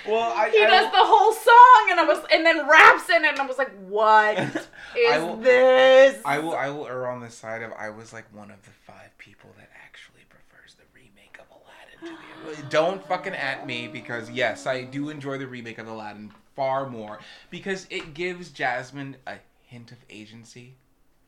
well, 0.08 0.34
I, 0.36 0.50
he 0.50 0.64
I 0.64 0.68
does 0.68 0.86
will- 0.86 0.92
the 0.92 1.06
whole 1.06 1.34
song, 1.34 1.88
and 1.92 2.00
I 2.00 2.04
was 2.06 2.20
and 2.32 2.46
then 2.46 2.68
raps 2.68 3.10
in 3.10 3.24
it, 3.26 3.32
and 3.32 3.40
I 3.40 3.46
was 3.46 3.58
like, 3.58 3.72
What 3.88 4.38
is 4.40 4.68
I 5.12 5.20
will- 5.20 5.38
this? 5.38 6.22
I 6.26 6.40
will 6.40 6.56
I 6.56 6.70
will 6.70 6.88
err 6.88 7.08
on 7.10 7.20
the 7.22 7.30
side 7.30 7.62
of 7.62 7.72
I 7.74 7.90
was 7.90 8.14
like 8.14 8.26
one 8.34 8.52
of 8.52 8.62
the 8.64 8.72
five 8.86 9.18
people 9.18 9.50
that 9.58 9.70
actually 9.86 10.22
prefers 10.30 10.76
the 10.76 10.84
remake 10.94 11.38
of 11.40 11.46
Aladdin 11.52 12.18
to 12.56 12.62
the 12.62 12.68
Don't 12.70 13.06
fucking 13.08 13.34
at 13.34 13.66
me 13.68 13.88
because 13.88 14.30
yes, 14.30 14.66
I 14.68 14.84
do 14.84 15.10
enjoy 15.10 15.38
the 15.38 15.48
remake 15.48 15.78
of 15.78 15.88
Aladdin 15.88 16.32
far 16.56 16.90
more 16.90 17.20
because 17.50 17.88
it 17.90 18.14
gives 18.14 18.50
Jasmine 18.50 19.16
a 19.28 19.36
hint 19.66 19.92
of 19.92 19.98
agency. 20.10 20.76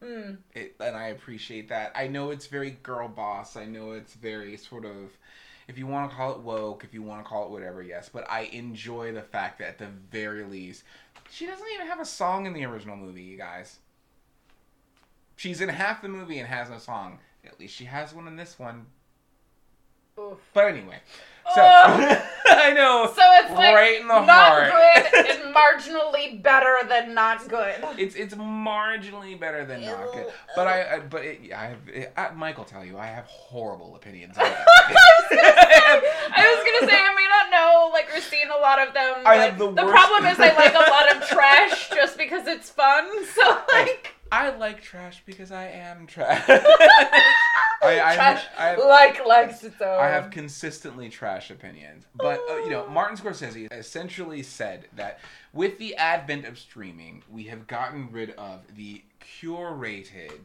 Mm. 0.04 0.38
It, 0.54 0.76
and 0.82 0.98
I 0.98 1.08
appreciate 1.08 1.70
that. 1.70 1.94
I 1.96 2.08
know 2.08 2.32
it's 2.32 2.48
very 2.48 2.72
girl 2.84 3.08
boss. 3.08 3.56
I 3.56 3.64
know 3.64 3.92
it's 3.94 4.14
very 4.16 4.58
sort 4.58 4.84
of 4.84 5.12
if 5.68 5.78
you 5.78 5.88
want 5.88 6.10
to 6.10 6.16
call 6.16 6.34
it 6.34 6.40
woke, 6.40 6.84
if 6.84 6.94
you 6.94 7.02
want 7.02 7.24
to 7.24 7.30
call 7.30 7.46
it 7.46 7.52
whatever, 7.52 7.82
yes, 7.82 8.10
but 8.12 8.30
I 8.30 8.42
enjoy 8.42 9.12
the 9.12 9.22
fact 9.22 9.60
that 9.60 9.70
at 9.70 9.78
the 9.78 9.88
very 10.12 10.44
least 10.44 10.84
she 11.30 11.46
doesn't 11.46 11.68
even 11.74 11.88
have 11.88 12.00
a 12.00 12.06
song 12.06 12.46
in 12.46 12.54
the 12.54 12.66
original 12.66 12.96
movie, 12.96 13.24
you 13.24 13.38
guys. 13.38 13.80
She's 15.36 15.62
in 15.62 15.70
half 15.70 16.02
the 16.02 16.10
movie 16.10 16.40
and 16.40 16.48
has 16.48 16.70
no 16.70 16.78
song. 16.78 17.20
At 17.46 17.60
least 17.60 17.76
she 17.76 17.86
has 17.86 18.14
one 18.14 18.28
in 18.28 18.36
this 18.36 18.60
one. 18.60 18.86
Oof. 20.20 20.38
But 20.54 20.66
anyway, 20.66 21.00
so 21.56 21.62
Ugh. 21.62 22.22
I 22.46 22.72
know. 22.74 23.12
So 23.16 23.22
it's 23.26 23.52
like 23.52 23.76
right 23.76 24.00
in 24.00 24.08
the 24.08 24.26
not 24.26 24.52
heart. 24.70 24.72
good 24.72 25.26
and 25.32 25.56
marginally 25.56 26.42
better 26.42 26.78
than 26.88 27.14
not 27.16 27.48
good. 27.48 27.76
It's 27.98 28.16
it's 28.16 28.36
marginally 28.36 29.40
better 29.40 29.66
than 29.66 29.82
not 29.86 30.14
good, 30.14 30.28
but 30.56 30.68
I, 30.68 30.96
I 30.96 31.00
but 31.00 31.24
it, 31.24 31.52
I 31.52 31.66
have 31.66 31.78
it, 31.88 32.14
I, 32.16 32.30
Mike 32.32 32.58
will 32.58 32.66
tell 32.66 32.86
you 32.86 32.98
I 32.98 33.08
have 33.08 33.26
horrible 33.26 33.96
opinions. 33.96 34.38
On 34.38 34.44
I 34.48 34.52
it. 35.32 36.58
was 36.58 36.80
gonna 36.80 36.92
say 36.92 36.98
I 36.98 37.14
may 37.16 37.28
not 37.28 37.50
know 37.52 37.90
like 37.92 38.16
or 38.16 38.22
seen 38.22 38.48
a 38.56 38.62
lot 38.62 38.86
of 38.88 38.94
them. 38.94 39.16
I 39.26 39.38
but 39.38 39.40
have 39.50 39.58
the 39.58 39.72
the 39.72 39.84
worst- 39.86 39.94
problem 39.96 40.26
is 40.32 40.40
I 40.40 40.54
like 40.56 40.76
a 40.76 40.92
lot 40.92 41.16
of 41.16 41.28
trash 41.28 41.90
just 41.90 42.18
because 42.18 42.46
it's 42.48 42.70
fun. 42.70 43.08
So 43.26 43.58
like 43.74 44.14
I 44.32 44.56
like 44.58 44.82
trash 44.82 45.24
because 45.26 45.52
I 45.52 45.66
am 45.70 46.06
trash. 46.08 46.48
I, 47.84 48.12
I, 48.12 48.16
trash 48.16 48.46
I, 48.58 48.76
like 48.76 49.26
likes 49.26 49.64
its 49.64 49.82
own. 49.82 50.00
I 50.00 50.08
have 50.08 50.32
consistently 50.32 51.10
trash 51.10 51.50
opinions, 51.50 52.06
but 52.16 52.42
uh, 52.50 52.58
you 52.58 52.70
know, 52.70 52.88
Martin 52.88 53.18
Scorsese 53.18 53.72
essentially 53.72 54.44
said 54.44 54.88
that 54.96 55.20
with 55.54 55.78
the 55.78 55.96
advent 55.96 56.46
of 56.46 56.58
streaming, 56.58 57.24
we 57.30 57.44
have 57.46 57.68
gotten 57.68 58.12
rid 58.12 58.32
of 58.32 58.62
the 58.76 59.04
curated 59.42 60.40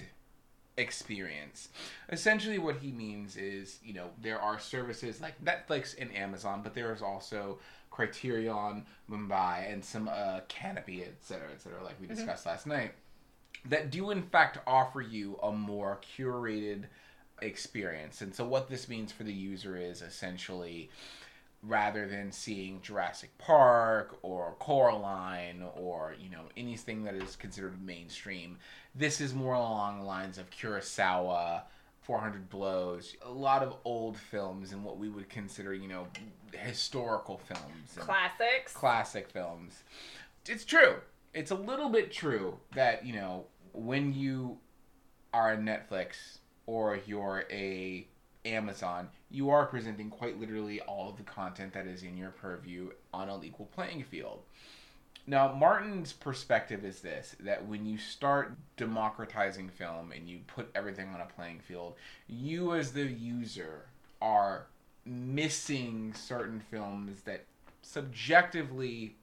experience. 0.77 1.69
Essentially, 2.11 2.59
what 2.59 2.77
he 2.77 2.93
means 2.93 3.37
is, 3.37 3.79
you 3.85 3.93
know, 3.93 4.11
there 4.23 4.41
are 4.41 4.59
services 4.59 5.21
like 5.21 5.43
Netflix 5.45 5.95
and 5.99 6.15
Amazon, 6.17 6.61
but 6.63 6.75
there 6.75 6.93
is 6.93 7.03
also 7.03 7.59
Criterion, 7.91 8.87
Mubi, 9.11 9.73
and 9.73 9.85
some 9.85 10.09
uh, 10.09 10.41
Kanopy, 10.49 11.03
etc., 11.03 11.13
cetera, 11.21 11.49
et 11.53 11.61
cetera, 11.61 11.85
like 11.85 12.01
we 12.01 12.07
discussed 12.07 12.47
last 12.47 12.67
night, 12.67 12.93
that 13.65 13.91
do 13.91 14.11
in 14.11 14.23
fact 14.23 14.59
offer 14.67 15.01
you 15.01 15.37
a 15.43 15.51
more 15.51 16.01
curated 16.17 16.85
experience. 17.43 18.21
And 18.21 18.35
so, 18.35 18.45
what 18.45 18.69
this 18.69 18.89
means 18.89 19.13
for 19.13 19.25
the 19.25 19.33
user 19.33 19.77
is 19.77 20.03
essentially 20.03 20.91
rather 21.63 22.07
than 22.07 22.31
seeing 22.31 22.81
Jurassic 22.83 23.37
Park 23.39 24.19
or 24.23 24.55
Coraline 24.59 25.65
or 25.77 26.15
you 26.21 26.31
know 26.31 26.45
anything 26.57 27.05
that 27.05 27.15
is 27.15 27.37
considered 27.37 27.83
mainstream, 27.85 28.59
this 28.95 29.21
is 29.21 29.35
more 29.35 29.55
along 29.55 29.99
the 29.99 30.05
lines 30.05 30.39
of 30.39 30.51
Kurosawa, 30.51 31.63
400 32.03 32.49
Blows, 32.49 33.17
a 33.23 33.31
lot 33.31 33.63
of 33.63 33.75
old 33.85 34.17
films 34.17 34.73
and 34.73 34.85
what 34.85 34.99
we 34.99 35.09
would 35.09 35.29
consider 35.29 35.75
you 35.75 35.89
know 35.89 36.07
historical 36.53 37.39
films, 37.39 37.97
classics. 37.97 38.73
classic 38.73 39.29
films. 39.31 39.83
It's 40.47 40.65
true. 40.65 40.97
It's 41.35 41.51
a 41.51 41.57
little 41.57 41.91
bit 41.91 42.13
true 42.13 42.59
that 42.75 43.05
you 43.05 43.15
know 43.15 43.47
when 43.73 44.13
you 44.13 44.59
are 45.33 45.53
a 45.53 45.57
Netflix 45.57 46.38
or 46.69 47.01
you're 47.07 47.45
a 47.51 48.07
Amazon, 48.45 49.09
you 49.31 49.49
are 49.51 49.67
presenting 49.67 50.11
quite 50.11 50.39
literally 50.39 50.81
all 50.83 51.09
of 51.09 51.17
the 51.17 51.23
content 51.23 51.73
that 51.73 51.87
is 51.87 52.03
in 52.03 52.17
your 52.17 52.31
purview 52.31 52.91
on 53.13 53.31
an 53.31 53.43
equal 53.43 53.69
playing 53.75 54.05
field. 54.05 54.43
Now, 55.27 55.53
Martin's 55.53 56.13
perspective 56.13 56.85
is 56.85 57.01
this 57.01 57.35
that 57.41 57.67
when 57.67 57.87
you 57.87 57.97
start 57.97 58.53
democratizing 58.77 59.71
film 59.71 60.13
and 60.13 60.29
you 60.29 60.41
put 60.47 60.71
everything 60.75 61.09
on 61.09 61.23
a 61.23 61.27
playing 61.27 61.61
field, 61.61 61.95
you 62.29 62.75
as 62.75 62.93
the 62.93 63.05
user 63.05 63.87
are 64.21 64.67
missing 65.07 66.13
certain 66.15 66.61
films 66.71 67.23
that 67.23 67.45
subjectively 67.81 69.17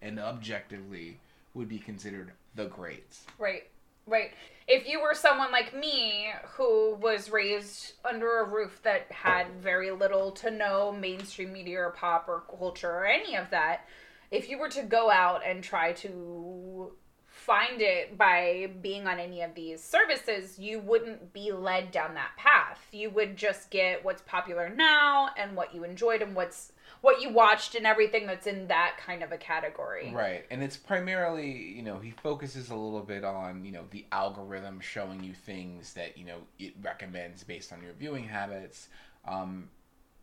and 0.00 0.20
objectively 0.20 1.18
would 1.54 1.68
be 1.68 1.78
considered 1.78 2.30
the 2.54 2.66
greats. 2.66 3.24
Right. 3.38 3.68
Right. 4.10 4.32
If 4.66 4.88
you 4.88 5.00
were 5.00 5.14
someone 5.14 5.52
like 5.52 5.72
me 5.72 6.30
who 6.56 6.96
was 6.96 7.30
raised 7.30 7.92
under 8.04 8.40
a 8.40 8.48
roof 8.48 8.80
that 8.82 9.10
had 9.10 9.46
very 9.60 9.92
little 9.92 10.32
to 10.32 10.50
no 10.50 10.90
mainstream 10.90 11.52
media 11.52 11.78
or 11.78 11.90
pop 11.90 12.28
or 12.28 12.42
culture 12.58 12.90
or 12.90 13.06
any 13.06 13.36
of 13.36 13.50
that, 13.50 13.86
if 14.32 14.50
you 14.50 14.58
were 14.58 14.68
to 14.70 14.82
go 14.82 15.10
out 15.10 15.42
and 15.46 15.62
try 15.62 15.92
to 15.92 16.92
find 17.24 17.80
it 17.80 18.18
by 18.18 18.70
being 18.82 19.06
on 19.06 19.20
any 19.20 19.42
of 19.42 19.54
these 19.54 19.82
services, 19.82 20.58
you 20.58 20.80
wouldn't 20.80 21.32
be 21.32 21.52
led 21.52 21.92
down 21.92 22.14
that 22.14 22.36
path. 22.36 22.80
You 22.90 23.10
would 23.10 23.36
just 23.36 23.70
get 23.70 24.04
what's 24.04 24.22
popular 24.22 24.68
now 24.68 25.30
and 25.36 25.56
what 25.56 25.72
you 25.72 25.84
enjoyed 25.84 26.20
and 26.20 26.34
what's 26.34 26.72
what 27.00 27.20
you 27.22 27.32
watched 27.32 27.74
and 27.74 27.86
everything 27.86 28.26
that's 28.26 28.46
in 28.46 28.66
that 28.68 28.96
kind 29.04 29.22
of 29.22 29.32
a 29.32 29.38
category. 29.38 30.12
Right. 30.14 30.44
And 30.50 30.62
it's 30.62 30.76
primarily, 30.76 31.50
you 31.50 31.82
know, 31.82 31.98
he 31.98 32.10
focuses 32.10 32.70
a 32.70 32.74
little 32.74 33.00
bit 33.00 33.24
on, 33.24 33.64
you 33.64 33.72
know, 33.72 33.84
the 33.90 34.04
algorithm 34.12 34.80
showing 34.80 35.24
you 35.24 35.32
things 35.32 35.94
that, 35.94 36.18
you 36.18 36.24
know, 36.24 36.38
it 36.58 36.74
recommends 36.82 37.42
based 37.42 37.72
on 37.72 37.82
your 37.82 37.92
viewing 37.94 38.24
habits. 38.24 38.88
Um, 39.26 39.68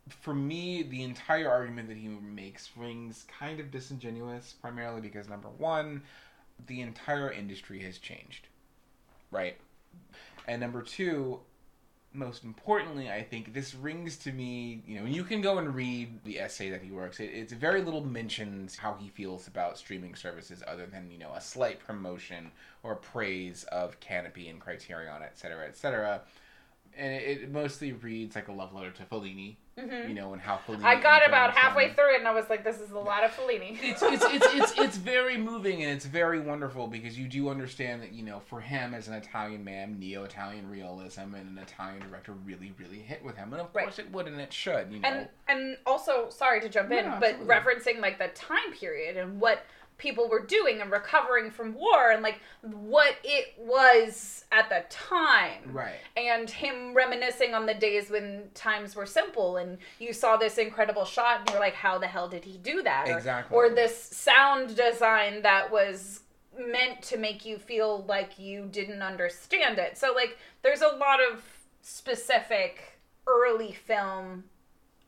for 0.08 0.34
me, 0.34 0.82
the 0.84 1.02
entire 1.02 1.50
argument 1.50 1.88
that 1.88 1.96
he 1.96 2.08
makes 2.08 2.70
rings 2.76 3.26
kind 3.38 3.60
of 3.60 3.70
disingenuous, 3.70 4.54
primarily 4.60 5.00
because 5.00 5.28
number 5.28 5.48
one, 5.48 6.02
the 6.66 6.80
entire 6.80 7.30
industry 7.30 7.80
has 7.82 7.98
changed, 7.98 8.46
right? 9.30 9.56
And 10.46 10.60
number 10.60 10.82
two, 10.82 11.40
most 12.12 12.44
importantly, 12.44 13.10
I 13.10 13.22
think 13.22 13.52
this 13.52 13.74
rings 13.74 14.16
to 14.18 14.32
me. 14.32 14.82
You 14.86 15.00
know, 15.00 15.06
you 15.06 15.24
can 15.24 15.40
go 15.40 15.58
and 15.58 15.74
read 15.74 16.24
the 16.24 16.40
essay 16.40 16.70
that 16.70 16.82
he 16.82 16.90
works. 16.90 17.20
It, 17.20 17.30
it's 17.32 17.52
very 17.52 17.82
little 17.82 18.04
mentions 18.04 18.76
how 18.76 18.94
he 18.94 19.08
feels 19.08 19.46
about 19.46 19.78
streaming 19.78 20.14
services, 20.14 20.62
other 20.66 20.86
than 20.86 21.10
you 21.10 21.18
know 21.18 21.32
a 21.34 21.40
slight 21.40 21.80
promotion 21.80 22.50
or 22.82 22.96
praise 22.96 23.64
of 23.64 24.00
Kanopy 24.00 24.50
and 24.50 24.60
Criterion, 24.60 25.22
et 25.22 25.38
cetera, 25.38 25.66
et 25.66 25.76
cetera. 25.76 26.22
And 26.98 27.12
it, 27.12 27.42
it 27.42 27.52
mostly 27.52 27.92
reads 27.92 28.34
like 28.34 28.48
a 28.48 28.52
love 28.52 28.74
letter 28.74 28.90
to 28.90 29.02
Fellini, 29.04 29.56
Mhm. 29.78 30.08
you 30.08 30.14
know, 30.14 30.32
and 30.32 30.42
how 30.42 30.58
Fellini. 30.66 30.82
I 30.82 30.96
got 31.00 31.24
about 31.24 31.56
halfway 31.56 31.86
him. 31.90 31.94
through 31.94 32.14
it 32.14 32.18
and 32.18 32.26
I 32.26 32.32
was 32.32 32.50
like, 32.50 32.64
this 32.64 32.80
is 32.80 32.90
a 32.90 32.98
lot 32.98 33.22
of 33.22 33.30
Fellini. 33.30 33.78
It's, 33.82 34.02
it's 34.02 34.24
it's 34.24 34.46
it's 34.54 34.72
it's 34.78 34.96
very 35.14 35.36
moving 35.36 35.84
and 35.84 35.92
it's 35.92 36.04
very 36.06 36.40
wonderful 36.40 36.88
because 36.88 37.16
you 37.16 37.28
do 37.28 37.48
understand 37.48 38.02
that 38.02 38.12
you 38.12 38.24
know 38.24 38.40
for 38.40 38.60
him 38.60 38.92
as 38.94 39.06
an 39.06 39.14
Italian 39.14 39.62
man, 39.62 40.00
neo-Italian 40.00 40.68
realism 40.68 41.34
and 41.34 41.56
an 41.56 41.58
Italian 41.62 42.00
director 42.00 42.32
really 42.44 42.74
really 42.78 42.98
hit 42.98 43.22
with 43.22 43.36
him, 43.36 43.52
and 43.52 43.62
of 43.62 43.68
Right. 43.72 43.84
course 43.84 44.00
it 44.00 44.10
would 44.10 44.26
and 44.26 44.40
it 44.40 44.52
should, 44.52 44.92
you 44.92 44.98
know. 44.98 45.08
and 45.08 45.28
and 45.46 45.76
also 45.86 46.28
sorry 46.30 46.60
to 46.60 46.68
jump 46.68 46.90
in 46.90 47.04
but 47.20 47.38
referencing 47.46 48.00
like 48.00 48.18
the 48.18 48.28
time 48.34 48.72
period 48.72 49.16
and 49.16 49.40
what 49.40 49.64
people 49.98 50.28
were 50.28 50.40
doing 50.44 50.80
and 50.80 50.90
recovering 50.92 51.50
from 51.50 51.74
war 51.74 52.10
and 52.12 52.22
like 52.22 52.40
what 52.62 53.16
it 53.24 53.54
was 53.58 54.44
at 54.52 54.68
the 54.68 54.84
time 54.88 55.60
right. 55.72 55.96
and 56.16 56.48
him 56.48 56.94
reminiscing 56.94 57.52
on 57.52 57.66
the 57.66 57.74
days 57.74 58.08
when 58.08 58.44
times 58.54 58.94
were 58.94 59.04
simple 59.06 59.56
and 59.56 59.76
you 59.98 60.12
saw 60.12 60.36
this 60.36 60.56
incredible 60.56 61.04
shot 61.04 61.40
and 61.40 61.50
you're 61.50 61.58
like 61.60 61.74
how 61.74 61.98
the 61.98 62.06
hell 62.06 62.28
did 62.28 62.44
he 62.44 62.56
do 62.58 62.80
that 62.82 63.08
Or- 63.08 63.16
Exactly. 63.16 63.56
or, 63.56 63.68
this 63.70 64.00
sound 64.00 64.76
design 64.76 65.42
that 65.42 65.70
was 65.70 66.20
meant 66.56 67.02
to 67.02 67.16
make 67.18 67.44
you 67.44 67.58
feel 67.58 68.04
like 68.08 68.38
you 68.38 68.66
didn't 68.70 69.02
understand 69.02 69.78
it 69.78 69.98
so 69.98 70.12
like 70.14 70.38
there's 70.62 70.80
a 70.82 70.96
lot 70.96 71.18
of 71.20 71.42
specific 71.82 72.98
early 73.26 73.72
film 73.72 74.44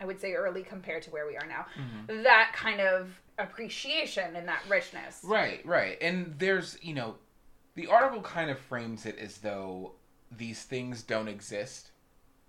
i 0.01 0.05
would 0.05 0.21
say 0.21 0.33
early 0.33 0.63
compared 0.63 1.03
to 1.03 1.11
where 1.11 1.27
we 1.27 1.37
are 1.37 1.47
now 1.47 1.65
Mm-hmm. 1.79 2.23
that 2.25 2.53
kind 2.55 2.81
of 2.81 3.20
appreciation 3.41 4.37
and 4.37 4.47
that 4.49 4.63
richness 4.69 5.21
Right, 5.23 5.65
right. 5.65 5.99
And 6.01 6.35
there's, 6.39 6.79
you 6.83 6.95
know, 6.95 7.17
the 7.75 7.87
article 7.87 8.23
kind 8.23 8.51
of 8.51 8.59
frames 8.59 9.07
it 9.07 9.19
as 9.19 9.39
though 9.39 9.93
these 10.37 10.63
things 10.63 11.03
don't 11.03 11.29
exist. 11.29 11.91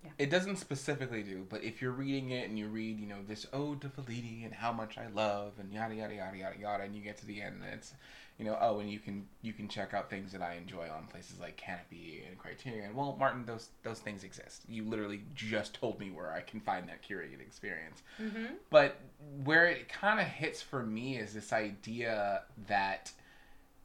Yeah. 0.04 0.10
It 0.18 0.30
doesn't 0.32 0.56
specifically 0.58 1.22
do, 1.22 1.46
but 1.50 1.64
if 1.64 1.82
you're 1.82 1.92
reading 1.92 2.32
it 2.32 2.50
and 2.50 2.58
you 2.58 2.68
read, 2.68 3.00
you 3.00 3.06
know, 3.08 3.22
this 3.28 3.46
ode 3.54 3.82
to 3.82 3.90
Fellini 3.90 4.44
and 4.46 4.54
how 4.54 4.72
much 4.72 4.98
I 4.98 5.08
love 5.08 5.54
and 5.60 5.72
yada 5.72 5.94
yada 5.94 6.16
yada 6.16 6.38
yada 6.38 6.60
yada, 6.60 6.84
and 6.84 6.96
you 6.96 7.04
get 7.04 7.18
to 7.20 7.26
the 7.26 7.42
end 7.42 7.62
and 7.64 7.74
it's, 7.76 7.94
you 8.42 8.48
know, 8.48 8.58
oh, 8.60 8.80
and 8.80 8.90
you 8.90 8.98
can 8.98 9.28
you 9.44 9.54
can 9.54 9.68
check 9.68 9.94
out 9.94 10.10
things 10.10 10.32
that 10.32 10.42
I 10.42 10.56
enjoy 10.56 10.90
on 10.90 11.06
places 11.06 11.40
like 11.40 11.62
Kanopy 11.62 12.28
and 12.28 12.40
Criterion. 12.40 12.96
Well, 12.96 13.16
Martin, 13.20 13.46
those 13.46 13.70
those 13.84 14.00
things 14.00 14.24
exist. 14.24 14.64
You 14.68 14.84
literally 14.84 15.22
just 15.36 15.76
told 15.76 16.00
me 16.00 16.10
where 16.10 16.34
I 16.34 16.42
can 16.42 16.60
find 16.60 16.90
that 16.90 17.08
curated 17.08 17.40
experience. 17.40 18.02
mm-hmm. 18.20 18.56
But 18.72 18.98
where 19.44 19.68
it 19.68 19.90
kind 19.90 20.20
of 20.20 20.26
hits 20.26 20.60
for 20.60 20.82
me 20.82 21.18
is 21.18 21.36
this 21.36 21.54
idea 21.54 22.42
that 22.68 23.12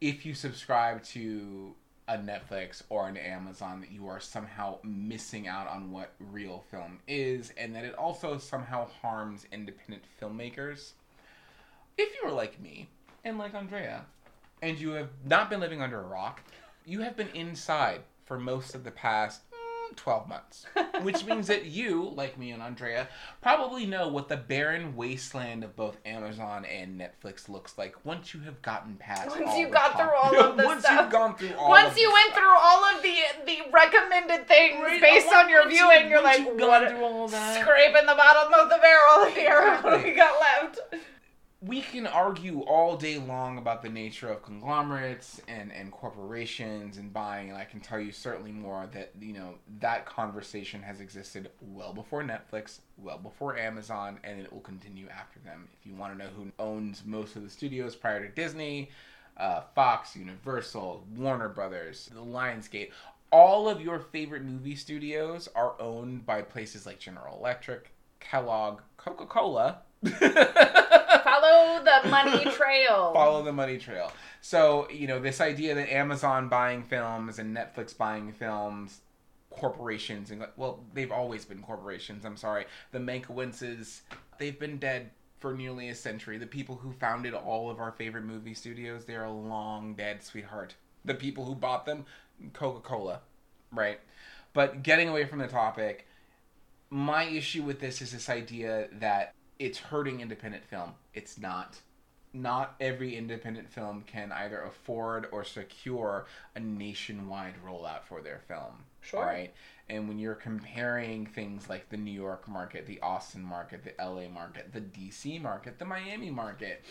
if 0.00 0.24
you 0.24 0.32
subscribe 0.32 1.02
to 1.04 1.74
a 2.08 2.16
Netflix 2.16 2.82
or 2.88 3.08
an 3.08 3.18
Amazon, 3.18 3.82
that 3.82 3.90
you 3.90 4.08
are 4.08 4.20
somehow 4.20 4.78
missing 4.82 5.46
out 5.46 5.68
on 5.68 5.92
what 5.92 6.14
real 6.32 6.64
film 6.70 7.00
is, 7.06 7.52
and 7.58 7.74
that 7.76 7.84
it 7.84 7.94
also 7.96 8.38
somehow 8.38 8.88
harms 9.02 9.44
independent 9.52 10.04
filmmakers. 10.18 10.92
If 11.98 12.14
you 12.14 12.26
were 12.26 12.34
like 12.34 12.58
me 12.58 12.88
and 13.22 13.36
like 13.36 13.54
Andrea, 13.54 14.06
and 14.62 14.78
you 14.78 14.90
have 14.92 15.08
not 15.24 15.50
been 15.50 15.60
living 15.60 15.80
under 15.82 16.00
a 16.00 16.06
rock, 16.06 16.42
you 16.84 17.00
have 17.00 17.16
been 17.16 17.28
inside 17.34 18.00
for 18.24 18.38
most 18.38 18.74
of 18.74 18.84
the 18.84 18.90
past 18.90 19.42
mm, 19.52 19.96
12 19.96 20.28
months. 20.28 20.66
Which 21.02 21.24
means 21.26 21.46
that 21.48 21.66
you, 21.66 22.10
like 22.16 22.38
me 22.38 22.50
and 22.50 22.62
Andrea, 22.62 23.08
probably 23.42 23.86
know 23.86 24.08
what 24.08 24.28
the 24.28 24.36
barren 24.36 24.96
wasteland 24.96 25.62
of 25.62 25.76
both 25.76 25.98
Amazon 26.06 26.64
and 26.64 27.00
Netflix 27.00 27.48
looks 27.48 27.76
like 27.78 28.04
once 28.04 28.32
you 28.34 28.40
have 28.40 28.60
gotten 28.62 28.96
past 28.96 29.28
Once 29.38 29.56
you 29.56 29.68
got 29.68 29.96
through 29.96 30.14
all 30.14 30.34
of 30.50 30.56
the 30.56 30.64
once 30.64 30.82
stuff. 30.84 31.02
you've 31.02 31.12
gone 31.12 31.36
through 31.36 31.54
all 31.56 31.68
Once 31.68 31.96
you 31.98 32.10
went 32.12 32.32
stuff. 32.32 32.38
through 32.38 32.56
all 32.58 32.84
of 32.84 33.02
the 33.02 33.14
the 33.46 33.58
recommended 33.72 34.48
things 34.48 34.80
Right, 34.82 35.00
based 35.00 35.26
once- 35.26 35.44
on 35.44 35.48
your 35.50 35.64
once 35.64 35.78
you- 35.78 35.88
viewing, 35.90 36.10
you're 36.10 36.22
like, 36.22 36.44
what? 36.58 36.88
through 36.88 37.04
all 37.04 37.28
that- 37.28 37.60
Scraping 37.60 38.06
the 38.06 38.14
bottom 38.14 38.52
of 38.54 38.68
the 38.70 38.78
barrel 38.78 39.26
here. 39.26 39.76
What 39.82 39.98
do 40.02 40.08
we 40.08 40.14
got 40.14 40.34
left? 40.40 40.80
We 41.62 41.80
can 41.80 42.06
argue 42.06 42.60
all 42.60 42.96
day 42.96 43.16
long 43.18 43.56
about 43.56 43.82
the 43.82 43.88
nature 43.88 44.28
of 44.28 44.42
conglomerates 44.42 45.40
and, 45.48 45.72
and 45.72 45.90
corporations 45.90 46.98
and 46.98 47.12
buying, 47.12 47.48
and 47.48 47.56
I 47.56 47.64
can 47.64 47.80
tell 47.80 47.98
you 47.98 48.12
certainly 48.12 48.52
more 48.52 48.86
that, 48.92 49.12
you 49.18 49.32
know, 49.32 49.54
that 49.80 50.04
conversation 50.04 50.82
has 50.82 51.00
existed 51.00 51.50
well 51.62 51.94
before 51.94 52.22
Netflix, 52.22 52.80
well 52.98 53.16
before 53.16 53.56
Amazon, 53.56 54.18
and 54.22 54.38
it 54.38 54.52
will 54.52 54.60
continue 54.60 55.08
after 55.08 55.38
them. 55.40 55.68
If 55.80 55.86
you 55.86 55.94
want 55.94 56.12
to 56.12 56.18
know 56.18 56.30
who 56.36 56.52
owns 56.58 57.02
most 57.06 57.36
of 57.36 57.42
the 57.42 57.50
studios 57.50 57.96
prior 57.96 58.26
to 58.26 58.32
Disney, 58.32 58.90
uh, 59.38 59.62
Fox, 59.74 60.14
Universal, 60.14 61.06
Warner 61.16 61.48
Brothers, 61.48 62.10
the 62.12 62.20
Lionsgate, 62.20 62.90
all 63.32 63.66
of 63.66 63.80
your 63.80 63.98
favorite 63.98 64.44
movie 64.44 64.76
studios 64.76 65.48
are 65.54 65.74
owned 65.80 66.26
by 66.26 66.42
places 66.42 66.84
like 66.84 66.98
General 66.98 67.38
Electric, 67.38 67.92
Kellogg, 68.20 68.82
Coca 68.98 69.24
Cola. 69.24 69.78
Follow 71.24 71.82
the 71.84 72.08
money 72.08 72.44
trail. 72.56 73.12
follow 73.12 73.42
the 73.42 73.52
money 73.52 73.78
trail. 73.78 74.12
So, 74.40 74.88
you 74.90 75.06
know, 75.06 75.18
this 75.18 75.40
idea 75.40 75.74
that 75.74 75.92
Amazon 75.92 76.48
buying 76.48 76.82
films 76.82 77.38
and 77.38 77.56
Netflix 77.56 77.96
buying 77.96 78.32
films, 78.32 79.00
corporations, 79.50 80.30
and 80.30 80.46
well, 80.56 80.84
they've 80.94 81.12
always 81.12 81.44
been 81.44 81.62
corporations. 81.62 82.24
I'm 82.24 82.36
sorry. 82.36 82.66
The 82.92 82.98
Mankiewicz, 82.98 84.00
they've 84.38 84.58
been 84.58 84.78
dead 84.78 85.10
for 85.38 85.54
nearly 85.54 85.88
a 85.88 85.94
century. 85.94 86.38
The 86.38 86.46
people 86.46 86.76
who 86.76 86.92
founded 86.92 87.34
all 87.34 87.70
of 87.70 87.78
our 87.80 87.92
favorite 87.92 88.24
movie 88.24 88.54
studios, 88.54 89.04
they're 89.04 89.24
a 89.24 89.32
long 89.32 89.94
dead, 89.94 90.22
sweetheart. 90.22 90.74
The 91.04 91.14
people 91.14 91.44
who 91.44 91.54
bought 91.54 91.86
them, 91.86 92.04
Coca 92.52 92.80
Cola, 92.80 93.20
right? 93.72 94.00
But 94.52 94.82
getting 94.82 95.08
away 95.08 95.24
from 95.24 95.38
the 95.38 95.46
topic, 95.48 96.06
my 96.90 97.24
issue 97.24 97.62
with 97.62 97.80
this 97.80 98.00
is 98.00 98.12
this 98.12 98.28
idea 98.30 98.88
that 98.92 99.34
it's 99.58 99.78
hurting 99.78 100.20
independent 100.20 100.64
film. 100.64 100.94
It's 101.14 101.38
not. 101.38 101.80
Not 102.32 102.74
every 102.80 103.16
independent 103.16 103.70
film 103.70 104.02
can 104.06 104.30
either 104.30 104.60
afford 104.60 105.26
or 105.32 105.42
secure 105.42 106.26
a 106.54 106.60
nationwide 106.60 107.54
rollout 107.64 108.04
for 108.04 108.20
their 108.20 108.40
film. 108.46 108.84
Sure. 109.00 109.24
Right? 109.24 109.54
And 109.88 110.08
when 110.08 110.18
you're 110.18 110.34
comparing 110.34 111.24
things 111.24 111.70
like 111.70 111.88
the 111.88 111.96
New 111.96 112.10
York 112.10 112.46
market, 112.46 112.86
the 112.86 113.00
Austin 113.00 113.42
market, 113.42 113.84
the 113.84 113.94
LA 114.04 114.28
market, 114.28 114.72
the 114.72 114.80
DC 114.80 115.40
market, 115.40 115.78
the 115.78 115.84
Miami 115.84 116.30
market, 116.30 116.84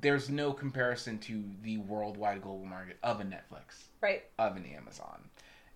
there's 0.00 0.30
no 0.30 0.52
comparison 0.52 1.18
to 1.18 1.44
the 1.62 1.78
worldwide 1.78 2.40
global 2.40 2.64
market 2.64 2.96
of 3.02 3.20
a 3.20 3.24
Netflix 3.24 3.84
Right. 4.00 4.22
of 4.38 4.56
an 4.56 4.64
Amazon. 4.64 5.24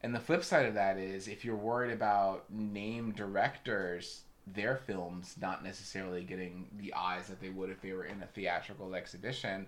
And 0.03 0.15
the 0.15 0.21
flip 0.21 0.45
side 0.45 0.67
of 0.67 0.75
that 0.75 0.97
is 0.97 1.29
if 1.29 1.45
you're 1.45 1.57
worried 1.57 1.93
about 1.93 2.51
name 2.51 3.13
directors, 3.13 4.23
their 4.55 4.77
films 4.77 5.37
not 5.41 5.65
necessarily 5.65 6.23
getting 6.23 6.69
the 6.79 6.95
eyes 6.95 7.29
that 7.29 7.41
they 7.41 7.51
would 7.51 7.71
if 7.71 7.81
they 7.81 7.93
were 7.93 8.05
in 8.05 8.23
a 8.23 8.27
theatrical 8.27 8.95
exhibition, 8.95 9.67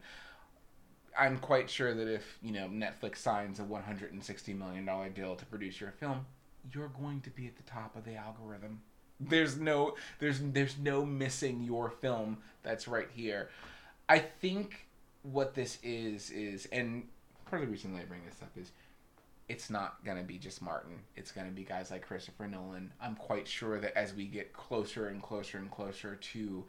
I'm 1.18 1.38
quite 1.38 1.68
sure 1.68 1.94
that 1.94 2.08
if, 2.08 2.38
you 2.42 2.52
know, 2.52 2.68
Netflix 2.68 3.16
signs 3.16 3.58
a 3.58 3.64
160 3.64 4.54
million 4.54 4.84
dollar 4.84 5.08
deal 5.08 5.34
to 5.36 5.46
produce 5.46 5.80
your 5.80 5.90
film, 5.92 6.26
you're 6.72 6.88
going 6.88 7.20
to 7.22 7.30
be 7.30 7.46
at 7.46 7.56
the 7.56 7.62
top 7.62 7.96
of 7.96 8.04
the 8.04 8.14
algorithm. 8.14 8.80
There's 9.18 9.58
no 9.58 9.96
there's 10.18 10.40
there's 10.40 10.78
no 10.78 11.04
missing 11.04 11.62
your 11.62 11.90
film 11.90 12.38
that's 12.62 12.88
right 12.88 13.08
here. 13.12 13.50
I 14.08 14.18
think 14.18 14.86
what 15.22 15.54
this 15.54 15.78
is 15.82 16.30
is 16.30 16.66
and 16.72 17.06
part 17.46 17.62
of 17.62 17.68
the 17.68 17.72
reason 17.72 17.94
I 17.96 18.04
bring 18.04 18.24
this 18.24 18.40
up 18.40 18.52
is 18.56 18.72
it's 19.50 19.68
not 19.68 20.04
going 20.04 20.16
to 20.16 20.22
be 20.22 20.38
just 20.38 20.62
Martin. 20.62 21.00
It's 21.16 21.32
going 21.32 21.48
to 21.48 21.52
be 21.52 21.64
guys 21.64 21.90
like 21.90 22.06
Christopher 22.06 22.46
Nolan. 22.46 22.92
I'm 23.02 23.16
quite 23.16 23.48
sure 23.48 23.80
that 23.80 23.98
as 23.98 24.14
we 24.14 24.26
get 24.26 24.52
closer 24.52 25.08
and 25.08 25.20
closer 25.20 25.58
and 25.58 25.68
closer 25.68 26.14
to 26.14 26.64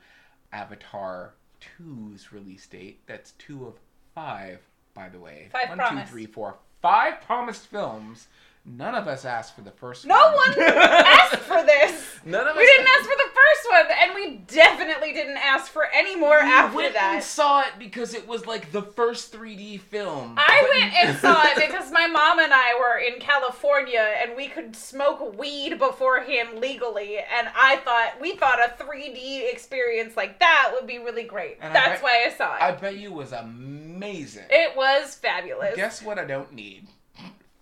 Avatar 0.51 1.35
2's 1.79 2.33
release 2.33 2.65
date, 2.65 3.01
that's 3.05 3.33
two 3.33 3.67
of 3.67 3.75
five, 4.15 4.61
by 4.95 5.09
the 5.09 5.19
way. 5.19 5.49
Five 5.51 5.69
One, 5.69 5.77
two, 5.77 5.83
promised. 5.83 6.11
three, 6.11 6.25
four, 6.25 6.57
five 6.81 7.21
promised 7.21 7.67
films 7.67 8.27
None 8.63 8.93
of 8.93 9.07
us 9.07 9.25
asked 9.25 9.55
for 9.55 9.61
the 9.61 9.71
first 9.71 10.05
No 10.05 10.33
one 10.35 10.59
asked 10.59 11.37
for 11.37 11.63
this. 11.63 12.19
None 12.25 12.41
of 12.41 12.55
us. 12.55 12.57
We 12.57 12.65
didn't 12.65 12.87
ask 12.87 13.09
for 13.09 13.15
the 13.17 13.30
first 13.69 13.89
one, 13.89 13.97
and 14.01 14.13
we 14.15 14.37
definitely 14.47 15.13
didn't 15.13 15.37
ask 15.37 15.71
for 15.71 15.85
any 15.93 16.15
more 16.15 16.39
We 16.43 16.49
after 16.49 16.75
went 16.77 16.93
that. 16.93 17.15
and 17.15 17.23
saw 17.23 17.61
it 17.61 17.73
because 17.79 18.13
it 18.13 18.27
was 18.27 18.45
like 18.45 18.71
the 18.71 18.81
first 18.81 19.31
3D 19.33 19.79
film. 19.79 20.35
I 20.37 20.59
but- 20.61 20.69
went 20.69 20.93
and 20.93 21.17
saw 21.19 21.43
it 21.45 21.55
because 21.55 21.91
my 21.91 22.07
mom 22.07 22.39
and 22.39 22.53
I 22.53 22.73
were 22.79 22.97
in 22.99 23.19
California 23.19 24.05
and 24.21 24.35
we 24.35 24.47
could 24.47 24.75
smoke 24.75 25.37
weed 25.37 25.77
beforehand 25.79 26.59
legally, 26.59 27.17
and 27.17 27.49
I 27.55 27.77
thought 27.77 28.19
we 28.21 28.35
thought 28.35 28.59
a 28.59 28.73
3D 28.83 29.51
experience 29.51 30.15
like 30.17 30.39
that 30.39 30.71
would 30.73 30.87
be 30.87 30.99
really 30.99 31.23
great. 31.23 31.57
And 31.61 31.71
I 31.71 31.73
That's 31.73 32.01
bet- 32.01 32.03
why 32.03 32.25
I 32.27 32.31
saw 32.35 32.55
it. 32.55 32.61
I 32.61 32.71
bet 32.71 32.97
you 32.97 33.09
it 33.11 33.15
was 33.15 33.31
amazing. 33.31 34.45
it 34.49 34.75
was 34.75 35.15
fabulous. 35.15 35.75
Guess 35.75 36.01
what? 36.03 36.17
I 36.19 36.25
don't 36.25 36.51
need 36.53 36.87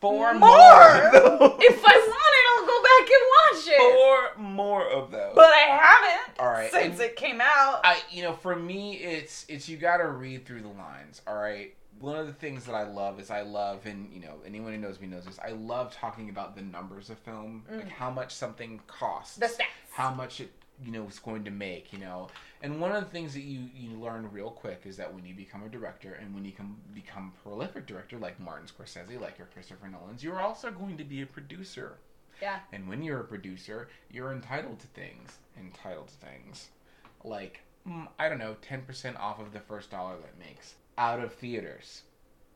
four 0.02 0.34
More! 0.34 0.40
more. 0.50 0.50
if 1.60 1.84
I 1.86 1.96
want 2.08 2.34
it, 2.40 2.46
I'll 2.52 2.66
go 2.68 2.84
back 2.84 3.10
and 3.10 3.26
watch 3.36 3.68
it. 3.68 4.34
four 4.36 4.44
more 4.44 4.90
of 4.90 5.12
those. 5.12 5.34
But 5.36 5.52
I 5.54 5.68
haven't 5.70 6.40
All 6.40 6.48
right, 6.48 6.72
since 6.72 6.94
and- 7.00 7.02
it 7.10 7.16
came 7.16 7.42
out. 7.42 7.82
I, 7.84 7.98
you 8.12 8.24
know, 8.24 8.34
for 8.34 8.56
me, 8.56 8.94
it's 8.96 9.46
it's 9.50 9.68
you 9.70 9.78
got 9.78 9.98
to 9.98 10.08
read 10.08 10.46
through 10.46 10.62
the 10.62 10.68
lines. 10.70 11.22
All 11.28 11.36
right. 11.38 11.74
One 12.00 12.16
of 12.16 12.28
the 12.28 12.34
things 12.34 12.64
that 12.64 12.76
I 12.76 12.84
love 12.84 13.20
is 13.20 13.30
I 13.30 13.42
love, 13.42 13.86
and 13.86 14.10
you 14.14 14.22
know, 14.22 14.36
anyone 14.46 14.72
who 14.72 14.78
knows 14.80 15.02
me 15.02 15.08
knows 15.08 15.26
this. 15.26 15.38
I 15.46 15.50
love 15.52 15.94
talking 15.94 16.30
about 16.30 16.56
the 16.56 16.62
numbers 16.62 17.10
of 17.10 17.18
film, 17.20 17.66
like 17.70 17.90
how 17.90 18.10
much 18.10 18.34
something 18.34 18.80
costs, 18.88 19.38
Mm. 19.38 19.42
the 19.42 19.46
stats. 19.48 19.66
how 19.92 20.14
much 20.14 20.40
it 20.40 20.50
you 20.84 20.92
know 20.92 21.06
is 21.08 21.20
going 21.20 21.44
to 21.46 21.52
make. 21.52 21.92
You 21.94 22.00
know, 22.00 22.28
and 22.62 22.80
one 22.80 22.92
of 22.92 23.04
the 23.04 23.10
things 23.10 23.34
that 23.34 23.44
you 23.44 23.70
you 23.76 24.00
learn 24.00 24.30
real 24.32 24.52
quick 24.52 24.82
is 24.86 24.98
that 24.98 25.14
when 25.14 25.26
you 25.26 25.34
become 25.34 25.64
a 25.64 25.70
director 25.70 26.14
and 26.14 26.34
when 26.34 26.46
you 26.46 26.52
can 26.52 26.76
become 26.94 27.34
a 27.36 27.44
prolific 27.44 27.86
director 27.86 28.18
like 28.18 28.40
Martin 28.40 28.68
Scorsese, 28.68 29.20
like 29.20 29.38
your 29.38 29.48
Christopher 29.48 29.88
Nolan's, 29.88 30.24
you're 30.24 30.42
also 30.42 30.72
going 30.72 30.98
to 30.98 31.04
be 31.04 31.22
a 31.22 31.26
producer. 31.26 31.98
Yeah. 32.42 32.60
And 32.72 32.88
when 32.88 33.04
you're 33.04 33.20
a 33.20 33.26
producer, 33.26 33.90
you're 34.10 34.32
entitled 34.32 34.80
to 34.80 34.88
things. 34.88 35.38
Entitled 35.60 36.08
to 36.08 36.26
things. 36.26 36.70
Like, 37.24 37.62
mm, 37.88 38.08
I 38.18 38.30
don't 38.30 38.40
know, 38.40 38.56
10% 38.62 39.20
off 39.20 39.40
of 39.40 39.52
the 39.52 39.60
first 39.60 39.92
dollar 39.92 40.16
that 40.18 40.40
makes. 40.40 40.76
Out 40.98 41.20
of 41.20 41.34
theaters. 41.34 42.04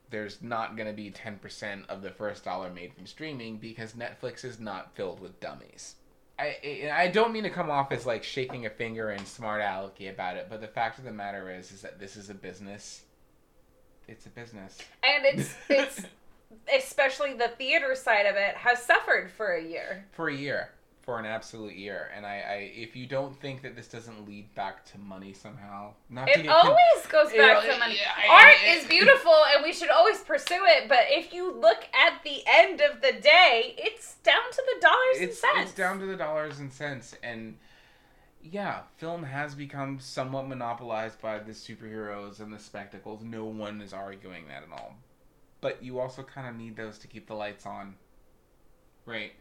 There's 0.09 0.41
not 0.41 0.77
going 0.77 0.87
to 0.87 0.93
be 0.93 1.11
10% 1.11 1.87
of 1.89 2.01
the 2.01 2.11
first 2.11 2.45
dollar 2.45 2.69
made 2.69 2.93
from 2.93 3.07
streaming 3.07 3.57
because 3.57 3.93
Netflix 3.93 4.45
is 4.45 4.59
not 4.59 4.95
filled 4.95 5.19
with 5.19 5.39
dummies. 5.39 5.95
I, 6.39 6.91
I 6.91 7.07
don't 7.07 7.31
mean 7.31 7.43
to 7.43 7.49
come 7.49 7.69
off 7.69 7.91
as 7.91 8.05
like 8.05 8.23
shaking 8.23 8.65
a 8.65 8.69
finger 8.69 9.09
and 9.09 9.25
smart 9.27 9.61
alecky 9.61 10.09
about 10.09 10.35
it, 10.37 10.47
but 10.49 10.61
the 10.61 10.67
fact 10.67 10.97
of 10.97 11.05
the 11.05 11.11
matter 11.11 11.51
is 11.51 11.71
is 11.71 11.81
that 11.81 11.99
this 11.99 12.15
is 12.15 12.29
a 12.29 12.33
business. 12.33 13.03
It's 14.07 14.25
a 14.25 14.29
business. 14.29 14.79
And 15.03 15.25
it's 15.25 15.55
it's 15.69 16.01
especially 16.75 17.33
the 17.33 17.49
theater 17.57 17.95
side 17.95 18.25
of 18.25 18.35
it 18.35 18.55
has 18.55 18.81
suffered 18.81 19.31
for 19.31 19.53
a 19.53 19.63
year. 19.63 20.05
for 20.11 20.29
a 20.29 20.35
year 20.35 20.69
for 21.03 21.19
an 21.19 21.25
absolute 21.25 21.75
year 21.75 22.09
and 22.15 22.25
I, 22.25 22.31
I 22.47 22.71
if 22.75 22.95
you 22.95 23.05
don't 23.05 23.37
think 23.39 23.61
that 23.63 23.75
this 23.75 23.87
doesn't 23.89 24.25
lead 24.25 24.55
back 24.55 24.85
to 24.93 24.97
money 24.97 25.33
somehow 25.33 25.93
not 26.09 26.27
to 26.27 26.31
It 26.39 26.43
get 26.43 26.47
con- 26.47 26.65
always 26.67 27.05
goes 27.11 27.33
back 27.33 27.63
It- 27.65 27.73
to 27.73 27.77
money. 27.77 27.97
yeah, 28.01 28.11
I- 28.31 28.45
Art 28.45 28.55
it- 28.63 28.77
is 28.77 28.87
beautiful 28.87 29.35
and 29.53 29.63
we 29.63 29.73
should 29.73 29.89
always 29.89 30.19
pursue 30.21 30.63
it, 30.65 30.87
but 30.87 30.99
if 31.09 31.33
you 31.33 31.51
look 31.51 31.83
at 31.93 32.23
the 32.23 32.41
end 32.47 32.79
of 32.79 33.01
the 33.01 33.11
day, 33.11 33.75
it's 33.77 34.15
down 34.23 34.49
to 34.49 34.63
the 34.73 34.81
dollars 34.81 35.17
it's, 35.19 35.43
and 35.43 35.51
cents. 35.55 35.69
it's 35.69 35.77
down 35.77 35.99
to 35.99 36.05
the 36.05 36.15
dollars 36.15 36.59
and 36.59 36.71
cents 36.71 37.13
and 37.21 37.57
yeah 38.41 38.81
film 38.97 39.23
has 39.23 39.55
become 39.55 39.99
somewhat 39.99 40.47
monopolized 40.47 41.21
by 41.21 41.37
the 41.39 41.51
superheroes 41.51 42.39
and 42.39 42.51
the 42.53 42.59
spectacles 42.59 43.21
no 43.23 43.43
one 43.45 43.81
is 43.81 43.93
arguing 43.93 44.47
that 44.47 44.63
at 44.63 44.71
all 44.71 44.95
but 45.61 45.81
you 45.83 45.97
also 45.99 46.23
kind 46.23 46.47
of 46.47 46.55
need 46.55 46.75
those 46.75 46.97
to 46.97 47.07
keep 47.07 47.25
the 47.27 47.33
lights 47.33 47.65
on 47.65 47.95
right 49.05 49.31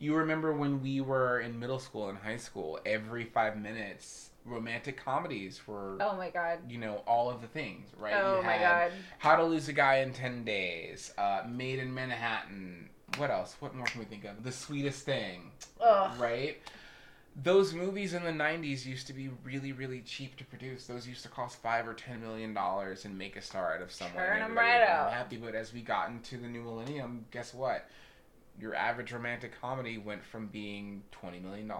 you 0.00 0.14
remember 0.16 0.52
when 0.52 0.82
we 0.82 1.00
were 1.00 1.40
in 1.40 1.58
middle 1.60 1.78
school 1.78 2.08
and 2.08 2.18
high 2.18 2.36
school 2.38 2.80
every 2.86 3.24
five 3.24 3.56
minutes 3.56 4.30
romantic 4.46 4.96
comedies 4.96 5.60
were 5.66 5.98
Oh 6.00 6.16
my 6.16 6.30
god. 6.30 6.58
you 6.68 6.78
know 6.78 7.02
all 7.06 7.28
of 7.30 7.40
the 7.42 7.46
things 7.46 7.86
right? 7.98 8.14
Oh 8.16 8.38
You 8.38 8.42
my 8.42 8.58
god. 8.58 8.90
how 9.18 9.36
to 9.36 9.44
lose 9.44 9.68
a 9.68 9.72
guy 9.74 9.96
in 9.96 10.12
10 10.12 10.44
days 10.44 11.12
uh, 11.18 11.42
made 11.48 11.78
in 11.78 11.92
manhattan. 11.94 12.88
What 13.18 13.30
else? 13.30 13.56
What 13.60 13.74
more 13.74 13.86
can 13.86 13.98
we 14.00 14.06
think 14.06 14.24
of? 14.24 14.42
The 14.42 14.52
sweetest 14.52 15.04
thing 15.04 15.50
Ugh. 15.80 16.18
right? 16.18 16.56
Those 17.42 17.74
movies 17.74 18.12
in 18.14 18.24
the 18.24 18.30
90s 18.32 18.84
used 18.86 19.06
to 19.08 19.12
be 19.12 19.30
really 19.44 19.72
really 19.72 20.00
cheap 20.00 20.36
to 20.36 20.44
produce. 20.44 20.86
Those 20.86 21.06
used 21.06 21.22
to 21.24 21.28
cost 21.28 21.60
five 21.62 21.86
or 21.86 21.94
ten 21.94 22.20
million 22.20 22.54
dollars 22.54 23.04
and 23.04 23.16
make 23.16 23.36
a 23.36 23.42
star 23.42 23.74
out 23.76 23.82
of 23.82 23.92
someone. 23.92 24.16
Turn 24.16 24.32
and 24.36 24.44
'em 24.44 24.50
everybody 24.52 24.68
right 24.68 24.88
out. 24.88 25.12
happy. 25.12 25.36
But 25.36 25.54
as 25.54 25.72
we 25.72 25.82
got 25.82 26.08
into 26.08 26.38
the 26.38 26.48
new 26.48 26.62
millennium 26.62 27.26
guess 27.30 27.52
what 27.54 27.88
your 28.60 28.74
average 28.74 29.12
romantic 29.12 29.52
comedy 29.60 29.98
went 29.98 30.22
from 30.24 30.46
being 30.48 31.02
$20 31.22 31.42
million 31.42 31.70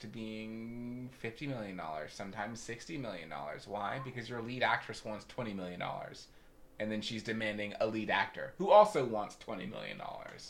to 0.00 0.06
being 0.06 1.10
$50 1.22 1.48
million, 1.48 1.80
sometimes 2.08 2.60
$60 2.60 3.00
million. 3.00 3.30
Why? 3.66 4.00
Because 4.04 4.28
your 4.28 4.40
lead 4.40 4.62
actress 4.62 5.04
wants 5.04 5.26
$20 5.36 5.54
million. 5.54 5.82
And 6.78 6.90
then 6.90 7.02
she's 7.02 7.22
demanding 7.22 7.74
a 7.78 7.86
lead 7.86 8.08
actor 8.08 8.54
who 8.56 8.70
also 8.70 9.04
wants 9.04 9.36
$20 9.46 9.70
million. 9.70 10.00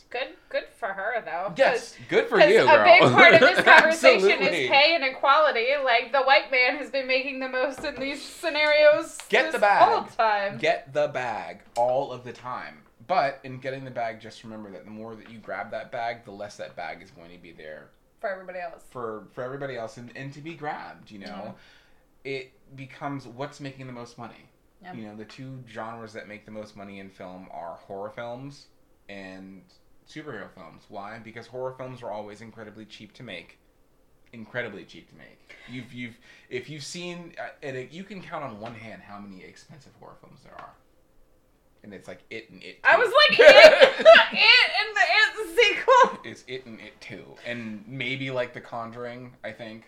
Good 0.09 0.27
good 0.47 0.63
for 0.79 0.87
her 0.87 1.21
though. 1.25 1.53
Yes, 1.57 1.97
good 2.07 2.27
for 2.27 2.39
you, 2.39 2.61
a 2.61 2.83
big 2.85 3.01
part 3.01 3.33
of 3.33 3.41
this 3.41 3.59
conversation 3.65 4.41
is 4.41 4.69
pay 4.69 4.95
and 4.95 5.03
equality. 5.03 5.67
Like 5.83 6.13
the 6.13 6.21
white 6.21 6.49
man 6.49 6.77
has 6.77 6.89
been 6.89 7.05
making 7.05 7.41
the 7.41 7.49
most 7.49 7.83
in 7.83 7.99
these 7.99 8.21
scenarios 8.21 9.17
Get 9.27 9.51
the 9.51 9.59
bag. 9.59 9.83
whole 9.89 10.03
time. 10.05 10.57
Get 10.57 10.93
the 10.93 11.09
bag 11.09 11.63
all 11.75 12.13
of 12.13 12.23
the 12.23 12.31
time. 12.31 12.77
But 13.11 13.41
in 13.43 13.57
getting 13.59 13.83
the 13.83 13.91
bag, 13.91 14.21
just 14.21 14.41
remember 14.45 14.71
that 14.71 14.85
the 14.85 14.89
more 14.91 15.15
that 15.15 15.29
you 15.29 15.37
grab 15.39 15.69
that 15.71 15.91
bag, 15.91 16.23
the 16.23 16.31
less 16.31 16.55
that 16.55 16.77
bag 16.77 17.01
is 17.03 17.11
going 17.11 17.29
to 17.31 17.37
be 17.37 17.51
there 17.51 17.89
for 18.21 18.29
everybody 18.29 18.59
else. 18.59 18.83
for 18.89 19.27
for 19.33 19.43
everybody 19.43 19.75
else 19.75 19.97
and, 19.97 20.15
and 20.15 20.31
to 20.31 20.39
be 20.39 20.53
grabbed. 20.53 21.11
You 21.11 21.19
know, 21.19 21.27
Mhm. 21.27 21.55
it 22.23 22.75
becomes 22.77 23.27
what's 23.27 23.59
making 23.59 23.87
the 23.87 23.91
most 23.91 24.17
money. 24.17 24.47
Yeah. 24.81 24.93
You 24.93 25.03
know, 25.07 25.17
the 25.17 25.25
two 25.25 25.61
genres 25.67 26.13
that 26.13 26.29
make 26.29 26.45
the 26.45 26.51
most 26.51 26.77
money 26.77 26.99
in 26.99 27.09
film 27.09 27.49
are 27.51 27.73
horror 27.85 28.11
films 28.11 28.67
and 29.09 29.63
superhero 30.07 30.49
films. 30.49 30.85
Why? 30.87 31.19
Because 31.19 31.47
horror 31.47 31.73
films 31.73 32.01
are 32.01 32.11
always 32.11 32.39
incredibly 32.39 32.85
cheap 32.85 33.11
to 33.15 33.23
make. 33.23 33.57
Incredibly 34.31 34.85
cheap 34.85 35.09
to 35.09 35.15
make. 35.15 35.53
You've 35.67 35.91
you've 35.93 36.17
if 36.49 36.69
you've 36.69 36.85
seen 36.85 37.35
uh, 37.37 37.49
and 37.61 37.75
it, 37.75 37.91
you 37.91 38.05
can 38.05 38.21
count 38.21 38.45
on 38.45 38.61
one 38.61 38.75
hand 38.75 39.01
how 39.01 39.19
many 39.19 39.43
expensive 39.43 39.91
horror 39.99 40.15
films 40.21 40.39
there 40.45 40.55
are. 40.55 40.75
And 41.83 41.93
it's 41.93 42.07
like 42.07 42.19
it 42.29 42.49
and 42.51 42.61
it. 42.63 42.79
I 42.83 42.95
was 42.97 43.07
like 43.07 43.39
it, 43.39 43.45
it 44.33 44.71
and 44.79 44.95
the 44.95 45.01
it 45.51 45.55
sequel. 45.59 46.19
It's 46.23 46.43
it 46.47 46.65
and 46.65 46.79
it 46.79 46.99
too, 47.01 47.23
and 47.45 47.83
maybe 47.87 48.29
like 48.31 48.53
The 48.53 48.61
Conjuring. 48.61 49.33
I 49.43 49.51
think. 49.51 49.85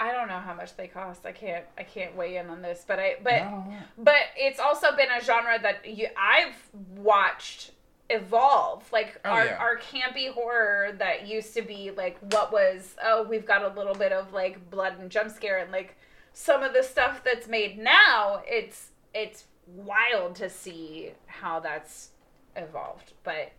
I 0.00 0.12
don't 0.12 0.28
know 0.28 0.38
how 0.38 0.54
much 0.54 0.76
they 0.76 0.86
cost. 0.86 1.26
I 1.26 1.32
can't 1.32 1.64
I 1.76 1.82
can't 1.82 2.14
weigh 2.14 2.36
in 2.36 2.48
on 2.50 2.62
this, 2.62 2.84
but 2.86 3.00
I 3.00 3.16
but 3.22 3.32
lot. 3.42 3.66
but 3.98 4.20
it's 4.36 4.60
also 4.60 4.94
been 4.96 5.10
a 5.10 5.20
genre 5.20 5.58
that 5.60 5.84
you, 5.84 6.06
I've 6.16 6.54
watched 6.96 7.72
evolve. 8.10 8.90
Like 8.92 9.20
Oh, 9.24 9.30
our 9.30 9.44
yeah. 9.46 9.56
our 9.58 9.76
campy 9.76 10.32
horror 10.32 10.92
that 10.98 11.26
used 11.26 11.52
to 11.54 11.62
be 11.62 11.90
like 11.90 12.16
what 12.32 12.52
was 12.52 12.94
oh 13.04 13.24
we've 13.28 13.44
got 13.44 13.62
a 13.64 13.68
little 13.76 13.94
bit 13.94 14.12
of 14.12 14.32
like 14.32 14.70
blood 14.70 14.94
and 15.00 15.10
jump 15.10 15.30
scare 15.30 15.58
and 15.58 15.72
like 15.72 15.96
some 16.32 16.62
of 16.62 16.72
the 16.72 16.82
stuff 16.84 17.22
that's 17.24 17.48
made 17.48 17.76
now 17.76 18.40
it's 18.46 18.90
it's 19.12 19.44
wild 19.74 20.36
to 20.36 20.48
see 20.48 21.12
how 21.26 21.60
that's 21.60 22.10
evolved. 22.56 23.12
But 23.22 23.52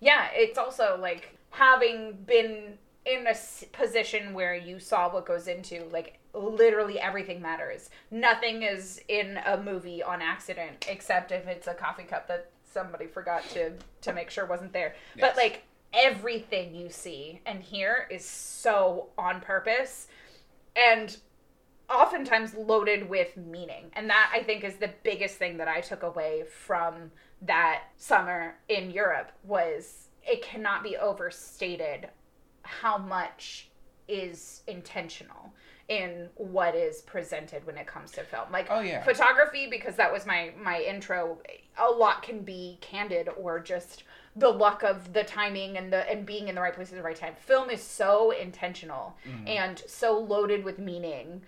yeah, 0.00 0.28
it's 0.32 0.58
also 0.58 0.98
like 1.00 1.36
having 1.50 2.18
been 2.26 2.78
in 3.04 3.26
a 3.26 3.34
position 3.72 4.34
where 4.34 4.54
you 4.54 4.78
saw 4.78 5.10
what 5.10 5.24
goes 5.24 5.48
into 5.48 5.84
like 5.90 6.18
literally 6.34 7.00
everything 7.00 7.40
matters. 7.40 7.90
Nothing 8.10 8.62
is 8.62 9.00
in 9.08 9.38
a 9.46 9.56
movie 9.60 10.02
on 10.02 10.20
accident 10.20 10.86
except 10.88 11.32
if 11.32 11.46
it's 11.46 11.66
a 11.66 11.74
coffee 11.74 12.02
cup 12.04 12.28
that 12.28 12.50
somebody 12.70 13.06
forgot 13.06 13.42
to 13.50 13.72
to 14.02 14.12
make 14.12 14.30
sure 14.30 14.46
wasn't 14.46 14.72
there. 14.72 14.94
Yes. 15.16 15.26
But 15.26 15.36
like 15.36 15.62
everything 15.92 16.74
you 16.74 16.90
see 16.90 17.40
and 17.46 17.62
hear 17.62 18.06
is 18.10 18.24
so 18.24 19.08
on 19.16 19.40
purpose 19.40 20.08
and 20.76 21.16
oftentimes 21.90 22.54
loaded 22.54 23.08
with 23.08 23.36
meaning. 23.36 23.90
And 23.94 24.08
that 24.10 24.30
I 24.34 24.42
think 24.42 24.64
is 24.64 24.76
the 24.76 24.90
biggest 25.02 25.36
thing 25.36 25.56
that 25.58 25.68
I 25.68 25.80
took 25.80 26.02
away 26.02 26.44
from 26.64 27.10
that 27.42 27.84
summer 27.96 28.56
in 28.68 28.90
Europe 28.90 29.32
was 29.44 30.08
it 30.26 30.42
cannot 30.42 30.82
be 30.82 30.96
overstated 30.96 32.08
how 32.62 32.98
much 32.98 33.68
is 34.08 34.62
intentional 34.66 35.52
in 35.88 36.28
what 36.34 36.74
is 36.74 37.00
presented 37.02 37.64
when 37.66 37.78
it 37.78 37.86
comes 37.86 38.10
to 38.12 38.22
film. 38.22 38.50
Like 38.52 38.66
Oh, 38.70 38.80
yeah. 38.80 39.02
photography 39.02 39.68
because 39.70 39.96
that 39.96 40.12
was 40.12 40.26
my 40.26 40.52
my 40.62 40.82
intro 40.82 41.38
a 41.78 41.90
lot 41.90 42.22
can 42.22 42.40
be 42.40 42.76
candid 42.82 43.28
or 43.38 43.58
just 43.60 44.04
the 44.36 44.48
luck 44.50 44.82
of 44.82 45.14
the 45.14 45.24
timing 45.24 45.78
and 45.78 45.90
the 45.90 46.08
and 46.10 46.26
being 46.26 46.48
in 46.48 46.54
the 46.54 46.60
right 46.60 46.74
place 46.74 46.90
at 46.90 46.96
the 46.96 47.02
right 47.02 47.16
time. 47.16 47.34
Film 47.38 47.70
is 47.70 47.82
so 47.82 48.30
intentional 48.32 49.16
Mm-hmm. 49.26 49.48
and 49.48 49.82
so 49.86 50.18
loaded 50.18 50.62
with 50.64 50.78
meaning. 50.78 51.42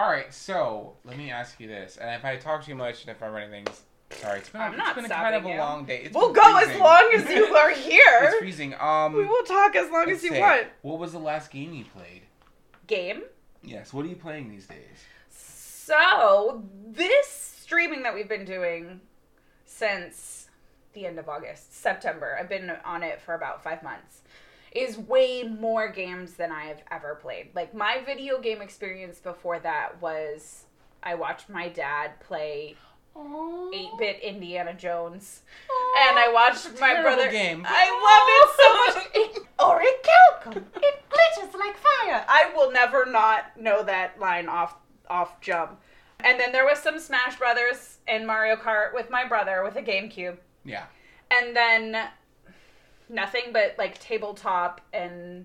All 0.00 0.10
right, 0.10 0.32
so 0.32 0.94
let 1.04 1.18
me 1.18 1.30
ask 1.30 1.60
you 1.60 1.68
this, 1.68 1.98
and 1.98 2.08
if 2.14 2.24
I 2.24 2.36
talk 2.36 2.64
too 2.64 2.74
much 2.74 3.02
and 3.02 3.10
if 3.10 3.22
I'm 3.22 3.32
running 3.32 3.50
things, 3.50 3.82
Sorry, 4.12 4.38
it's 4.38 4.48
been, 4.48 4.62
I'm 4.62 4.70
it's 4.72 4.78
not 4.78 4.96
been 4.96 5.04
a 5.04 5.08
kind 5.10 5.34
of 5.34 5.44
a 5.44 5.48
you. 5.50 5.58
long 5.58 5.84
day. 5.84 6.04
It's 6.04 6.14
We'll 6.14 6.32
been 6.32 6.42
go 6.42 6.56
as 6.56 6.80
long 6.80 7.10
as 7.14 7.28
you 7.28 7.54
are 7.54 7.68
here. 7.74 8.18
it's 8.22 8.38
freezing. 8.38 8.74
Um, 8.80 9.12
we 9.12 9.26
will 9.26 9.44
talk 9.44 9.76
as 9.76 9.90
long 9.90 10.10
as 10.10 10.24
you 10.24 10.30
say, 10.30 10.40
want. 10.40 10.68
What 10.80 10.98
was 10.98 11.12
the 11.12 11.18
last 11.18 11.50
game 11.50 11.74
you 11.74 11.84
played? 11.84 12.22
Game. 12.86 13.24
Yes. 13.62 13.92
What 13.92 14.06
are 14.06 14.08
you 14.08 14.16
playing 14.16 14.48
these 14.50 14.66
days? 14.66 14.78
So 15.28 16.64
this 16.88 17.28
streaming 17.60 18.02
that 18.04 18.14
we've 18.14 18.28
been 18.28 18.46
doing 18.46 19.02
since 19.66 20.48
the 20.94 21.04
end 21.04 21.18
of 21.18 21.28
August, 21.28 21.78
September. 21.78 22.38
I've 22.40 22.48
been 22.48 22.70
on 22.86 23.02
it 23.02 23.20
for 23.20 23.34
about 23.34 23.62
five 23.62 23.82
months. 23.82 24.22
Is 24.72 24.96
way 24.98 25.42
more 25.42 25.88
games 25.88 26.34
than 26.34 26.52
I 26.52 26.64
have 26.66 26.82
ever 26.92 27.16
played. 27.16 27.48
Like 27.54 27.74
my 27.74 28.02
video 28.06 28.40
game 28.40 28.62
experience 28.62 29.18
before 29.18 29.58
that 29.60 30.00
was 30.00 30.64
I 31.02 31.14
watched 31.16 31.48
my 31.48 31.68
dad 31.68 32.20
play 32.20 32.76
8-bit 33.16 34.20
Indiana 34.22 34.72
Jones, 34.72 35.42
and 36.08 36.16
I 36.18 36.30
watched 36.32 36.80
my 36.80 37.02
brother. 37.02 37.28
game. 37.30 37.66
I 37.68 38.94
love 38.94 39.24
it 39.24 39.34
so 39.34 39.34
much. 39.34 39.46
Orichalcum, 39.58 40.64
it 40.82 41.02
glitters 41.08 41.54
like 41.58 41.76
fire. 41.76 42.24
I 42.28 42.50
will 42.54 42.70
never 42.70 43.04
not 43.06 43.60
know 43.60 43.82
that 43.82 44.18
line 44.20 44.48
off 44.48 44.76
off 45.08 45.40
jump. 45.40 45.80
And 46.20 46.38
then 46.38 46.52
there 46.52 46.64
was 46.64 46.78
some 46.78 46.98
Smash 46.98 47.36
Brothers 47.38 47.98
and 48.06 48.26
Mario 48.26 48.54
Kart 48.56 48.94
with 48.94 49.10
my 49.10 49.26
brother 49.26 49.62
with 49.64 49.74
a 49.76 49.82
GameCube, 49.82 50.36
Yeah. 50.64 50.84
and 51.30 51.56
then 51.56 52.08
nothing 53.10 53.52
but 53.52 53.74
like 53.78 53.98
tabletop 53.98 54.80
and 54.92 55.44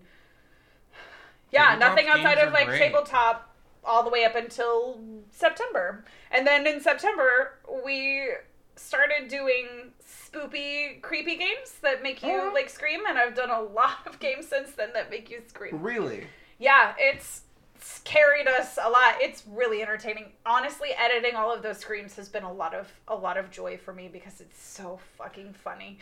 yeah, 1.51 1.72
Tabletop 1.72 1.80
nothing 1.89 2.07
outside 2.09 2.38
of 2.39 2.53
like 2.53 2.68
great. 2.68 2.80
tabletop 2.80 3.53
all 3.84 4.03
the 4.03 4.09
way 4.09 4.26
up 4.26 4.36
until 4.36 4.99
September. 5.32 6.03
And 6.32 6.45
then 6.45 6.66
in 6.68 6.82
September, 6.82 7.53
we 7.86 8.28
started 8.76 9.28
doing 9.30 9.91
spoopy, 10.05 11.01
creepy 11.01 11.38
games 11.38 11.74
that 11.82 12.03
make 12.03 12.22
you 12.24 12.32
Oh. 12.49 12.51
like 12.53 12.70
scream. 12.70 13.01
And 13.07 13.18
I've 13.18 13.36
done 13.36 13.51
a 13.51 13.61
lot 13.61 14.05
of 14.05 14.20
games 14.20 14.47
since 14.47 14.72
then 14.72 14.89
that 14.93 15.09
make 15.09 15.30
you 15.30 15.41
scream. 15.47 15.82
Really? 15.82 16.26
Yeah, 16.57 16.93
it's, 16.97 17.41
it's 17.76 17.99
carried 18.03 18.47
us 18.47 18.78
a 18.84 18.89
lot. 18.89 19.16
It's 19.22 19.43
really 19.47 19.82
entertaining. 19.82 20.32
Honestly, 20.45 20.89
editing 20.97 21.36
all 21.36 21.53
of 21.53 21.61
those 21.61 21.78
screams 21.78 22.16
has 22.16 22.28
been 22.28 22.43
a 22.43 22.51
lot 22.51 22.74
of 22.74 22.91
a 23.07 23.16
lot 23.16 23.38
of 23.38 23.51
joy 23.51 23.78
for 23.78 23.93
me 23.93 24.09
because 24.11 24.41
it's 24.41 24.61
so 24.61 24.99
fucking 25.18 25.53
funny. 25.53 25.99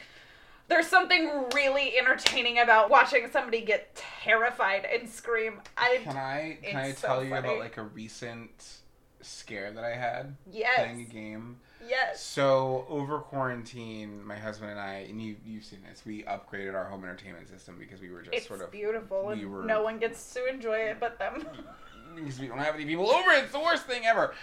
There's 0.69 0.87
something 0.87 1.29
really 1.53 1.97
entertaining 1.97 2.59
about 2.59 2.89
watching 2.89 3.29
somebody 3.31 3.61
get 3.61 3.95
terrified 3.95 4.85
and 4.85 5.07
scream. 5.09 5.61
I 5.77 5.99
Can 6.03 6.17
I 6.17 6.57
can 6.63 6.77
I 6.77 6.87
It's 6.87 7.01
so 7.01 7.07
tell 7.07 7.23
you 7.23 7.29
funny. 7.29 7.47
about 7.49 7.59
like 7.59 7.77
a 7.77 7.83
recent 7.83 8.79
scare 9.21 9.71
that 9.71 9.83
I 9.83 9.95
had 9.95 10.35
yes, 10.51 10.75
playing 10.77 11.01
a 11.01 11.03
game? 11.13 11.57
yes. 11.87 12.23
So 12.23 12.85
over 12.89 13.19
quarantine, 13.19 14.23
my 14.25 14.37
husband 14.37 14.71
and 14.71 14.79
I, 14.79 15.05
and 15.09 15.21
you 15.21 15.35
you've 15.45 15.65
seen 15.65 15.79
this, 15.89 16.03
we 16.05 16.23
upgraded 16.23 16.73
our 16.75 16.85
home 16.85 17.03
entertainment 17.03 17.49
system 17.49 17.75
because 17.77 17.99
we 18.01 18.09
were 18.09 18.21
just 18.21 18.33
It's 18.35 18.47
sort 18.47 18.61
of 18.61 18.71
beautiful, 18.71 19.27
we 19.27 19.33
and 19.33 19.51
were- 19.51 19.63
no 19.65 19.83
one 19.83 19.99
gets 19.99 20.33
to 20.33 20.45
enjoy 20.47 20.77
it 20.77 20.97
but 20.99 21.19
them. 21.19 21.45
because 22.15 22.39
we 22.39 22.47
don't 22.47 22.59
have 22.59 22.75
any 22.75 22.85
people 22.85 23.09
over. 23.11 23.31
It's 23.31 23.51
the 23.51 23.59
worst 23.59 23.85
thing 23.85 24.05
ever. 24.05 24.33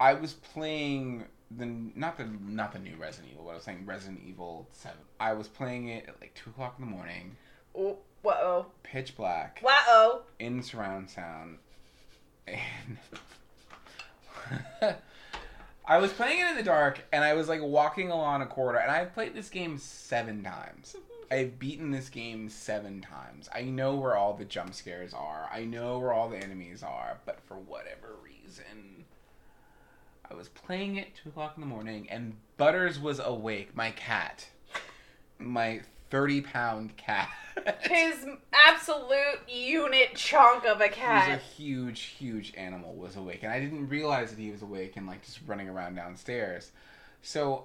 I 0.00 0.14
was 0.14 0.32
playing 0.32 1.24
the 1.56 1.66
not 1.94 2.16
the 2.16 2.26
not 2.42 2.72
the 2.72 2.78
new 2.78 2.96
Resident 2.96 3.32
Evil, 3.32 3.44
but 3.46 3.52
I 3.52 3.54
was 3.54 3.64
saying, 3.64 3.84
Resident 3.86 4.20
Evil 4.26 4.68
Seven. 4.72 4.98
I 5.18 5.32
was 5.32 5.48
playing 5.48 5.88
it 5.88 6.06
at 6.08 6.20
like 6.20 6.34
two 6.34 6.50
o'clock 6.50 6.76
in 6.78 6.84
the 6.84 6.90
morning, 6.90 7.36
oh, 7.76 7.98
whoa, 8.22 8.66
pitch 8.82 9.16
black, 9.16 9.60
whoa. 9.64 10.22
in 10.38 10.62
surround 10.62 11.10
sound, 11.10 11.58
and 12.46 12.58
I 15.86 15.98
was 15.98 16.12
playing 16.12 16.40
it 16.40 16.50
in 16.50 16.56
the 16.56 16.62
dark, 16.62 17.04
and 17.12 17.24
I 17.24 17.34
was 17.34 17.48
like 17.48 17.62
walking 17.62 18.10
along 18.10 18.42
a 18.42 18.46
corridor, 18.46 18.78
and 18.78 18.90
I've 18.90 19.12
played 19.12 19.34
this 19.34 19.48
game 19.48 19.78
seven 19.78 20.42
times. 20.42 20.96
I've 21.32 21.60
beaten 21.60 21.92
this 21.92 22.08
game 22.08 22.48
seven 22.48 23.00
times. 23.00 23.48
I 23.54 23.62
know 23.62 23.94
where 23.94 24.16
all 24.16 24.34
the 24.34 24.44
jump 24.44 24.74
scares 24.74 25.14
are. 25.14 25.48
I 25.52 25.64
know 25.64 26.00
where 26.00 26.12
all 26.12 26.28
the 26.28 26.38
enemies 26.38 26.82
are, 26.82 27.18
but 27.24 27.38
for 27.46 27.54
whatever 27.54 28.16
reason, 28.24 29.04
I 30.30 30.34
was 30.34 30.48
playing 30.48 30.96
it 30.96 31.08
two 31.20 31.30
o'clock 31.30 31.54
in 31.56 31.60
the 31.60 31.66
morning, 31.66 32.08
and 32.10 32.36
Butters 32.56 32.98
was 33.00 33.18
awake. 33.18 33.74
My 33.74 33.90
cat, 33.90 34.46
my 35.38 35.80
thirty-pound 36.10 36.96
cat. 36.96 37.28
His 37.82 38.26
absolute 38.52 39.40
unit 39.48 40.14
chunk 40.14 40.64
of 40.64 40.80
a 40.80 40.84
He 40.84 40.90
was 40.90 40.94
a 40.94 40.94
cat. 40.96 41.40
huge, 41.56 42.00
huge 42.00 42.54
animal 42.56 42.94
was 42.94 43.16
awake, 43.16 43.42
and 43.42 43.52
I 43.52 43.60
didn't 43.60 43.88
realize 43.88 44.30
that 44.30 44.38
he 44.38 44.50
was 44.50 44.62
awake 44.62 44.96
and 44.96 45.06
like 45.06 45.24
just 45.24 45.40
running 45.46 45.68
around 45.68 45.96
downstairs. 45.96 46.70
So, 47.22 47.64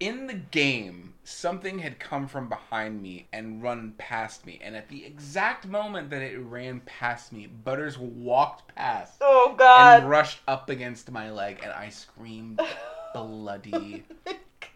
in 0.00 0.26
the 0.26 0.34
game, 0.34 1.14
something 1.24 1.78
had 1.78 1.98
come 1.98 2.26
from 2.28 2.48
behind 2.48 3.00
me 3.02 3.28
and 3.32 3.62
run 3.62 3.94
past 3.98 4.44
me, 4.46 4.60
and 4.62 4.76
at 4.76 4.88
the 4.88 5.04
exact 5.04 5.66
moment 5.66 6.10
that 6.10 6.22
it 6.22 6.38
ran 6.38 6.80
past 6.80 7.32
me, 7.32 7.46
Butters 7.46 7.98
walked 7.98 8.74
past 8.74 9.14
Oh 9.20 9.54
God. 9.56 10.00
and 10.00 10.08
rushed 10.10 10.40
up 10.46 10.68
against 10.70 11.10
my 11.10 11.30
leg, 11.30 11.60
and 11.62 11.72
I 11.72 11.88
screamed 11.88 12.60
bloody 13.14 14.04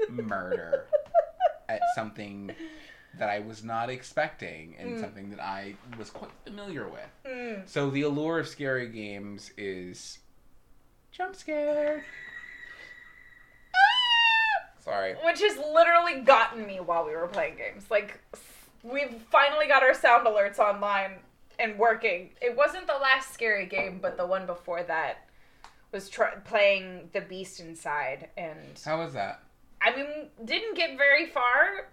murder 0.09 0.87
at 1.69 1.83
something 1.95 2.51
that 3.19 3.29
I 3.29 3.41
was 3.41 3.63
not 3.63 3.91
expecting 3.91 4.77
and 4.79 4.97
Mm. 4.97 5.01
something 5.01 5.31
that 5.31 5.41
I 5.41 5.75
was 5.99 6.11
quite 6.11 6.31
familiar 6.45 6.89
with. 6.89 7.11
Mm. 7.27 7.69
So 7.69 7.91
the 7.91 8.03
allure 8.03 8.39
of 8.39 8.49
scary 8.49 8.89
games 8.89 9.51
is 9.57 10.19
jump 11.13 11.37
scare. 11.37 12.05
Sorry. 14.85 15.15
Which 15.25 15.41
has 15.41 15.57
literally 15.59 16.21
gotten 16.21 16.67
me 16.67 16.81
while 16.81 17.05
we 17.07 17.13
were 17.15 17.27
playing 17.29 17.57
games. 17.57 17.91
Like, 17.91 18.21
we've 18.83 19.23
finally 19.31 19.67
got 19.67 19.83
our 19.83 19.95
sound 19.95 20.27
alerts 20.27 20.59
online 20.59 21.13
and 21.59 21.79
working. 21.79 22.31
It 22.41 22.57
wasn't 22.57 22.87
the 22.87 22.95
last 22.95 23.33
scary 23.35 23.67
game, 23.67 23.99
but 24.01 24.17
the 24.17 24.27
one 24.27 24.47
before 24.47 24.83
that 24.85 25.27
was 25.93 26.09
try- 26.09 26.35
playing 26.37 27.11
The 27.13 27.21
Beast 27.21 27.61
Inside. 27.61 28.29
And 28.37 28.59
How 28.85 28.99
was 28.99 29.13
that? 29.13 29.43
I 29.83 29.95
mean, 29.95 30.29
didn't 30.45 30.77
get 30.77 30.97
very 30.97 31.27
far, 31.27 31.89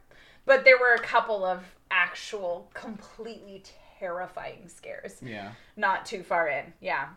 but 0.46 0.64
there 0.66 0.78
were 0.78 0.94
a 0.94 1.00
couple 1.00 1.44
of 1.44 1.64
actual 1.92 2.70
completely 2.74 3.64
terrifying 4.00 4.68
scares. 4.68 5.18
Yeah. 5.22 5.52
Not 5.76 6.06
too 6.06 6.22
far 6.24 6.48
in. 6.48 6.74
Yeah. 6.82 7.08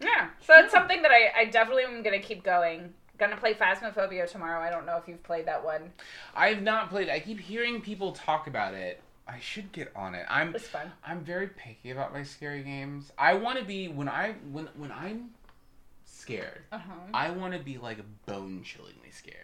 Yeah. 0.00 0.28
So 0.46 0.54
it's 0.58 0.72
something 0.72 1.02
that 1.02 1.10
I, 1.10 1.42
I 1.42 1.44
definitely 1.46 1.84
am 1.84 2.02
going 2.02 2.20
to 2.20 2.26
keep 2.26 2.42
going. 2.42 2.94
Gonna 3.22 3.36
play 3.36 3.54
Phasmophobia 3.54 4.28
tomorrow. 4.28 4.60
I 4.60 4.68
don't 4.68 4.84
know 4.84 4.96
if 4.96 5.06
you've 5.06 5.22
played 5.22 5.46
that 5.46 5.64
one. 5.64 5.92
I've 6.34 6.60
not 6.60 6.90
played. 6.90 7.08
I 7.08 7.20
keep 7.20 7.38
hearing 7.38 7.80
people 7.80 8.10
talk 8.10 8.48
about 8.48 8.74
it. 8.74 9.00
I 9.28 9.38
should 9.38 9.70
get 9.70 9.92
on 9.94 10.16
it. 10.16 10.26
I'm 10.28 10.52
It's 10.56 10.66
fun. 10.66 10.90
I'm 11.06 11.20
very 11.20 11.46
picky 11.46 11.92
about 11.92 12.12
my 12.12 12.24
scary 12.24 12.64
games. 12.64 13.12
I 13.16 13.34
want 13.34 13.60
to 13.60 13.64
be 13.64 13.86
when 13.86 14.08
I 14.08 14.34
when 14.50 14.68
when 14.74 14.90
I'm 14.90 15.30
scared. 16.04 16.62
Uh-huh. 16.72 16.94
I 17.14 17.30
want 17.30 17.52
to 17.52 17.60
be 17.60 17.78
like 17.78 17.98
bone 18.26 18.64
chillingly 18.64 19.12
scared. 19.12 19.36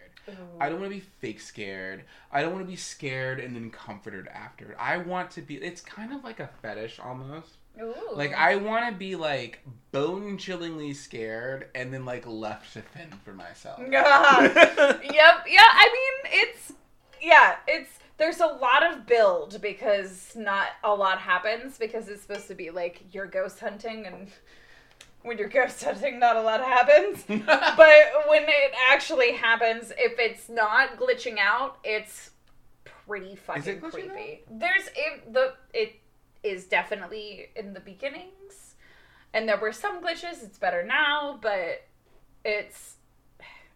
I 0.59 0.67
don't 0.67 0.81
want 0.81 0.91
to 0.91 0.97
be 0.97 1.05
fake 1.21 1.39
scared. 1.39 2.03
I 2.33 2.41
don't 2.41 2.51
want 2.51 2.65
to 2.65 2.69
be 2.69 2.75
scared 2.75 3.39
and 3.39 3.55
then 3.55 3.71
comforted 3.71 4.27
after. 4.27 4.75
I 4.77 4.97
want 4.97 5.31
to 5.31 5.41
be. 5.41 5.55
It's 5.55 5.79
kind 5.79 6.11
of 6.11 6.25
like 6.25 6.41
a 6.41 6.49
fetish 6.61 6.99
almost. 6.99 7.58
Ooh. 7.81 7.93
Like 8.13 8.33
I 8.33 8.55
want 8.55 8.91
to 8.91 8.97
be 8.97 9.15
like 9.15 9.59
bone 9.91 10.37
chillingly 10.37 10.93
scared 10.93 11.69
and 11.75 11.93
then 11.93 12.05
like 12.05 12.27
left 12.27 12.73
to 12.73 12.81
fend 12.81 13.13
for 13.23 13.33
myself. 13.33 13.79
yep. 13.89 13.93
Yeah. 15.03 15.67
I 15.71 15.89
mean, 15.93 16.33
it's 16.33 16.73
yeah. 17.21 17.55
It's 17.67 17.99
there's 18.17 18.39
a 18.39 18.47
lot 18.47 18.83
of 18.83 19.05
build 19.05 19.61
because 19.61 20.33
not 20.35 20.67
a 20.83 20.93
lot 20.93 21.19
happens 21.19 21.77
because 21.77 22.09
it's 22.09 22.21
supposed 22.21 22.47
to 22.49 22.55
be 22.55 22.69
like 22.69 23.01
you're 23.11 23.25
ghost 23.25 23.59
hunting 23.59 24.05
and 24.05 24.27
when 25.21 25.37
you're 25.37 25.49
ghost 25.49 25.83
hunting, 25.83 26.19
not 26.19 26.35
a 26.35 26.41
lot 26.41 26.61
happens. 26.61 27.23
but 27.27 28.27
when 28.27 28.43
it 28.43 28.73
actually 28.89 29.33
happens, 29.33 29.91
if 29.97 30.17
it's 30.17 30.49
not 30.49 30.97
glitching 30.97 31.37
out, 31.39 31.77
it's 31.83 32.31
pretty 33.07 33.35
fucking 33.35 33.81
creepy. 33.81 34.43
There's 34.49 34.87
it, 34.95 35.33
the 35.33 35.53
it 35.73 35.99
is 36.43 36.65
definitely 36.65 37.47
in 37.55 37.73
the 37.73 37.79
beginnings, 37.79 38.75
and 39.33 39.47
there 39.47 39.57
were 39.57 39.71
some 39.73 40.01
glitches. 40.03 40.43
It's 40.43 40.57
better 40.57 40.83
now, 40.83 41.37
but 41.41 41.83
it's 42.45 42.95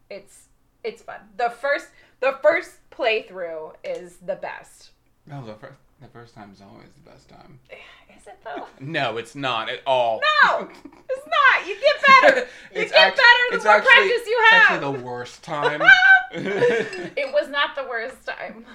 it's 0.10 0.46
it's 0.84 1.02
fun. 1.02 1.20
The 1.38 1.50
first 1.50 1.88
the 2.20 2.38
first 2.42 2.72
playthrough 2.92 3.74
is 3.84 4.18
the 4.18 4.36
best. 4.36 4.92
no, 5.26 5.46
the 5.46 5.56
first 5.56 5.74
the 6.02 6.08
first 6.10 6.36
time 6.36 6.52
is 6.54 6.62
always 6.62 6.90
the 7.02 7.10
best 7.10 7.30
time. 7.30 7.60
Is 8.18 8.28
it 8.28 8.38
though? 8.44 8.68
No, 8.80 9.18
it's 9.18 9.36
not 9.36 9.70
at 9.70 9.80
all. 9.88 10.22
No, 10.46 10.68
it's 10.70 11.28
not. 11.28 11.68
You 11.68 11.76
get 11.76 12.22
better. 12.22 12.40
You 12.76 12.82
It's 12.82 12.92
get 12.92 13.08
act- 13.08 13.18
better 13.18 13.44
the 13.52 13.56
it's 13.56 13.66
more 13.66 13.74
actually- 13.76 13.92
practice 13.94 14.28
you 14.28 14.38
It's 14.42 14.52
have. 14.52 14.62
actually 14.84 14.98
the 15.00 15.04
worst 15.06 15.44
time. 15.44 15.82
it 16.32 17.34
was 17.34 17.50
not 17.50 17.76
the 17.76 17.84
worst 17.84 18.26
time. 18.26 18.66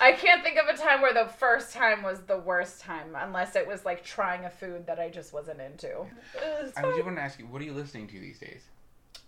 I 0.00 0.12
can't 0.12 0.42
think 0.42 0.58
of 0.58 0.66
a 0.74 0.76
time 0.76 1.00
where 1.02 1.14
the 1.14 1.26
first 1.30 1.72
time 1.72 2.02
was 2.02 2.20
the 2.22 2.38
worst 2.38 2.80
time, 2.80 3.16
unless 3.16 3.56
it 3.56 3.66
was 3.66 3.84
like 3.84 4.04
trying 4.04 4.44
a 4.44 4.50
food 4.50 4.86
that 4.86 4.98
I 4.98 5.08
just 5.08 5.32
wasn't 5.32 5.60
into. 5.60 6.04
It's 6.34 6.76
I 6.76 6.82
fine. 6.82 6.96
do 6.96 7.04
want 7.04 7.16
to 7.16 7.22
ask 7.22 7.38
you, 7.38 7.46
what 7.46 7.60
are 7.62 7.64
you 7.64 7.72
listening 7.74 8.06
to 8.08 8.18
these 8.20 8.38
days? 8.38 8.62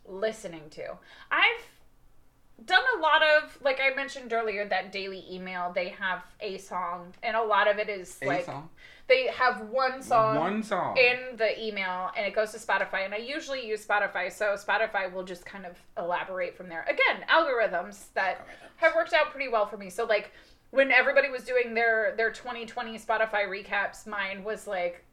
listening 0.09 0.63
to. 0.71 0.85
I've 1.33 2.65
done 2.65 2.83
a 2.97 3.01
lot 3.01 3.23
of, 3.23 3.59
like 3.63 3.81
I 3.81 3.95
mentioned 3.95 4.33
earlier, 4.33 4.65
that 4.69 4.93
daily 4.93 5.25
email, 5.29 5.73
they 5.75 5.89
have 5.91 6.23
a 6.41 6.59
song, 6.59 7.13
and 7.25 7.37
a 7.37 7.43
lot 7.43 7.69
of 7.69 7.79
it 7.79 7.89
is 7.89 8.17
A 8.23 8.27
like 8.27 8.45
song. 8.45 8.69
they 9.09 9.27
have 9.27 9.63
one 9.69 10.01
song. 10.03 10.37
One 10.37 10.63
song. 10.63 10.97
in 10.97 11.37
the 11.37 11.61
email 11.61 12.11
and 12.17 12.25
it 12.25 12.35
goes 12.37 12.53
to 12.53 12.59
Spotify 12.59 13.05
and 13.05 13.13
I 13.13 13.19
usually 13.19 13.67
use 13.67 13.85
Spotify 13.85 14.31
so 14.33 14.55
Spotify 14.57 15.13
will 15.13 15.25
just 15.25 15.45
kind 15.45 15.67
of 15.67 15.77
elaborate 15.99 16.57
from 16.57 16.69
there. 16.69 16.85
Again, 16.89 17.27
algorithms 17.29 18.05
that 18.15 18.47
Algorithms. 18.47 18.69
have 18.77 18.95
worked 18.95 19.13
out 19.13 19.31
pretty 19.33 19.49
well 19.49 19.67
for 19.67 19.77
me. 19.77 19.91
So 19.91 20.05
like 20.05 20.31
when 20.77 20.93
everybody 20.93 21.31
was 21.31 21.43
doing 21.43 21.75
their 21.75 22.15
their 22.17 22.31
2020 22.31 22.99
Spotify 22.99 23.47
recaps, 23.47 24.07
mine 24.07 24.45
was 24.45 24.67
like 24.67 25.05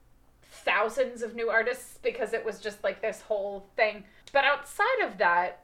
thousands 0.42 1.24
of 1.24 1.36
new 1.36 1.50
artists 1.50 1.98
because 2.04 2.34
it 2.34 2.46
was 2.46 2.60
just 2.60 2.84
like 2.84 3.02
this 3.02 3.22
whole 3.22 3.66
thing. 3.76 4.04
But 4.32 4.44
outside 4.44 5.00
of 5.04 5.18
that, 5.18 5.64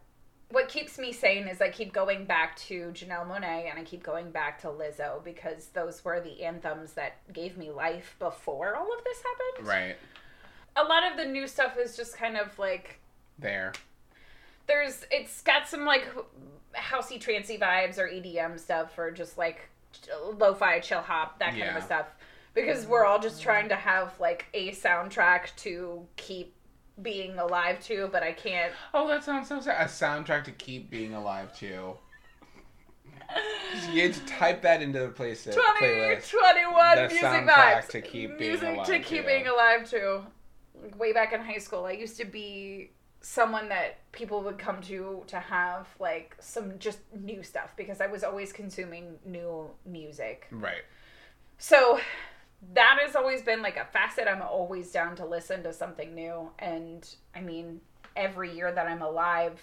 what 0.52 0.68
keeps 0.68 0.97
me 0.97 1.12
sane 1.12 1.47
is 1.47 1.62
I 1.62 1.70
keep 1.70 1.93
going 1.93 2.26
back 2.26 2.56
to 2.58 2.91
Janelle 2.91 3.28
Monáe 3.28 3.70
and 3.70 3.78
I 3.78 3.84
keep 3.84 4.02
going 4.02 4.32
back 4.32 4.60
to 4.62 4.68
Lizzo 4.68 5.24
because 5.24 5.68
those 5.74 6.04
were 6.04 6.20
the 6.22 6.43
anthems 6.43 6.93
that 6.93 7.18
gave 7.34 7.58
me 7.58 7.70
life 7.70 8.16
before 8.20 8.76
all 8.76 8.91
of 8.91 9.04
this 9.04 9.18
happened. 9.18 9.68
right 9.68 9.95
A 10.76 10.84
lot 10.84 11.10
of 11.12 11.18
the 11.18 11.26
new 11.26 11.45
stuff 11.45 11.78
is 11.78 11.95
just 11.95 12.18
kind 12.18 12.38
of 12.38 12.58
like 12.58 13.00
there. 13.38 13.74
there's 14.66 15.06
it's 15.12 15.41
got 15.41 15.68
some 15.68 15.86
like 15.86 16.08
housey 16.76 17.20
trancy 17.20 17.58
vibes 17.58 17.97
or 17.97 18.08
EDM 18.08 18.60
stuff 18.60 18.97
or 18.97 19.12
just 19.12 19.38
like 19.38 19.70
lo-fi 20.37 20.79
chill 20.79 21.01
hop 21.01 21.39
that 21.39 21.49
kind 21.49 21.59
Yeah. 21.59 21.77
of 21.77 21.83
stuff 21.83 22.07
because 22.53 22.85
we're 22.87 23.05
all 23.05 23.19
just 23.19 23.41
trying 23.41 23.69
to 23.69 23.75
have 23.75 24.19
like 24.19 24.45
a 24.53 24.71
soundtrack 24.71 25.55
to 25.57 26.05
keep 26.15 26.55
being 27.01 27.37
alive 27.39 27.79
to 27.85 28.09
but 28.11 28.23
I 28.23 28.31
can't 28.33 28.73
Oh, 28.93 29.07
that 29.07 29.23
sounds 29.23 29.47
so 29.47 29.61
sad. 29.61 29.81
A 29.81 29.85
soundtrack 29.89 30.43
to 30.45 30.51
keep 30.51 30.89
being 30.89 31.13
alive 31.13 31.55
to 31.59 31.93
You 33.93 34.01
had 34.01 34.13
to 34.15 34.25
type 34.25 34.61
that 34.63 34.81
into 34.81 34.99
the 34.99 35.09
place 35.09 35.45
playlist. 35.45 35.53
2021 36.29 36.95
The 36.95 37.01
music 37.07 37.21
soundtrack 37.21 37.45
vibes 37.47 37.87
to 37.89 38.01
keep 38.01 38.37
being 38.37 38.51
music 38.51 38.69
alive 38.75 38.87
to 38.87 38.99
keep 38.99 39.21
to. 39.21 39.27
being 39.27 39.47
alive 39.47 39.89
to 39.91 40.21
way 40.97 41.13
back 41.13 41.33
in 41.33 41.41
high 41.41 41.57
school 41.57 41.85
i 41.85 41.91
used 41.91 42.17
to 42.17 42.25
be 42.25 42.91
someone 43.22 43.70
that 43.70 43.97
people 44.11 44.41
would 44.41 44.57
come 44.57 44.82
to 44.82 45.24
to 45.28 45.39
have 45.39 45.88
like 45.99 46.36
some 46.39 46.80
just 46.80 46.99
new 47.13 47.43
stuff 47.43 47.74
because 47.76 47.99
i 48.01 48.07
was 48.07 48.24
always 48.24 48.53
consuming 48.53 49.15
new 49.26 49.70
music 49.86 50.47
Right. 50.51 50.84
so 51.57 51.99
that 52.74 52.97
has 53.05 53.15
always 53.15 53.41
been 53.41 53.61
like 53.61 53.78
a 53.78 53.86
facet 53.86 54.28
i'm 54.28 54.41
always 54.41 54.91
down 54.91 55.15
to 55.17 55.26
listen 55.26 55.63
to 55.63 55.74
something 55.74 56.15
new 56.15 56.49
and 56.59 57.07
i 57.36 57.41
mean 57.41 57.82
every 58.15 58.55
year 58.55 58.72
that 58.72 58.88
i'm 58.88 59.01
alive 59.01 59.59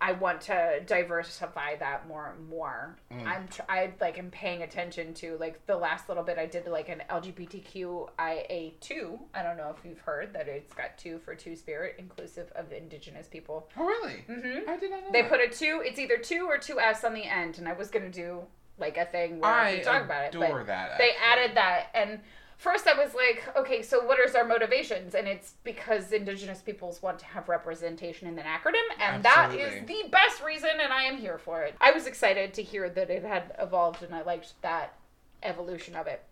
i 0.00 0.12
want 0.12 0.40
to 0.40 0.80
diversify 0.86 1.76
that 1.76 2.08
more 2.08 2.34
and 2.36 2.48
more 2.48 2.96
Mm. 3.12 3.26
i'm 3.26 3.48
tr- 3.48 3.62
i 3.68 3.92
like 4.00 4.18
am 4.18 4.30
paying 4.30 4.62
attention 4.62 5.12
to 5.14 5.36
like 5.38 5.64
the 5.66 5.76
last 5.76 6.08
little 6.08 6.24
bit 6.24 6.38
i 6.38 6.46
did 6.46 6.66
like 6.66 6.88
an 6.88 7.02
lgbtqia2 7.10 9.18
i 9.34 9.42
don't 9.42 9.56
know 9.56 9.74
if 9.76 9.84
you've 9.84 10.00
heard 10.00 10.32
that 10.32 10.48
it's 10.48 10.72
got 10.74 10.96
two 10.98 11.18
for 11.18 11.34
two 11.34 11.56
spirit 11.56 11.96
inclusive 11.98 12.50
of 12.54 12.72
indigenous 12.72 13.26
people 13.28 13.68
Oh, 13.76 13.84
really? 13.84 14.24
hmm 14.26 14.68
I 14.70 14.76
did 14.76 14.90
not 14.90 15.00
know 15.02 15.12
they 15.12 15.22
that. 15.22 15.30
put 15.30 15.40
a 15.40 15.48
two 15.48 15.82
it's 15.84 15.98
either 15.98 16.18
two 16.18 16.46
or 16.46 16.58
two 16.58 16.80
s 16.80 17.04
on 17.04 17.14
the 17.14 17.24
end 17.24 17.58
and 17.58 17.68
i 17.68 17.72
was 17.72 17.90
gonna 17.90 18.10
do 18.10 18.42
like 18.78 18.96
a 18.96 19.04
thing 19.04 19.40
where 19.40 19.50
I 19.50 19.74
we 19.76 19.80
talk 19.82 20.04
about 20.04 20.24
it 20.24 20.34
adore 20.34 20.64
that. 20.64 20.96
they 20.98 21.10
actually. 21.10 21.44
added 21.44 21.56
that 21.56 21.86
and 21.94 22.20
first 22.60 22.86
i 22.86 22.92
was 22.92 23.14
like 23.14 23.42
okay 23.56 23.80
so 23.80 24.04
what 24.04 24.18
is 24.20 24.34
our 24.34 24.44
motivations 24.44 25.14
and 25.14 25.26
it's 25.26 25.54
because 25.64 26.12
indigenous 26.12 26.60
peoples 26.60 27.00
want 27.02 27.18
to 27.18 27.24
have 27.24 27.48
representation 27.48 28.28
in 28.28 28.38
an 28.38 28.44
acronym 28.44 28.84
and 29.00 29.22
that 29.22 29.50
is 29.54 29.86
the 29.86 30.08
best 30.12 30.42
reason 30.44 30.68
and 30.82 30.92
i 30.92 31.02
am 31.02 31.16
here 31.16 31.38
for 31.38 31.62
it 31.62 31.74
i 31.80 31.90
was 31.90 32.06
excited 32.06 32.52
to 32.52 32.62
hear 32.62 32.90
that 32.90 33.08
it 33.08 33.24
had 33.24 33.54
evolved 33.58 34.02
and 34.02 34.14
i 34.14 34.20
liked 34.22 34.52
that 34.60 34.94
evolution 35.42 35.96
of 35.96 36.06
it 36.06 36.22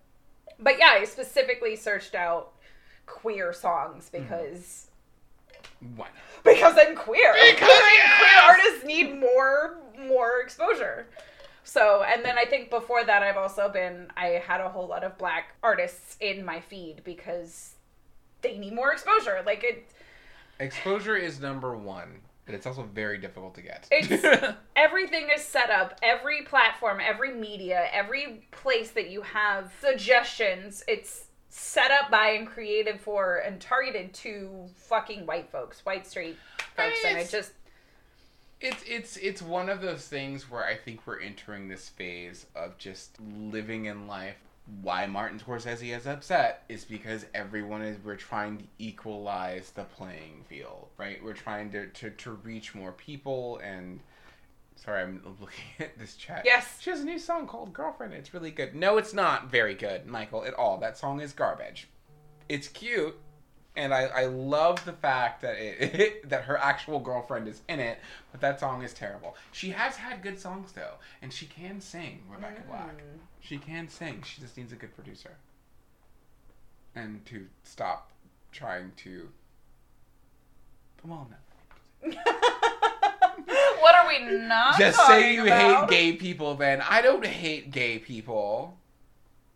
but 0.61 0.79
yeah 0.79 0.91
i 1.01 1.05
specifically 1.05 1.75
searched 1.75 2.15
out 2.15 2.53
queer 3.07 3.53
songs 3.55 4.11
Mm-hmm. 4.13 4.25
because 4.25 4.85
One. 5.97 6.11
because 6.45 6.75
I'm 6.79 6.95
queer. 6.95 7.33
Because 7.33 7.69
queer 7.69 7.95
yes! 7.97 8.43
artists 8.47 8.85
need 8.85 9.19
more 9.19 9.79
more 10.07 10.41
exposure. 10.41 11.07
So, 11.69 12.03
and 12.03 12.25
then 12.25 12.39
I 12.39 12.47
think 12.47 12.71
before 12.71 13.05
that, 13.05 13.23
I've 13.23 13.37
also 13.37 13.69
been 13.69 14.11
I 14.17 14.43
had 14.47 14.63
a 14.63 14.71
whole 14.71 14.87
lot 14.89 15.05
of 15.05 15.19
black 15.19 15.55
artists 15.63 16.17
in 16.19 16.43
my 16.43 16.61
feed 16.61 17.03
because 17.05 17.75
they 18.41 18.57
need 18.57 18.73
more 18.73 18.91
exposure. 18.91 19.43
Like 19.45 19.65
it, 19.65 19.87
Exposure 20.61 21.15
is 21.15 21.41
number 21.41 21.77
one, 21.77 22.21
but 22.47 22.55
it's 22.55 22.67
also 22.67 22.85
very 22.85 23.19
difficult 23.19 23.55
to 23.57 23.61
get. 23.61 23.87
It's- 23.91 24.55
everything 24.77 25.29
is 25.35 25.43
set 25.43 25.69
up. 25.69 25.99
Every 26.03 26.41
platform, 26.43 27.01
every 27.05 27.35
media, 27.35 27.87
every 27.93 28.47
place 28.51 28.93
that 28.93 29.11
you 29.11 29.21
have 29.21 29.71
suggestions, 29.83 30.83
it's 30.89 31.27
set 31.51 31.91
up 31.91 32.11
by 32.11 32.31
and 32.31 32.47
created 32.47 32.99
for 32.99 33.37
and 33.39 33.61
targeted 33.61 34.15
to 34.15 34.69
fucking 34.75 35.27
white 35.27 35.51
folks, 35.51 35.85
white 35.85 36.07
straight 36.07 36.39
folks, 36.77 36.97
and 37.05 37.19
it 37.19 37.29
just 37.31 37.53
It's 38.61 38.83
it's 38.87 39.17
it's 39.17 39.41
one 39.41 39.69
of 39.69 39.81
those 39.81 40.07
things 40.09 40.51
where 40.51 40.65
I 40.65 40.75
think 40.75 41.07
we're 41.07 41.21
entering 41.21 41.69
this 41.69 41.89
phase 41.89 42.47
of 42.57 42.77
just 42.79 43.17
living 43.21 43.87
in 43.87 44.07
life. 44.07 44.37
Why 44.83 45.07
Martin 45.07 45.39
Scorsese 45.39 45.97
is 45.97 46.07
upset 46.07 46.65
is 46.69 46.85
because 46.85 47.25
everyone 47.35 47.83
is 47.83 47.97
we're 48.05 48.17
trying 48.17 48.59
to 48.59 48.65
equalize 48.79 49.71
the 49.71 49.85
playing 49.85 50.45
field, 50.49 50.89
right? 50.99 51.23
We're 51.23 51.35
trying 51.35 51.71
to 51.73 51.87
to, 51.87 52.11
to 52.11 52.33
reach 52.33 52.75
more 52.75 52.93
people 52.93 53.61
and 53.63 54.01
sorry, 54.75 55.03
I'm 55.03 55.23
looking 55.41 55.65
at 55.79 55.99
this 55.99 56.17
chat. 56.17 56.43
Yes. 56.45 56.79
She 56.81 56.91
has 56.91 57.01
a 57.01 57.05
new 57.05 57.19
song 57.19 57.47
called 57.47 57.73
Girlfriend. 57.73 58.15
It's 58.15 58.35
really 58.35 58.51
good. 58.51 58.75
No, 58.75 58.99
it's 58.99 59.15
not 59.15 59.51
very 59.51 59.75
good, 59.75 60.07
Michael, 60.07 60.45
at 60.45 60.55
all. 60.55 60.79
That 60.79 60.97
song 60.97 61.21
is 61.21 61.33
garbage. 61.33 61.89
It's 62.49 62.69
cute, 62.69 63.17
and 63.79 63.95
I, 63.95 64.03
I 64.07 64.25
love 64.27 64.85
the 64.85 64.93
fact 64.93 65.41
that 65.43 65.55
it 65.59 66.29
that 66.29 66.43
her 66.45 66.59
actual 66.59 66.99
girlfriend 66.99 67.49
is 67.49 67.63
in 67.69 67.81
it, 67.81 67.99
but 68.33 68.41
that 68.41 68.59
song 68.61 68.83
is 68.83 68.93
terrible. 68.93 69.37
She 69.53 69.71
has 69.71 69.97
had 69.97 70.21
good 70.23 70.39
songs 70.39 70.73
though, 70.73 70.95
and 71.23 71.33
she 71.33 71.47
can 71.47 71.81
sing. 71.81 72.23
Rebecca 72.31 72.63
Black, 72.69 72.97
Mm. 72.99 73.19
she 73.41 73.59
can 73.59 73.89
sing. 73.89 74.23
She 74.23 74.41
just 74.41 74.57
needs 74.57 74.73
a 74.73 74.77
good 74.77 74.95
producer, 74.95 75.37
and 76.95 77.25
to 77.27 77.47
stop 77.63 78.11
trying 78.53 78.93
to. 78.99 79.29
Well, 81.05 81.29
no. 82.03 82.11
what 83.81 83.95
are 83.95 84.09
we 84.09 84.19
not? 84.47 84.79
Just 84.79 85.05
say 85.07 85.35
you 85.35 85.47
about? 85.47 85.91
hate 85.91 85.91
gay 85.91 86.13
people, 86.17 86.55
then. 86.55 86.83
I 86.89 87.03
don't 87.03 87.25
hate 87.25 87.71
gay 87.71 87.99
people. 87.99 88.78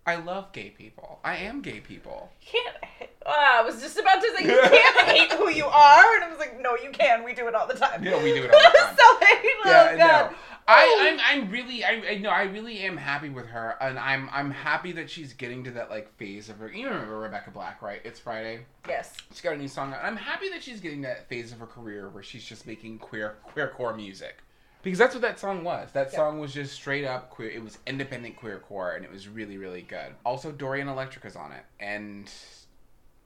I 0.07 0.17
love 0.17 0.53
gay 0.53 0.71
people. 0.71 1.21
I 1.25 1.37
am 1.37 1.63
gay 1.63 1.81
people. 1.81 2.33
You 2.41 2.61
can't. 2.65 3.11
Uh, 3.25 3.31
I 3.31 3.63
was 3.63 3.81
just 3.81 3.97
about 3.97 4.21
to 4.21 4.33
say 4.37 4.45
you 4.45 4.61
can't 4.61 5.07
hate 5.09 5.33
who 5.33 5.49
you 5.49 5.65
are, 5.65 6.15
and 6.17 6.25
I 6.25 6.29
was 6.29 6.39
like, 6.39 6.61
no, 6.61 6.77
you 6.77 6.91
can. 6.91 7.23
We 7.25 7.35
do 7.35 7.47
it 7.47 7.55
all 7.55 7.69
the 7.69 7.75
time. 7.75 8.03
Yeah, 8.03 8.21
we 8.21 8.33
do 8.35 8.43
it 8.43 8.53
all 8.53 8.61
the 8.61 8.79
time. 8.79 8.97
so 8.99 9.27
hate. 9.27 9.51
Yeah, 9.65 9.91
oh 9.93 9.99
god. 9.99 10.31
no. 10.31 10.37
I, 10.69 11.19
I'm, 11.21 11.43
I'm 11.43 11.51
really, 11.51 11.85
I, 11.85 12.03
I 12.11 12.19
know, 12.19 12.31
I 12.31 12.45
really 12.45 12.79
am 12.81 12.97
happy 12.97 13.29
with 13.29 13.47
her, 13.47 13.77
and 13.81 13.99
I'm, 13.99 14.29
I'm 14.33 14.51
happy 14.51 14.93
that 14.93 15.11
she's 15.11 15.33
getting 15.33 15.65
to 15.65 15.71
that 15.73 15.91
like 15.91 16.17
phase 16.17 16.49
of 16.49 16.59
her. 16.59 16.69
You 16.73 16.89
remember 16.89 17.19
Rebecca 17.19 17.51
Black, 17.51 17.83
right? 17.83 18.01
It's 18.05 18.21
Friday. 18.21 18.65
Yes. 18.89 19.15
She's 19.31 19.41
got 19.41 19.55
a 19.55 19.57
new 19.57 19.69
song 19.69 19.93
out. 19.93 20.05
I'm 20.05 20.17
happy 20.17 20.49
that 20.51 20.63
she's 20.63 20.81
getting 20.81 21.03
that 21.03 21.29
phase 21.29 21.53
of 21.53 21.59
her 21.59 21.67
career 21.67 22.09
where 22.11 22.23
she's 22.23 22.45
just 22.45 22.67
making 22.67 22.99
queer, 22.99 23.37
queer 23.43 23.69
core 23.69 23.95
music, 23.95 24.39
because 24.83 24.99
that's 24.99 25.15
what 25.15 25.23
that 25.23 25.39
song 25.39 25.65
was. 25.65 25.93
That 25.93 26.11
Yeah. 26.11 26.17
song 26.17 26.39
was 26.39 26.53
just 26.53 26.75
straight 26.75 27.05
up 27.05 27.31
queer. 27.31 27.51
It 27.51 27.63
was 27.63 27.79
independent 27.87 28.37
queer 28.37 28.59
core, 28.59 28.93
and 28.93 29.05
it 29.05 29.11
was 29.11 29.29
really, 29.29 29.57
really 29.59 29.83
good. 29.83 30.15
Also, 30.25 30.53
Dorian 30.53 30.89
Electrica's 30.89 31.37
on 31.37 31.53
it, 31.53 31.65
and 31.81 32.31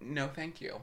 no, 0.00 0.28
thank 0.28 0.60
you. 0.60 0.82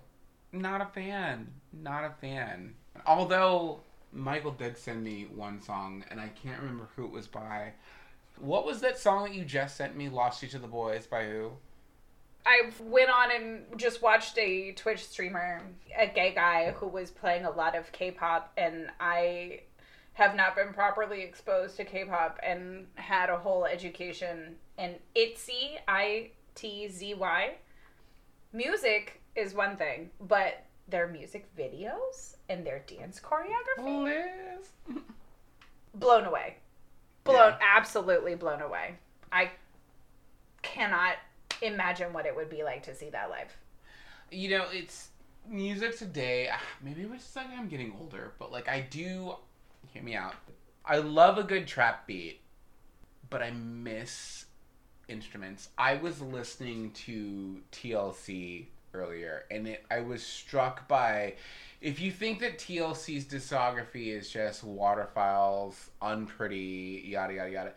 Not 0.51 0.81
a 0.81 0.85
fan. 0.85 1.53
Not 1.71 2.03
a 2.03 2.11
fan. 2.11 2.75
Although 3.05 3.81
Michael 4.11 4.51
did 4.51 4.77
send 4.77 5.03
me 5.03 5.25
one 5.25 5.61
song, 5.61 6.05
and 6.11 6.19
I 6.19 6.29
can't 6.29 6.59
remember 6.59 6.87
who 6.95 7.05
it 7.05 7.11
was 7.11 7.27
by. 7.27 7.73
What 8.37 8.65
was 8.65 8.81
that 8.81 8.97
song 8.97 9.23
that 9.23 9.33
you 9.33 9.45
just 9.45 9.75
sent 9.77 9.95
me? 9.95 10.09
"Lost 10.09 10.41
You 10.43 10.49
to 10.49 10.59
the 10.59 10.67
Boys" 10.67 11.07
by 11.07 11.25
who? 11.25 11.53
I 12.45 12.71
went 12.81 13.09
on 13.09 13.31
and 13.31 13.79
just 13.79 14.01
watched 14.01 14.37
a 14.37 14.73
Twitch 14.73 15.05
streamer, 15.07 15.61
a 15.97 16.07
gay 16.07 16.33
guy 16.33 16.71
who 16.71 16.87
was 16.87 17.09
playing 17.09 17.45
a 17.45 17.49
lot 17.51 17.73
of 17.75 17.91
K-pop, 17.93 18.51
and 18.57 18.91
I 18.99 19.61
have 20.13 20.35
not 20.35 20.55
been 20.55 20.73
properly 20.73 21.21
exposed 21.21 21.75
to 21.77 21.85
K-pop 21.85 22.39
and 22.43 22.85
had 22.95 23.29
a 23.29 23.37
whole 23.37 23.65
education 23.65 24.55
in 24.77 24.95
ITZY, 25.15 25.79
I 25.87 26.31
T 26.55 26.87
Z 26.87 27.15
Y. 27.15 27.55
Music 28.51 29.21
is 29.35 29.53
one 29.55 29.75
thing, 29.77 30.11
but 30.21 30.63
their 30.87 31.07
music 31.07 31.47
videos 31.57 32.35
and 32.49 32.65
their 32.65 32.83
dance 32.85 33.19
choreography 33.19 34.03
Liz. 34.03 35.01
blown 35.95 36.25
away. 36.25 36.57
Blown 37.23 37.53
Yeah. 37.53 37.75
absolutely 37.75 38.35
blown 38.35 38.61
away. 38.61 38.95
I 39.31 39.51
cannot 40.61 41.15
imagine 41.61 42.13
what 42.13 42.25
it 42.25 42.35
would 42.35 42.49
be 42.49 42.63
like 42.63 42.83
to 42.83 42.93
see 42.95 43.09
that 43.09 43.29
live. 43.29 43.55
You 44.31 44.49
know, 44.49 44.65
it's 44.71 45.09
music 45.47 45.97
today. 45.97 46.49
ah, 46.51 46.61
Maybe 46.81 47.01
it's 47.03 47.23
just 47.23 47.35
like 47.35 47.47
I'm 47.57 47.67
getting 47.67 47.95
older, 47.99 48.33
but 48.37 48.51
like 48.51 48.67
I 48.67 48.81
do. 48.81 49.35
Hear 49.93 50.03
me 50.03 50.15
out. 50.15 50.33
I 50.85 50.97
love 50.97 51.37
a 51.37 51.43
good 51.43 51.67
trap 51.67 52.07
beat. 52.07 52.41
but 53.29 53.41
I 53.41 53.51
miss 53.51 54.45
instruments. 55.07 55.69
I 55.77 55.95
was 55.95 56.21
listening 56.21 56.91
to 57.05 57.61
TLC 57.71 58.67
earlier, 58.93 59.45
and 59.49 59.67
it, 59.67 59.85
I 59.89 60.01
was 60.01 60.23
struck 60.23 60.87
by 60.87 61.35
if 61.81 61.99
you 61.99 62.11
think 62.11 62.39
that 62.41 62.57
TLC's 62.59 63.25
discography 63.25 64.07
is 64.07 64.29
just 64.29 64.63
waterfalls, 64.63 65.89
unpretty, 66.01 67.03
yada 67.05 67.33
yada 67.33 67.49
yada. 67.51 67.73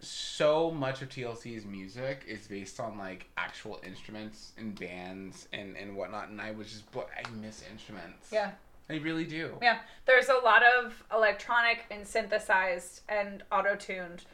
So 0.00 0.70
much 0.70 1.02
of 1.02 1.08
TLC's 1.08 1.64
music 1.64 2.22
is 2.28 2.46
based 2.46 2.78
on 2.78 2.96
like 2.98 3.26
actual 3.36 3.80
instruments 3.84 4.52
and 4.56 4.78
bands 4.78 5.48
and 5.52 5.76
and 5.76 5.96
whatnot, 5.96 6.28
and 6.28 6.40
I 6.40 6.52
was 6.52 6.68
just 6.70 6.84
I 6.96 7.28
miss 7.30 7.64
instruments. 7.70 8.30
Yeah. 8.32 8.52
I 8.90 8.94
really 8.96 9.24
do. 9.24 9.58
Yeah, 9.60 9.80
there's 10.06 10.28
a 10.28 10.34
lot 10.44 10.62
of 10.78 11.02
electronic 11.12 11.84
and 11.90 12.06
synthesized 12.06 13.02
and 13.08 13.42
auto 13.52 13.74
tuned. 13.76 14.24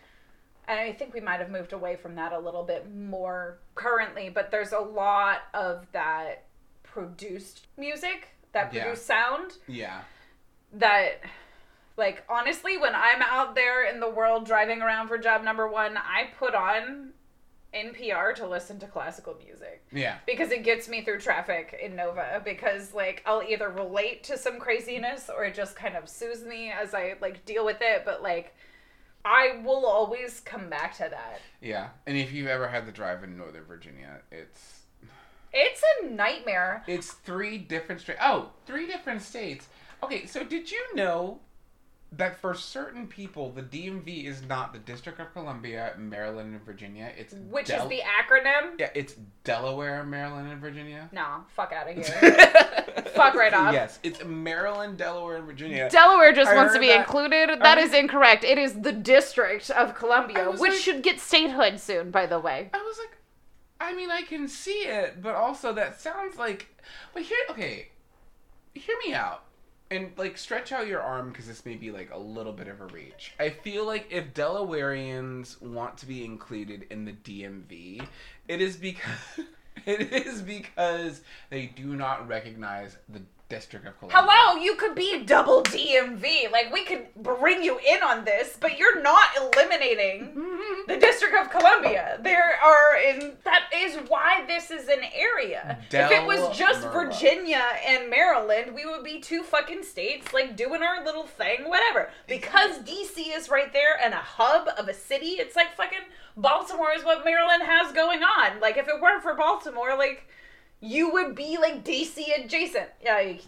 And 0.69 0.79
I 0.81 0.93
think 0.93 1.13
we 1.13 1.21
might 1.21 1.41
have 1.41 1.51
moved 1.51 1.73
away 1.73 1.97
from 1.97 2.15
that 2.15 2.33
a 2.33 2.39
little 2.39 2.63
bit 2.63 2.95
more 2.95 3.59
currently, 3.75 4.29
but 4.31 4.51
there's 4.51 4.73
a 4.73 4.79
lot 4.79 5.43
of 5.53 5.87
that 5.93 6.45
produced 6.83 7.67
music, 7.77 8.29
that 8.53 8.73
Yeah. 8.73 8.85
produced 8.85 9.07
sound 9.07 9.59
Yeah. 9.67 10.03
that 10.73 11.21
like 11.97 12.25
honestly 12.29 12.77
when 12.77 12.95
I'm 12.95 13.23
out 13.23 13.55
there 13.55 13.85
in 13.85 14.01
the 14.01 14.09
world 14.11 14.47
driving 14.47 14.83
around 14.83 15.09
for 15.09 15.19
job 15.19 15.43
number 15.43 15.67
1, 15.69 15.97
I 15.97 16.31
put 16.39 16.55
on 16.55 17.14
NPR 17.75 18.35
to 18.37 18.47
listen 18.47 18.79
to 18.81 18.87
classical 18.87 19.35
music 19.45 19.83
Yeah. 19.93 20.18
because 20.27 20.51
it 20.51 20.62
gets 20.64 20.89
me 20.89 21.03
through 21.03 21.20
traffic 21.20 21.79
in 21.83 21.97
Nova 21.97 22.41
because 22.45 22.95
like 22.95 23.22
I'll 23.27 23.43
either 23.43 23.68
relate 23.68 24.22
to 24.25 24.39
some 24.39 24.59
craziness 24.59 25.29
or 25.35 25.45
it 25.45 25.55
just 25.55 25.75
kind 25.77 25.97
of 25.97 26.09
soothes 26.09 26.45
me 26.45 26.70
as 26.70 26.95
I 26.95 27.14
like 27.20 27.45
deal 27.45 27.64
with 27.64 27.79
it 27.81 28.03
but 28.05 28.22
like 28.22 28.55
I 29.25 29.61
will 29.64 29.87
always 29.87 30.41
come 30.41 30.68
back 30.68 30.93
to 30.99 31.09
that. 31.11 31.41
Yeah. 31.62 31.89
And 32.07 32.16
if 32.16 32.31
you've 32.33 32.47
ever 32.47 32.68
had 32.68 32.85
the 32.87 32.93
drive 32.93 33.25
in 33.25 33.39
Northern 33.39 33.64
Virginia, 33.64 34.20
it's 34.31 34.81
It's 35.53 35.83
a 36.03 36.07
nightmare. 36.09 36.83
it's 36.87 37.12
three 37.12 37.57
different 37.59 38.01
states. 38.03 38.18
Oh, 38.22 38.51
three 38.66 38.87
different 38.87 39.22
states. 39.22 39.66
Okay, 40.03 40.27
so 40.27 40.45
did 40.45 40.70
you 40.70 40.95
know 40.95 41.41
that 42.17 42.39
for 42.41 42.55
certain 42.55 43.07
people, 43.07 43.51
the 43.51 43.62
DMV 43.62 44.25
is 44.27 44.43
not 44.49 44.73
the 44.73 44.79
District 44.79 45.19
of 45.21 45.33
Columbia, 45.33 45.95
Maryland, 45.99 46.55
and 46.55 46.65
Virginia. 46.65 47.11
It's 47.17 47.35
Which 47.35 47.69
Del- 47.69 47.83
is 47.85 47.89
the 47.89 48.01
acronym? 48.01 48.79
yeah, 48.79 48.91
it's 48.95 49.15
Delaware, 49.45 50.05
Maryland, 50.05 50.51
and 50.51 50.61
Virginia. 50.61 51.09
No, 51.12 51.45
fuck 51.49 51.73
out 51.73 51.89
of 51.89 51.97
here. 51.97 52.05
Fuck 53.15 53.35
right 53.35 53.55
off. 53.55 53.73
Yes, 53.73 54.01
it's 54.03 54.25
Maryland, 54.25 54.99
Delaware, 54.99 55.37
and 55.37 55.47
Virginia. 55.47 55.89
Delaware 55.89 56.33
just 56.33 56.51
I 56.51 56.57
wants 56.57 56.75
to 56.75 56.81
be 56.81 56.89
that- 56.89 57.01
included. 57.01 57.49
I 57.51 57.57
That 57.57 57.79
is 57.79 57.95
incorrect. 57.95 58.43
It 58.45 58.59
is 58.59 58.81
the 58.81 58.93
District 58.93 59.71
of 59.71 59.95
Columbia, 59.95 60.51
which 60.51 60.73
like- 60.73 60.73
should 60.81 61.03
get 61.03 61.21
statehood 61.21 61.79
soon, 61.79 62.11
by 62.11 62.27
the 62.27 62.41
way. 62.41 62.71
I 62.75 62.79
was 62.83 62.99
like, 62.99 63.17
I 63.81 63.95
mean, 63.95 64.11
I 64.11 64.23
can 64.23 64.49
see 64.49 64.83
it, 64.87 65.23
but 65.23 65.35
also 65.35 65.73
that 65.75 66.01
sounds 66.01 66.37
like. 66.39 66.67
But 67.12 67.23
here, 67.23 67.39
okay, 67.51 67.89
hear 68.75 68.97
me 69.07 69.15
out, 69.15 69.45
and 69.95 70.11
like 70.17 70.37
stretch 70.37 70.73
out 70.73 70.87
your 70.87 71.01
arm 71.01 71.31
because 71.31 71.47
this 71.47 71.65
may 71.65 71.77
be 71.77 71.91
like 71.91 72.11
a 72.13 72.19
little 72.19 72.53
bit 72.53 72.69
of 72.69 72.81
a 72.81 72.87
reach. 72.87 73.33
I 73.39 73.51
feel 73.51 73.87
like 73.87 74.07
if 74.11 74.35
Delawareans 74.35 75.61
want 75.63 75.97
to 75.99 76.07
be 76.07 76.25
included 76.25 76.87
in 76.91 77.05
the 77.05 77.13
DMV, 77.13 78.07
it 78.49 78.61
is 78.61 78.77
because 78.77 79.39
it 79.87 80.13
is 80.13 80.43
because 80.43 81.23
they 81.51 81.67
do 81.67 81.97
not 81.97 82.29
recognize 82.29 82.97
the 83.09 83.21
District 83.51 83.87
of 83.87 83.99
Columbia. 83.99 84.23
Hello, 84.23 84.61
you 84.61 84.75
could 84.75 84.95
be 84.95 85.23
double 85.23 85.63
DMV. 85.65 86.51
Like, 86.51 86.73
we 86.73 86.85
could 86.85 87.07
bring 87.15 87.63
you 87.63 87.79
in 87.79 88.03
on 88.03 88.25
this, 88.25 88.57
but 88.59 88.79
you're 88.79 89.03
not 89.03 89.29
eliminating 89.37 90.35
the 90.89 90.97
District 90.97 91.35
of 91.35 91.51
Columbia. 91.51 92.19
There 92.23 92.59
are, 92.63 92.97
in 92.97 93.37
that 93.45 93.69
is 93.75 93.97
why 94.09 94.45
this 94.47 94.71
is 94.71 94.89
an 94.89 95.03
area. 95.15 95.79
if 95.91 96.11
it 96.11 96.27
was 96.27 96.57
just 96.57 96.83
Delmar. 96.83 97.07
Virginia 97.07 97.63
and 97.87 98.09
Maryland, 98.09 98.75
we 98.75 98.87
would 98.87 99.05
be 99.05 99.21
two 99.21 99.43
fucking 99.43 99.83
states, 99.83 100.33
like 100.33 100.57
doing 100.57 100.83
our 100.83 101.05
little 101.05 101.27
thing, 101.27 101.69
whatever. 101.69 102.11
Because 102.27 102.79
DC 102.79 103.37
is 103.37 103.51
right 103.51 103.73
there 103.75 104.01
and 104.03 104.15
a 104.15 104.19
hub 104.19 104.69
of 104.79 104.89
a 104.89 104.95
city, 104.95 105.33
it's 105.39 105.55
like 105.55 105.77
fucking 105.77 105.99
Baltimore 106.37 106.93
is 106.97 107.05
what 107.05 107.25
Maryland 107.27 107.63
has 107.63 107.93
going 107.93 108.23
on. 108.23 108.59
Like, 108.61 108.79
if 108.79 108.89
it 108.89 109.01
weren't 109.03 109.23
for 109.23 109.35
Baltimore, 109.35 109.97
like, 109.97 110.27
you 110.85 111.11
would 111.12 111.35
be 111.35 111.57
like 111.59 111.85
DC 111.85 112.45
adjacent. 112.45 112.89
Yeah, 113.03 113.20
you- 113.20 113.39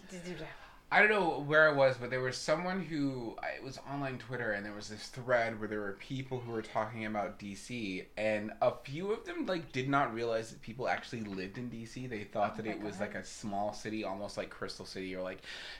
I 0.89 0.99
don't 0.99 1.09
know 1.09 1.43
where 1.45 1.67
it 1.67 1.75
was, 1.75 1.97
but 1.97 2.09
there 2.09 2.21
was 2.21 2.37
someone 2.37 2.81
who 2.81 3.35
it 3.57 3.61
was 3.61 3.77
online 3.91 4.17
Twitter, 4.19 4.51
and 4.53 4.65
there 4.65 4.71
was 4.73 4.87
this 4.87 5.07
thread 5.07 5.59
where 5.59 5.67
there 5.67 5.81
were 5.81 5.97
people 5.99 6.39
who 6.39 6.49
were 6.53 6.61
talking 6.61 7.05
about 7.05 7.37
DC, 7.39 8.05
and 8.15 8.53
a 8.61 8.71
few 8.85 9.11
of 9.11 9.25
them 9.25 9.45
like 9.45 9.73
did 9.73 9.89
not 9.89 10.13
realize 10.13 10.49
that 10.51 10.61
people 10.61 10.87
actually 10.87 11.23
lived 11.25 11.57
in 11.57 11.69
DC. 11.69 12.07
They 12.09 12.23
thought 12.23 12.53
Oh 12.53 12.61
that 12.61 12.69
it 12.69 12.81
was 12.81 13.01
like 13.01 13.15
a 13.15 13.23
small 13.25 13.73
city, 13.73 14.05
almost 14.05 14.37
like 14.37 14.49
Crystal 14.49 14.85
City, 14.85 15.13
or 15.13 15.21
like 15.21 15.39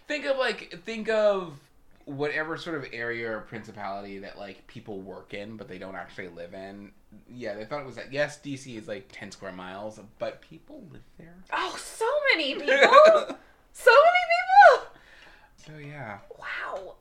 think 0.10 0.26
of 0.26 0.36
like 0.38 0.82
think 0.84 1.08
of 1.08 1.58
whatever 2.08 2.56
sort 2.56 2.78
of 2.78 2.86
area 2.94 3.30
or 3.30 3.42
principality 3.42 4.20
that 4.20 4.38
like 4.38 4.66
people 4.66 5.02
work 5.02 5.34
in 5.34 5.58
but 5.58 5.68
they 5.68 5.78
don't 5.78 5.96
actually 5.96 6.30
live 6.30 6.54
in. 6.54 6.92
Yeah, 7.30 7.56
they 7.56 7.66
thought 7.66 7.82
it 7.82 7.86
was 7.86 7.96
that. 7.96 8.12
Yes, 8.12 8.40
DC 8.44 8.78
is 8.78 8.88
like 8.88 9.10
ten 9.12 9.30
square 9.32 9.52
miles, 9.52 10.00
but 10.18 10.42
people 10.42 10.84
live 10.92 11.04
there. 11.18 11.36
Oh, 11.54 11.76
so 11.78 12.06
many 12.34 12.56
people! 12.56 13.38
so 13.74 13.92
many 13.92 14.24
people! 14.34 14.88
So 15.56 15.78
yeah. 15.78 16.20
Wow. 16.40 16.96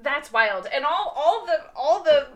That's 0.00 0.32
wild. 0.32 0.66
And 0.74 0.84
all 0.84 1.14
all 1.16 1.46
the 1.46 1.58
all 1.76 2.02
the 2.02 2.26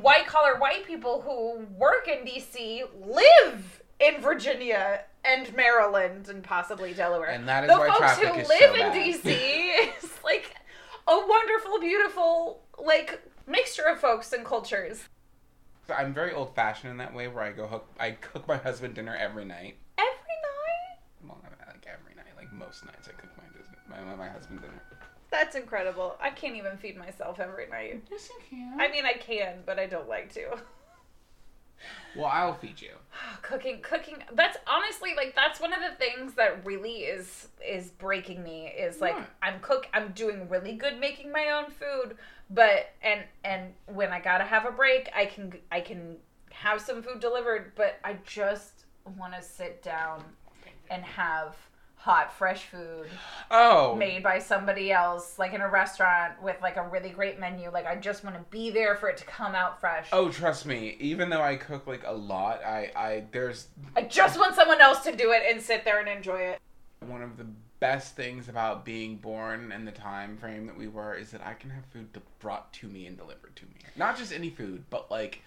white 0.00 0.26
collar 0.26 0.58
white 0.58 0.84
people 0.86 1.22
who 1.22 1.66
work 1.76 2.08
in 2.08 2.26
DC 2.26 2.82
live 3.06 3.82
in 3.98 4.20
Virginia 4.20 5.04
and 5.24 5.54
Maryland 5.54 6.28
and 6.28 6.42
possibly 6.42 6.92
Delaware. 6.92 7.28
And 7.28 7.48
that 7.48 7.64
is 7.64 7.70
the 7.70 7.78
why 7.78 7.88
folks 7.88 7.98
traffic 7.98 8.28
who 8.28 8.40
is 8.40 8.48
live 8.48 8.58
so 8.60 8.74
in 8.74 8.80
bad. 8.80 8.94
DC 8.94 9.98
is 10.04 10.10
like 10.24 10.54
a 11.10 11.26
wonderful, 11.26 11.80
beautiful, 11.80 12.62
like 12.78 13.20
mixture 13.46 13.84
of 13.84 14.00
folks 14.00 14.32
and 14.32 14.44
cultures. 14.44 15.08
I'm 15.92 16.14
very 16.14 16.32
old 16.32 16.54
fashioned 16.54 16.92
in 16.92 16.98
that 16.98 17.12
way, 17.12 17.26
where 17.26 17.42
I 17.42 17.50
go 17.50 17.66
hook, 17.66 17.88
I 17.98 18.12
cook 18.12 18.46
my 18.46 18.56
husband 18.56 18.94
dinner 18.94 19.16
every 19.16 19.44
night. 19.44 19.76
Every 19.98 20.08
night? 20.08 20.98
Well, 21.26 21.38
not 21.42 21.52
like 21.66 21.86
every 21.92 22.14
night, 22.14 22.36
like 22.36 22.52
most 22.52 22.84
nights, 22.86 23.08
I 23.08 23.20
cook 23.20 23.30
my 23.36 23.44
husband, 23.58 23.76
my, 23.88 24.00
my, 24.04 24.14
my 24.14 24.28
husband 24.28 24.60
dinner. 24.60 24.80
That's 25.32 25.56
incredible. 25.56 26.16
I 26.20 26.30
can't 26.30 26.54
even 26.56 26.76
feed 26.76 26.96
myself 26.96 27.40
every 27.40 27.68
night. 27.68 28.04
Yes, 28.10 28.28
you 28.28 28.40
can. 28.48 28.80
I 28.80 28.88
mean, 28.88 29.04
I 29.04 29.14
can, 29.14 29.58
but 29.66 29.78
I 29.78 29.86
don't 29.86 30.08
like 30.08 30.32
to. 30.34 30.58
well, 32.16 32.26
I'll 32.32 32.54
feed 32.54 32.80
you. 32.80 32.90
cooking 33.42 33.80
cooking 33.82 34.22
that's 34.34 34.56
honestly 34.66 35.10
like 35.16 35.34
that's 35.34 35.60
one 35.60 35.72
of 35.72 35.80
the 35.80 35.96
things 35.96 36.34
that 36.34 36.64
really 36.64 36.98
is 37.00 37.48
is 37.66 37.90
breaking 37.90 38.42
me 38.42 38.66
is 38.66 39.00
like 39.00 39.14
What? 39.14 39.28
i'm 39.42 39.60
cook 39.60 39.88
i'm 39.92 40.12
doing 40.12 40.48
really 40.48 40.74
good 40.74 40.98
making 41.00 41.32
my 41.32 41.48
own 41.50 41.70
food 41.70 42.16
but 42.50 42.90
and 43.02 43.22
and 43.44 43.72
when 43.86 44.10
i 44.12 44.20
gotta 44.20 44.44
have 44.44 44.64
a 44.66 44.70
break 44.70 45.10
i 45.14 45.26
can 45.26 45.52
i 45.72 45.80
can 45.80 46.16
have 46.50 46.80
some 46.80 47.02
food 47.02 47.20
delivered 47.20 47.72
but 47.74 47.98
i 48.04 48.16
just 48.24 48.84
want 49.18 49.34
to 49.34 49.42
sit 49.42 49.82
down 49.82 50.22
and 50.90 51.02
have 51.02 51.56
hot 52.00 52.32
fresh 52.32 52.64
food 52.64 53.06
Oh, 53.50 53.94
made 53.94 54.22
by 54.22 54.38
somebody 54.38 54.90
else 54.90 55.38
like 55.38 55.52
in 55.52 55.60
a 55.60 55.68
restaurant 55.68 56.40
with 56.42 56.56
like 56.62 56.76
a 56.76 56.88
really 56.88 57.10
great 57.10 57.38
menu 57.38 57.70
like 57.70 57.86
i 57.86 57.94
just 57.94 58.24
want 58.24 58.36
to 58.36 58.42
be 58.50 58.70
there 58.70 58.96
for 58.96 59.08
it 59.10 59.18
to 59.18 59.24
come 59.24 59.54
out 59.54 59.80
fresh 59.80 60.08
oh, 60.12 60.30
trust 60.30 60.64
me. 60.64 60.96
Even 60.98 61.28
though 61.28 61.42
I 61.42 61.56
cook 61.56 61.86
like 61.86 62.04
a 62.06 62.12
lot, 62.12 62.64
I, 62.64 62.90
I 62.96 63.24
there's 63.32 63.68
i 63.96 64.02
just 64.02 64.38
want 64.38 64.54
someone 64.54 64.80
else 64.80 65.00
to 65.04 65.14
do 65.14 65.32
it 65.32 65.42
and 65.46 65.60
sit 65.60 65.84
there 65.84 66.00
and 66.00 66.08
enjoy 66.08 66.38
it 66.38 66.58
one 67.06 67.22
of 67.22 67.36
the 67.36 67.46
best 67.80 68.14
things 68.14 68.48
about 68.48 68.84
being 68.84 69.16
born 69.16 69.72
and 69.72 69.86
the 69.86 69.92
time 69.92 70.36
frame 70.36 70.66
that 70.66 70.76
we 70.76 70.86
were 70.86 71.14
is 71.14 71.30
that 71.30 71.44
I 71.44 71.54
can 71.54 71.70
have 71.70 71.84
food 71.86 72.08
brought 72.38 72.72
to 72.74 72.86
me 72.86 73.06
and 73.06 73.16
delivered 73.16 73.56
to 73.56 73.64
me. 73.64 73.72
Not 73.96 74.16
just 74.18 74.32
any 74.32 74.50
food, 74.50 74.84
but 74.90 75.10
like 75.10 75.42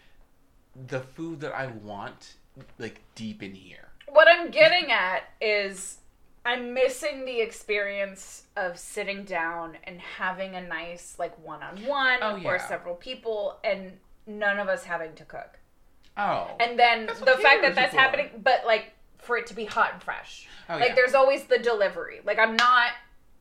the 0.88 1.00
food 1.00 1.40
that 1.42 1.54
I 1.54 1.68
want, 1.68 2.34
like 2.80 3.02
deep 3.16 3.44
in 3.44 3.54
here. 3.54 3.90
what 4.10 4.28
I'm 4.28 4.50
getting 4.50 4.92
at 4.92 5.24
is 5.40 6.00
I'm 6.46 6.74
missing 6.74 7.26
the 7.26 7.40
experience 7.40 8.44
of 8.58 8.78
sitting 8.78 9.24
down 9.24 9.78
and 9.86 10.00
having 10.02 10.56
a 10.56 10.62
nice 10.62 11.16
like 11.18 11.38
one 11.46 11.64
on 11.64 11.78
one 11.86 12.46
or 12.46 12.60
several 12.60 12.96
people 12.96 13.58
and 13.64 13.94
none 14.28 14.60
of 14.60 14.68
us 14.68 14.84
having 14.84 15.14
to 15.16 15.24
cook. 15.26 15.60
Oh, 16.18 16.52
And 16.60 16.78
then 16.78 17.08
the 17.08 17.38
fact 17.42 17.62
that 17.64 17.74
that's 17.76 17.94
happening 17.94 18.30
but 18.44 18.64
like 18.66 18.94
for 19.18 19.38
it 19.38 19.48
to 19.48 19.54
be 19.56 19.66
hot 19.66 19.94
and 19.94 20.04
fresh. 20.04 20.48
oh 20.70 20.76
like 20.76 20.90
yeah. 20.90 20.96
there's 20.96 21.14
always 21.14 21.46
the 21.46 21.58
delivery. 21.60 22.20
Like 22.26 22.40
I'm 22.40 22.56
not 22.56 22.92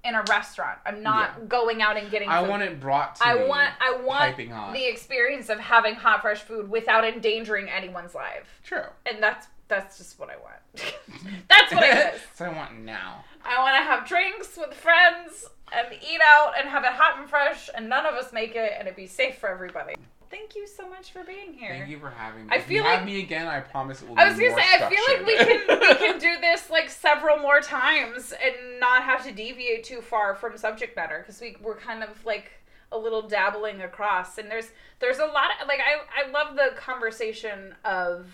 in 0.05 0.14
a 0.14 0.22
restaurant. 0.28 0.78
I'm 0.86 1.03
not 1.03 1.32
Yeah. 1.38 1.44
going 1.46 1.82
out 1.82 1.96
and 1.96 2.11
getting 2.11 2.28
I 2.28 2.42
want 2.42 2.62
it 2.62 2.80
brought 2.80 3.16
to 3.16 3.26
I 3.26 3.34
me. 3.34 3.46
want 3.48 3.70
I 3.80 3.96
want 4.00 4.36
the 4.36 4.86
experience 4.88 5.48
of 5.48 5.59
having 5.61 5.94
hot 5.96 6.22
fresh 6.22 6.40
food 6.40 6.70
without 6.70 7.05
endangering 7.05 7.68
anyone's 7.68 8.14
life. 8.14 8.61
True. 8.64 8.86
And 9.07 9.22
that's 9.22 9.46
that's 9.73 9.97
just 9.97 10.18
what 10.18 10.29
I 10.29 10.37
want. 10.37 10.95
that's 11.49 11.73
what 11.73 11.83
it 11.83 12.14
is. 12.14 12.20
so 12.35 12.45
I 12.45 12.49
want 12.51 12.79
now. 12.79 13.25
I 13.43 13.59
want 13.59 13.75
to 13.77 13.83
have 13.83 14.07
drinks 14.07 14.57
with 14.57 14.75
friends 14.75 15.47
and 15.73 15.87
eat 15.95 16.20
out 16.23 16.53
and 16.59 16.68
have 16.68 16.85
it 16.85 16.93
hot 16.93 17.18
and 17.18 17.29
fresh, 17.29 17.70
and 17.75 17.89
none 17.89 18.05
of 18.05 18.14
us 18.14 18.33
make 18.33 18.55
it, 18.55 18.73
and 18.79 18.87
it 18.87 18.95
be 18.95 19.07
safe 19.07 19.39
for 19.39 19.49
everybody. 19.49 19.95
thank 20.31 20.55
you 20.55 20.66
so 20.66 20.89
much 20.89 21.12
for 21.12 21.25
being 21.25 21.55
here. 21.55 21.70
Thank 21.70 21.91
you 21.91 21.99
for 21.99 22.11
having 22.11 22.47
me. 22.47 22.53
I 22.53 22.57
if 22.57 22.64
feel 22.64 22.77
you 22.77 22.83
have 22.83 23.07
me 23.07 23.20
again, 23.20 23.47
I 23.47 23.61
promise 23.61 24.03
it 24.03 24.09
will. 24.09 24.16
Structured. 24.16 24.43
I 24.43 24.45
was 24.45 24.55
gonna 24.55 24.62
say, 24.62 24.85
I 24.85 24.91
feel 24.91 25.16
like 25.16 25.27
we 25.27 25.37
can 25.39 25.81
we 25.81 25.95
can 26.07 26.18
do 26.18 26.41
this 26.41 26.68
like 26.68 26.91
several 26.91 27.39
more 27.39 27.61
times 27.61 28.35
and 28.45 28.79
not 28.79 29.05
have 29.05 29.25
to 29.25 29.33
deviate 29.33 29.85
too 29.85 30.03
far 30.03 30.35
from 30.35 30.59
subject 30.59 30.95
matter 30.97 31.20
because 31.20 31.41
we 31.41 31.57
we're 31.62 31.77
kind 31.77 32.03
of 32.03 32.25
like 32.27 32.53
a 32.93 32.99
little 32.99 33.23
dabbling 33.23 33.81
across 33.81 34.37
and 34.37 34.51
there's 34.51 34.68
there's 35.01 35.18
a 35.18 35.25
lot 35.25 35.51
of 35.62 35.66
like 35.66 35.81
I 35.81 36.27
I 36.27 36.31
love 36.31 36.57
the 36.57 36.77
conversation 36.77 37.75
of 37.87 38.27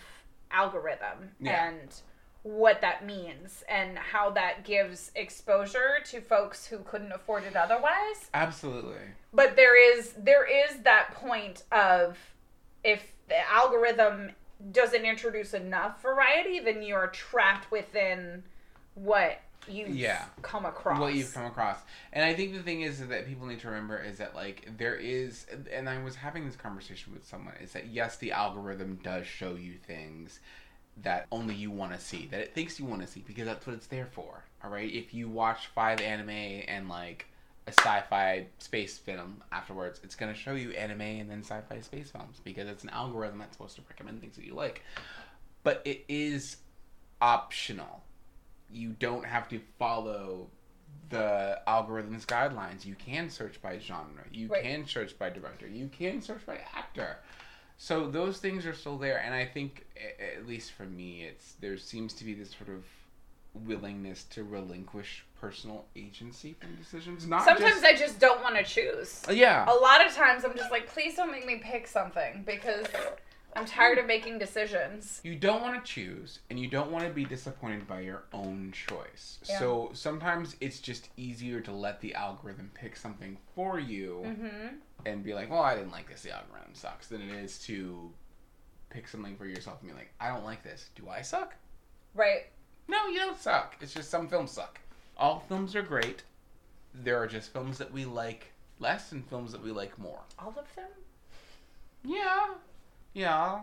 algorithm 0.50 1.30
Yeah. 1.40 1.68
and 1.68 1.94
what 2.42 2.80
that 2.80 3.04
means 3.04 3.62
and 3.68 3.98
how 3.98 4.30
that 4.30 4.64
gives 4.64 5.10
exposure 5.14 5.98
to 6.06 6.20
folks 6.20 6.66
who 6.66 6.78
couldn't 6.78 7.12
afford 7.12 7.44
it 7.44 7.56
otherwise 7.56 8.30
Absolutely. 8.32 9.02
but 9.32 9.56
there 9.56 9.76
is 9.96 10.12
there 10.16 10.46
is 10.46 10.78
that 10.82 11.10
point 11.14 11.64
of 11.72 12.16
if 12.84 13.12
the 13.28 13.38
algorithm 13.50 14.30
doesn't 14.72 15.04
introduce 15.04 15.52
enough 15.52 16.00
variety 16.00 16.60
then 16.60 16.82
you're 16.82 17.08
trapped 17.08 17.70
within 17.70 18.42
what 18.94 19.40
you've 19.66 19.88
Yeah. 19.88 20.24
come 20.42 20.64
across 20.64 21.00
what 21.00 21.14
you've 21.14 21.32
come 21.32 21.46
across. 21.46 21.78
And 22.12 22.24
I 22.24 22.34
think 22.34 22.54
the 22.54 22.62
thing 22.62 22.82
is 22.82 23.06
that 23.06 23.26
people 23.26 23.46
need 23.46 23.60
to 23.60 23.68
remember 23.68 23.98
is 23.98 24.18
that 24.18 24.34
like 24.34 24.68
there 24.76 24.94
is 24.94 25.46
and 25.72 25.88
I 25.88 26.02
was 26.02 26.16
having 26.16 26.46
this 26.46 26.56
conversation 26.56 27.12
with 27.12 27.26
someone 27.26 27.54
is 27.60 27.72
that 27.72 27.88
yes 27.88 28.16
the 28.16 28.32
algorithm 28.32 28.98
does 29.02 29.26
show 29.26 29.54
you 29.54 29.74
things 29.86 30.40
that 31.02 31.26
only 31.30 31.54
you 31.54 31.70
want 31.70 31.92
to 31.92 32.00
see 32.00 32.26
that 32.30 32.40
it 32.40 32.54
thinks 32.54 32.78
you 32.78 32.84
want 32.84 33.02
to 33.02 33.06
see 33.08 33.22
because 33.26 33.46
that's 33.46 33.66
what 33.66 33.74
it's 33.74 33.86
there 33.86 34.06
for. 34.06 34.44
All 34.64 34.70
right? 34.70 34.92
If 34.92 35.14
you 35.14 35.28
watch 35.28 35.68
5 35.68 36.00
anime 36.00 36.30
and 36.30 36.88
like 36.88 37.26
a 37.66 37.70
sci-fi 37.70 38.46
space 38.58 38.98
film 38.98 39.42
afterwards, 39.52 40.00
it's 40.02 40.14
going 40.14 40.32
to 40.32 40.38
show 40.38 40.54
you 40.54 40.70
anime 40.70 41.02
and 41.02 41.30
then 41.30 41.40
sci-fi 41.40 41.80
space 41.82 42.10
films 42.10 42.40
because 42.42 42.68
it's 42.68 42.82
an 42.82 42.90
algorithm 42.90 43.38
that's 43.38 43.56
supposed 43.56 43.76
to 43.76 43.82
recommend 43.90 44.20
things 44.20 44.36
that 44.36 44.44
you 44.44 44.54
like. 44.54 44.82
But 45.62 45.82
it 45.84 46.04
is 46.08 46.56
optional 47.20 48.02
you 48.70 48.90
don't 48.98 49.24
have 49.24 49.48
to 49.48 49.60
follow 49.78 50.48
the 51.10 51.60
algorithm's 51.66 52.26
guidelines. 52.26 52.84
You 52.84 52.94
can 52.94 53.30
search 53.30 53.60
by 53.62 53.78
genre. 53.78 54.24
You 54.30 54.48
Right. 54.48 54.62
can 54.62 54.86
search 54.86 55.18
by 55.18 55.30
director. 55.30 55.66
You 55.66 55.88
can 55.88 56.20
search 56.20 56.44
by 56.44 56.60
actor. 56.74 57.18
So 57.78 58.10
those 58.10 58.38
things 58.38 58.66
are 58.66 58.74
still 58.74 58.98
there, 58.98 59.18
and 59.20 59.32
I 59.34 59.46
think, 59.46 59.86
at 60.36 60.46
least 60.46 60.72
for 60.72 60.82
me, 60.84 61.22
it's 61.24 61.52
there 61.60 61.78
seems 61.78 62.12
to 62.14 62.24
be 62.24 62.34
this 62.34 62.50
sort 62.50 62.68
of 62.70 62.84
willingness 63.54 64.24
to 64.24 64.44
relinquish 64.44 65.24
personal 65.40 65.86
agency 65.96 66.54
from 66.60 66.74
decisions. 66.76 67.26
Not 67.26 67.44
sometimes 67.44 67.80
just, 67.80 67.84
i 67.84 67.94
just 67.94 68.20
don't 68.20 68.42
want 68.42 68.56
to 68.56 68.62
choose 68.62 69.22
uh, 69.28 69.32
yeah, 69.32 69.64
a 69.64 69.74
lot 69.74 70.04
of 70.06 70.12
times 70.14 70.44
i'm 70.44 70.54
just 70.56 70.70
like 70.70 70.86
please 70.86 71.16
don't 71.16 71.30
make 71.32 71.46
me 71.46 71.56
pick 71.56 71.86
something 71.86 72.42
because 72.46 72.86
i'm 73.56 73.64
tired 73.64 73.98
of 73.98 74.06
making 74.06 74.38
decisions 74.38 75.20
you 75.24 75.34
don't 75.34 75.62
want 75.62 75.74
to 75.84 75.92
choose 75.92 76.40
and 76.50 76.58
you 76.58 76.68
don't 76.68 76.90
want 76.90 77.04
to 77.04 77.10
be 77.10 77.24
disappointed 77.24 77.86
by 77.86 78.00
your 78.00 78.24
own 78.32 78.72
choice. 78.72 79.38
Yeah. 79.48 79.58
So 79.58 79.90
sometimes 79.92 80.56
it's 80.60 80.80
just 80.80 81.08
easier 81.16 81.60
to 81.60 81.72
let 81.72 82.00
the 82.00 82.14
algorithm 82.14 82.70
pick 82.74 82.96
something 82.96 83.36
for 83.54 83.78
you 83.78 84.22
mm-hmm. 84.24 84.76
and 85.06 85.24
be 85.24 85.34
like, 85.34 85.50
well, 85.50 85.62
I 85.62 85.74
didn't 85.74 85.92
like 85.92 86.08
this, 86.08 86.22
the 86.22 86.32
algorithm 86.32 86.74
sucks, 86.74 87.08
than 87.08 87.22
it 87.22 87.30
is 87.30 87.58
to 87.60 88.10
pick 88.90 89.08
something 89.08 89.36
for 89.36 89.46
yourself 89.46 89.78
and 89.80 89.90
be 89.90 89.96
like, 89.96 90.12
I 90.20 90.28
don't 90.28 90.44
like 90.44 90.62
this. 90.62 90.90
Do 90.94 91.08
I 91.08 91.22
suck? 91.22 91.54
right 92.14 92.46
No, 92.88 93.06
you 93.08 93.18
don't 93.18 93.40
suck. 93.40 93.76
It's 93.80 93.94
just 93.94 94.10
some 94.10 94.28
films 94.28 94.50
suck. 94.50 94.80
All 95.16 95.40
films 95.48 95.74
are 95.74 95.82
great. 95.82 96.22
There 96.94 97.20
are 97.20 97.26
just 97.26 97.52
films 97.52 97.78
that 97.78 97.92
we 97.92 98.04
like 98.04 98.52
less 98.78 99.12
and 99.12 99.26
films 99.28 99.52
that 99.52 99.62
we 99.62 99.70
like 99.70 99.98
more. 99.98 100.20
all 100.38 100.48
of 100.48 100.74
them 100.74 100.86
Yeah. 102.04 102.46
Yeah. 103.18 103.60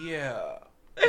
Yeah. 0.00 0.58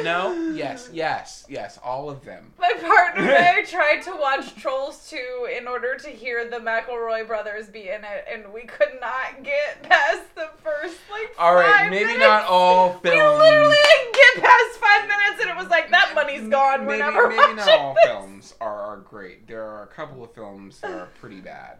No? 0.04 0.34
Yes, 0.56 0.90
yes, 0.94 1.46
yes, 1.50 1.78
all 1.84 2.10
of 2.10 2.24
them. 2.24 2.54
My 2.58 2.72
partner 2.80 3.30
and 3.30 3.58
I 3.58 3.64
tried 3.64 4.02
to 4.04 4.16
watch 4.20 4.56
Trolls 4.56 5.10
2 5.10 5.50
in 5.58 5.68
order 5.68 5.96
to 5.98 6.08
hear 6.10 6.50
the 6.50 6.58
McElroy 6.58 7.28
brothers 7.28 7.68
be 7.68 7.90
in 7.90 8.04
it, 8.06 8.26
and 8.32 8.52
we 8.54 8.62
could 8.64 8.94
not 9.02 9.44
get 9.44 9.84
past 9.84 10.34
the 10.36 10.50
first, 10.64 10.98
like, 11.12 11.36
All 11.38 11.54
right, 11.54 11.70
five 11.82 11.92
maybe 11.92 12.06
minutes. 12.06 12.24
not 12.26 12.46
all 12.46 12.94
films. 12.94 13.04
We 13.04 13.46
literally 13.46 13.76
didn't 13.84 14.14
get 14.16 14.44
past 14.46 14.80
five 14.80 15.02
minutes, 15.10 15.42
and 15.42 15.50
it 15.52 15.58
was 15.58 15.68
like, 15.68 15.92
that 15.92 16.14
money's 16.16 16.48
gone. 16.50 16.86
We're 16.86 16.98
never 16.98 17.28
maybe 17.28 17.38
watching 17.40 17.56
not 17.58 17.70
all 17.78 17.94
this. 17.96 18.06
films 18.06 18.54
are, 18.62 18.82
are 18.82 18.98
great. 18.98 19.46
There 19.46 19.64
are 19.64 19.84
a 19.84 19.88
couple 19.88 20.24
of 20.24 20.34
films 20.34 20.80
that 20.80 20.92
are 20.92 21.10
pretty 21.20 21.42
bad. 21.42 21.78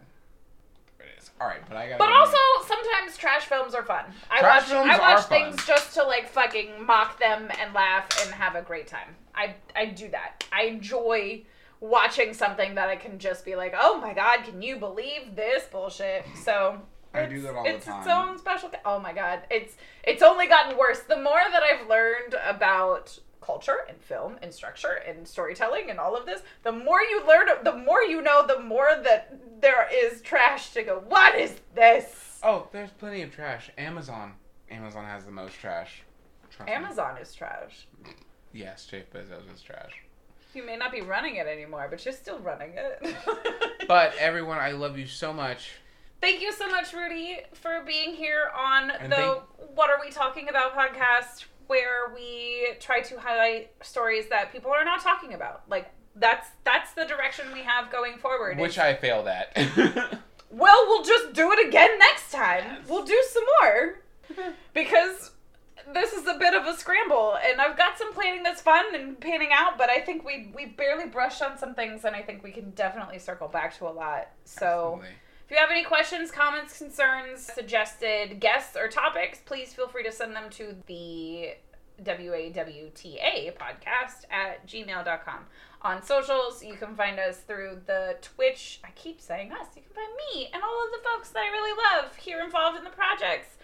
There 1.42 1.50
it 1.52 1.62
is. 1.62 1.68
All 1.68 1.68
right, 1.68 1.68
but 1.68 1.76
I 1.76 1.88
got. 1.88 1.98
But 1.98 2.10
also, 2.12 2.36
sometimes 2.66 3.16
trash 3.16 3.44
films 3.46 3.74
are 3.74 3.82
fun. 3.84 4.04
I 4.30 4.40
Trash 4.40 4.62
watch, 4.62 4.68
films 4.70 4.90
I 4.90 4.94
are 4.96 5.00
watch 5.00 5.24
fun. 5.24 5.28
things 5.52 5.66
just 5.66 5.94
to 5.94 6.02
like 6.04 6.28
fucking 6.28 6.84
mock 6.86 7.18
them 7.18 7.50
and 7.60 7.74
laugh 7.74 8.08
and 8.24 8.34
have 8.34 8.54
a 8.54 8.62
great 8.62 8.86
time. 8.86 9.16
I 9.34 9.54
I 9.76 9.86
do 9.86 10.08
that. 10.10 10.44
I 10.52 10.64
enjoy 10.64 11.44
watching 11.80 12.32
something 12.32 12.76
that 12.76 12.88
I 12.88 12.96
can 12.96 13.18
just 13.18 13.44
be 13.44 13.56
like, 13.56 13.74
oh 13.76 13.98
my 14.00 14.14
god, 14.14 14.44
can 14.44 14.62
you 14.62 14.76
believe 14.76 15.34
this 15.34 15.64
bullshit? 15.64 16.24
So 16.44 16.80
I 17.14 17.26
do 17.26 17.36
it's- 17.36 17.42
that 17.42 17.54
all 17.56 17.64
the 17.64 17.68
time. 17.70 17.76
it's 17.76 17.86
its 17.88 18.06
own 18.06 18.38
special. 18.38 18.70
Oh 18.84 18.98
my 19.00 19.12
god, 19.12 19.40
it's 19.50 19.76
it's 20.04 20.22
only 20.22 20.46
gotten 20.46 20.78
worse. 20.78 21.00
The 21.00 21.16
more 21.16 21.40
that 21.50 21.62
I've 21.62 21.88
learned 21.88 22.34
about 22.46 23.18
culture 23.42 23.78
and 23.88 24.00
film 24.00 24.38
and 24.42 24.52
structure 24.54 25.02
and 25.06 25.26
storytelling 25.26 25.90
and 25.90 25.98
all 25.98 26.16
of 26.16 26.24
this, 26.26 26.42
the 26.62 26.72
more 26.72 27.02
you 27.02 27.26
learn, 27.26 27.48
the 27.64 27.74
more 27.76 28.02
you 28.02 28.22
know, 28.22 28.46
the 28.46 28.60
more 28.60 28.90
that 29.04 29.36
there 29.60 29.88
is 29.92 30.22
trash 30.22 30.70
to 30.72 30.82
go. 30.82 31.02
What 31.08 31.34
is 31.38 31.54
this? 31.74 32.38
Oh, 32.42 32.68
there's 32.72 32.90
plenty 32.90 33.22
of 33.22 33.34
trash. 33.34 33.70
Amazon. 33.78 34.32
Amazon 34.70 35.04
has 35.04 35.24
the 35.24 35.30
most 35.30 35.54
trash. 35.54 36.02
Trust 36.50 36.66
me. 36.68 36.72
Amazon 36.74 37.16
is 37.18 37.34
trash. 37.34 37.86
Yes, 38.52 38.86
Jeff 38.86 39.10
Bezos 39.12 39.52
is 39.54 39.62
trash. 39.62 39.92
You 40.54 40.62
may 40.64 40.76
not 40.76 40.92
be 40.92 41.00
running 41.00 41.36
it 41.36 41.46
anymore, 41.46 41.86
but 41.90 42.04
you're 42.04 42.12
still 42.14 42.38
running 42.40 42.72
it. 42.76 43.14
But 43.88 44.14
everyone, 44.18 44.58
I 44.58 44.70
love 44.72 44.96
you 44.96 45.06
so 45.06 45.32
much. 45.32 45.72
Thank 46.20 46.40
you 46.40 46.52
so 46.52 46.68
much, 46.68 46.92
Rudy, 46.92 47.38
for 47.52 47.82
being 47.84 48.14
here 48.14 48.44
on 48.56 48.90
And 48.92 49.10
the 49.10 49.16
thank- 49.16 49.42
What 49.74 49.90
Are 49.90 49.98
We 50.00 50.10
Talking 50.10 50.48
About 50.48 50.76
podcast, 50.76 51.44
where 51.66 52.12
we 52.14 52.74
try 52.80 53.00
to 53.00 53.18
highlight 53.18 53.70
stories 53.82 54.28
that 54.28 54.52
people 54.52 54.70
are 54.70 54.84
not 54.84 55.00
talking 55.02 55.34
about. 55.34 55.62
Like 55.68 55.90
that's 56.16 56.48
that's 56.64 56.92
the 56.92 57.04
direction 57.04 57.46
we 57.52 57.62
have 57.62 57.90
going 57.90 58.18
forward. 58.18 58.58
Which 58.58 58.78
I 58.78 58.94
failed 58.94 59.28
at. 59.28 59.56
well, 60.50 60.84
we'll 60.88 61.04
just 61.04 61.32
do 61.32 61.50
it 61.52 61.66
again 61.66 61.98
next 61.98 62.30
time. 62.32 62.64
Yes. 62.64 62.88
We'll 62.88 63.04
do 63.04 63.22
some 63.30 63.44
more 63.60 63.98
because 64.74 65.30
this 65.92 66.12
is 66.12 66.26
a 66.26 66.34
bit 66.38 66.54
of 66.54 66.66
a 66.66 66.76
scramble, 66.76 67.36
and 67.44 67.60
I've 67.60 67.76
got 67.76 67.98
some 67.98 68.12
planning 68.12 68.42
that's 68.42 68.62
fun 68.62 68.94
and 68.94 69.18
panning 69.18 69.50
out. 69.52 69.78
But 69.78 69.90
I 69.90 70.00
think 70.00 70.24
we 70.24 70.52
we 70.54 70.66
barely 70.66 71.08
brushed 71.08 71.42
on 71.42 71.58
some 71.58 71.74
things, 71.74 72.04
and 72.04 72.14
I 72.14 72.22
think 72.22 72.42
we 72.42 72.52
can 72.52 72.70
definitely 72.70 73.18
circle 73.18 73.48
back 73.48 73.76
to 73.78 73.88
a 73.88 73.90
lot. 73.90 74.28
So. 74.44 74.94
Absolutely. 74.94 75.18
If 75.44 75.50
you 75.50 75.56
have 75.56 75.70
any 75.70 75.84
questions, 75.84 76.30
comments, 76.30 76.78
concerns, 76.78 77.40
suggested 77.40 78.40
guests, 78.40 78.76
or 78.76 78.88
topics, 78.88 79.40
please 79.44 79.74
feel 79.74 79.88
free 79.88 80.02
to 80.04 80.12
send 80.12 80.34
them 80.34 80.48
to 80.50 80.76
the 80.86 81.54
WAWTA 82.02 83.56
podcast 83.56 84.24
at 84.30 84.66
gmail.com. 84.66 85.46
On 85.82 86.02
socials, 86.02 86.62
you 86.62 86.74
can 86.74 86.94
find 86.94 87.18
us 87.18 87.38
through 87.38 87.80
the 87.86 88.16
Twitch. 88.22 88.80
I 88.84 88.90
keep 88.94 89.20
saying 89.20 89.52
us. 89.52 89.66
You 89.76 89.82
can 89.82 89.92
find 89.92 90.12
me 90.32 90.48
and 90.54 90.62
all 90.62 90.84
of 90.84 90.92
the 90.92 91.08
folks 91.08 91.30
that 91.30 91.40
I 91.40 91.48
really 91.48 91.76
love 91.76 92.16
here 92.16 92.40
involved 92.40 92.78
in 92.78 92.84
the 92.84 92.90
projects. 92.90 93.56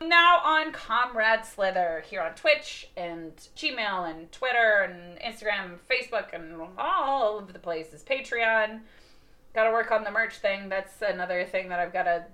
Now 0.00 0.38
on 0.38 0.72
Comrade 0.72 1.40
Slyther 1.40 2.02
here 2.02 2.20
on 2.20 2.34
Twitch 2.34 2.88
and 2.96 3.32
Gmail 3.56 4.10
and 4.10 4.30
Twitter 4.32 4.82
and 4.82 5.18
Instagram 5.20 5.64
and 5.64 5.88
Facebook 5.88 6.34
and 6.34 6.60
all 6.76 7.38
over 7.38 7.52
the 7.52 7.58
places. 7.58 8.02
Patreon. 8.02 8.80
Got 9.54 9.64
to 9.64 9.72
work 9.72 9.90
on 9.90 10.04
the 10.04 10.10
merch 10.10 10.38
thing. 10.38 10.68
That's 10.68 11.02
another 11.02 11.44
thing 11.44 11.68
that 11.68 11.78
I've 11.78 11.92
got 11.92 12.04
to 12.04 12.24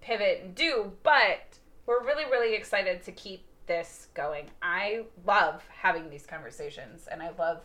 pivot 0.00 0.40
and 0.44 0.54
do. 0.54 0.92
But 1.02 1.58
we're 1.86 2.04
really, 2.04 2.24
really 2.24 2.54
excited 2.54 3.02
to 3.04 3.12
keep 3.12 3.44
this 3.66 4.08
going. 4.14 4.50
I 4.62 5.04
love 5.26 5.62
having 5.72 6.10
these 6.10 6.26
conversations 6.26 7.08
and 7.10 7.22
I 7.22 7.30
love 7.38 7.62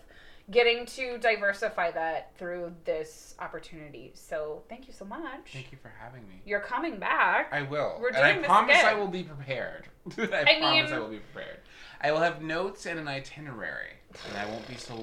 getting 0.52 0.86
to 0.86 1.18
diversify 1.18 1.91
that 1.91 2.38
through 2.38 2.72
this 2.86 3.36
opportunity. 3.39 4.12
So 4.14 4.62
thank 4.70 4.88
you 4.88 4.93
so 4.93 5.06
much. 5.06 5.52
Thank 5.52 5.72
you 5.72 5.78
for 5.82 5.91
having 6.00 6.22
me. 6.28 6.41
You're 6.46 6.60
coming 6.60 7.00
back. 7.00 7.50
I 7.52 7.64
will. 7.64 7.98
We're 8.00 8.10
and 8.10 8.18
I 8.18 8.32
doing 8.32 8.41
this 8.41 8.48
promise 8.48 8.78
I 8.78 8.93
will 8.93 9.08
be 9.08 9.24
prepared. 9.24 9.88
I, 10.18 10.22
I 10.22 10.26
promise 10.28 10.62
mean- 10.62 10.93
I 10.93 11.00
will 11.00 11.10
be 11.10 11.20
prepared. 11.34 11.60
I 12.02 12.12
will 12.12 12.20
have 12.20 12.41
notes 12.41 12.86
and 12.86 13.00
an 13.00 13.08
itinerary, 13.08 13.93
and 14.30 14.38
I 14.38 14.46
won't 14.46 14.68
be 14.68 14.76
so. 14.76 14.93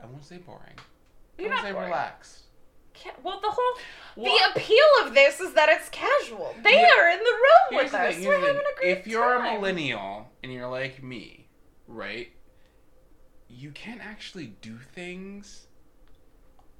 I 0.00 0.06
won't 0.06 0.24
say 0.24 0.36
boring. 0.36 0.78
You're 1.38 1.50
not 1.50 1.62
say 1.62 1.72
relaxed. 1.72 2.40
Ca- 2.94 3.14
Well, 3.22 3.40
the 3.40 3.50
whole 3.50 3.78
the 4.16 4.38
appeal 4.54 4.86
of 5.04 5.14
this 5.14 5.40
is 5.40 5.52
that 5.54 5.68
it's 5.68 5.88
casual. 5.90 6.54
They 6.62 6.80
Yeah. 6.80 6.88
are 6.98 7.08
in 7.10 7.18
the 7.18 7.24
room 7.24 7.68
Here's 7.70 7.82
with 7.84 7.92
the 7.92 7.98
us. 8.00 8.14
thing, 8.14 8.24
We're 8.26 8.38
having 8.40 8.56
a 8.56 8.74
great 8.80 8.98
If 8.98 9.06
you're 9.06 9.36
time. 9.38 9.46
a 9.46 9.52
millennial 9.58 10.30
and 10.42 10.52
you're 10.52 10.68
like 10.68 11.02
me, 11.02 11.48
right? 11.86 12.32
You 13.48 13.70
can't 13.72 14.00
actually 14.04 14.46
do 14.46 14.78
things 14.94 15.66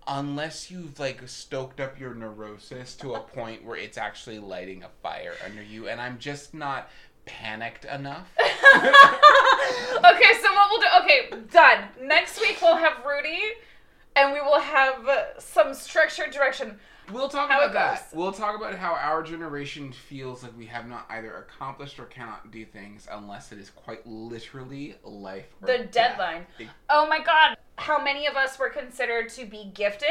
unless 0.08 0.70
you've 0.70 0.98
like 0.98 1.20
stoked 1.28 1.80
up 1.80 1.98
your 2.00 2.14
neurosis 2.14 2.94
to 2.96 3.14
a 3.14 3.20
point 3.20 3.64
where 3.64 3.76
it's 3.76 3.98
actually 3.98 4.38
lighting 4.38 4.82
a 4.84 4.88
fire 5.02 5.34
under 5.44 5.62
you, 5.62 5.88
and 5.88 6.00
I'm 6.00 6.18
just 6.18 6.54
not 6.54 6.88
panicked 7.26 7.84
enough. 7.84 8.28
okay, 8.38 10.32
so 10.40 10.54
what 10.54 10.70
we'll 10.70 10.80
do? 10.80 10.86
Okay, 11.02 11.30
done. 11.52 11.84
Next 12.02 12.40
week 12.40 12.58
we'll 12.62 12.76
have 12.76 13.04
Rudy, 13.04 13.40
and 14.16 14.32
we 14.32 14.40
will 14.40 14.60
have 14.60 15.06
uh, 15.06 15.38
some 15.38 15.74
structured 15.74 16.30
direction. 16.32 16.78
We'll 17.12 17.28
talk 17.28 17.48
How 17.50 17.58
about 17.60 17.72
that. 17.74 18.10
goes. 18.10 18.18
We'll 18.18 18.32
talk 18.32 18.56
about 18.56 18.74
how 18.74 18.94
our 18.94 19.22
generation 19.22 19.92
feels 19.92 20.42
like 20.42 20.58
we 20.58 20.66
have 20.66 20.88
not 20.88 21.06
either 21.10 21.36
accomplished 21.36 22.00
or 22.00 22.06
cannot 22.06 22.50
do 22.50 22.64
things 22.64 23.06
unless 23.12 23.52
it 23.52 23.58
is 23.58 23.70
quite 23.70 24.04
literally 24.06 24.96
life. 25.04 25.46
Or 25.62 25.68
The 25.68 25.84
deadline. 25.84 26.46
Oh 26.90 27.06
my 27.08 27.20
god, 27.22 27.56
how 27.78 28.02
many 28.02 28.26
of 28.26 28.34
us 28.34 28.58
were 28.58 28.70
considered 28.70 29.28
to 29.30 29.46
be 29.46 29.70
gifted 29.72 30.08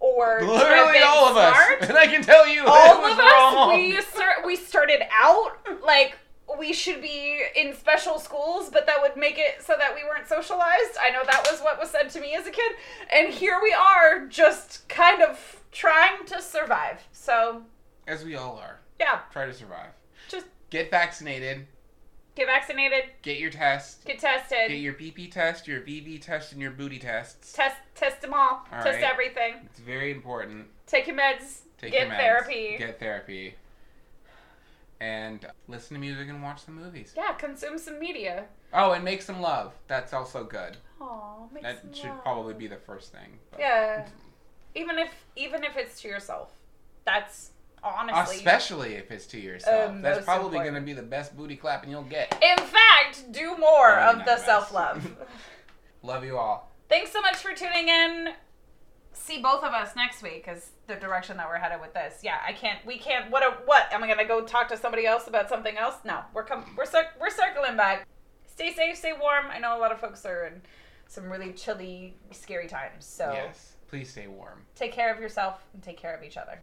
or 0.00 0.40
Literally 0.42 0.98
all 0.98 1.26
of 1.26 1.32
smart? 1.32 1.82
us, 1.82 1.88
and 1.88 1.96
I 1.96 2.06
can 2.08 2.22
tell 2.22 2.46
you, 2.48 2.64
all 2.66 3.04
of 3.04 3.04
us 3.04 3.18
wrong. 3.18 3.74
we 3.76 3.96
we 4.44 4.56
started 4.56 5.02
out 5.12 5.52
like 5.84 6.18
we 6.58 6.72
should 6.72 7.02
be 7.02 7.42
in 7.56 7.74
special 7.74 8.18
schools 8.18 8.70
but 8.70 8.86
that 8.86 8.98
would 9.02 9.16
make 9.16 9.36
it 9.38 9.60
so 9.62 9.74
that 9.78 9.94
we 9.94 10.04
weren't 10.04 10.28
socialized 10.28 10.96
i 11.00 11.10
know 11.10 11.22
that 11.26 11.46
was 11.50 11.60
what 11.60 11.78
was 11.78 11.90
said 11.90 12.08
to 12.08 12.20
me 12.20 12.34
as 12.34 12.46
a 12.46 12.50
kid 12.50 12.72
and 13.12 13.32
here 13.34 13.58
we 13.62 13.72
are 13.72 14.26
just 14.26 14.88
kind 14.88 15.22
of 15.22 15.60
trying 15.72 16.24
to 16.24 16.40
survive 16.40 17.02
so 17.12 17.62
as 18.06 18.24
we 18.24 18.36
all 18.36 18.56
are. 18.58 18.78
yeah 19.00 19.20
Try 19.32 19.46
to 19.46 19.52
survive. 19.52 19.90
just 20.28 20.46
Get 20.70 20.90
vaccinated. 20.90 21.66
get 22.36 22.46
vaccinated 22.46 23.04
Get 23.22 23.38
your 23.38 23.50
test. 23.50 24.04
get 24.04 24.18
tested 24.20 24.68
Get 24.68 24.76
your 24.78 24.94
BP 24.94 25.32
test, 25.32 25.66
your 25.66 25.80
VB 25.80 26.20
test, 26.22 26.52
and 26.52 26.60
your 26.62 26.70
booty 26.70 26.98
tests. 27.00 27.52
test 27.52 27.76
test 27.96 28.20
them 28.22 28.32
all, 28.34 28.64
All 28.72 28.82
test 28.84 28.96
right. 29.00 29.02
everything 29.02 29.54
It's 29.64 29.80
very 29.80 30.12
important. 30.12 30.66
take 30.86 31.06
your 31.08 31.16
meds 31.16 31.60
Take 31.78 31.92
get 31.92 32.06
your 32.06 32.14
meds, 32.14 32.18
therapy 32.18 32.76
Get 32.78 33.00
therapy. 33.00 33.54
And 35.00 35.46
listen 35.68 35.94
to 35.94 36.00
music 36.00 36.28
and 36.28 36.42
watch 36.42 36.64
some 36.64 36.74
movies. 36.74 37.12
yeah 37.16 37.32
consume 37.34 37.78
some 37.78 37.98
media 37.98 38.44
Oh, 38.72 38.92
and 38.92 39.04
make 39.04 39.22
some 39.22 39.40
love. 39.40 39.72
That's 39.88 40.12
also 40.12 40.42
good. 40.44 40.76
Aww, 41.00 41.52
make 41.52 41.62
some. 41.64 41.72
That 41.74 41.80
some 41.82 41.92
should 41.92 42.10
love. 42.10 42.22
probably 42.22 42.54
be 42.54 42.66
the 42.66 42.76
first 42.76 43.12
thing. 43.12 43.38
but- 43.50 43.60
Yeah. 43.60 44.06
Even 44.74 44.98
if 44.98 45.08
even 45.36 45.64
if 45.64 45.76
it's 45.76 46.00
to 46.02 46.08
yourself. 46.08 46.52
That's 47.06 47.50
honestly 47.82 48.36
Especially 48.36 48.94
if 48.94 49.10
it's 49.10 49.26
to 49.28 49.38
yourself. 49.40 49.90
Um, 49.90 50.02
That's 50.02 50.24
probably 50.24 50.58
going 50.58 50.74
to 50.74 50.80
be 50.80 50.92
the 50.92 51.02
best 51.02 51.36
booty 51.36 51.56
clapping 51.56 51.88
you'll 51.90 52.02
get. 52.02 52.32
In 52.42 52.58
fact, 52.64 53.32
do 53.32 53.56
more 53.56 53.92
Probably 53.92 54.20
of 54.20 54.26
the 54.26 54.36
self 54.38 54.72
love. 54.74 55.16
Love 56.02 56.24
you 56.24 56.36
all. 56.36 56.70
Thanks 56.88 57.10
so 57.12 57.20
much 57.22 57.36
for 57.36 57.54
tuning 57.54 57.88
in. 57.88 58.28
See 59.18 59.40
both 59.40 59.64
of 59.64 59.72
us 59.72 59.96
next 59.96 60.22
week 60.22 60.46
is 60.48 60.70
the 60.86 60.94
direction 60.94 61.36
that 61.38 61.48
we're 61.48 61.56
headed 61.58 61.80
with 61.80 61.94
this. 61.94 62.20
Yeah, 62.22 62.36
I 62.46 62.52
can't. 62.52 62.84
We 62.86 62.98
can't. 62.98 63.30
What? 63.30 63.42
A, 63.42 63.56
what? 63.64 63.88
Am 63.92 64.04
I 64.04 64.06
gonna 64.06 64.24
go 64.26 64.42
talk 64.44 64.68
to 64.68 64.76
somebody 64.76 65.04
else 65.06 65.26
about 65.26 65.48
something 65.48 65.76
else? 65.76 65.96
No, 66.04 66.20
we're 66.32 66.44
com- 66.44 66.64
We're 66.76 66.84
cir- 66.86 67.10
we're 67.18 67.30
circling 67.30 67.76
back. 67.76 68.06
Stay 68.46 68.72
safe. 68.72 68.96
Stay 68.96 69.12
warm. 69.18 69.46
I 69.50 69.58
know 69.58 69.76
a 69.76 69.80
lot 69.80 69.90
of 69.90 69.98
folks 69.98 70.24
are 70.26 70.44
in 70.46 70.62
some 71.08 71.28
really 71.30 71.52
chilly, 71.52 72.14
scary 72.30 72.68
times. 72.68 73.04
So 73.04 73.30
Yes. 73.32 73.72
Please 73.88 74.10
stay 74.10 74.26
warm. 74.26 74.64
take 74.74 74.92
care 74.92 75.12
of 75.12 75.20
yourself 75.20 75.64
and 75.72 75.82
take 75.82 75.96
care 75.96 76.14
of 76.14 76.22
each 76.22 76.36
other. 76.36 76.60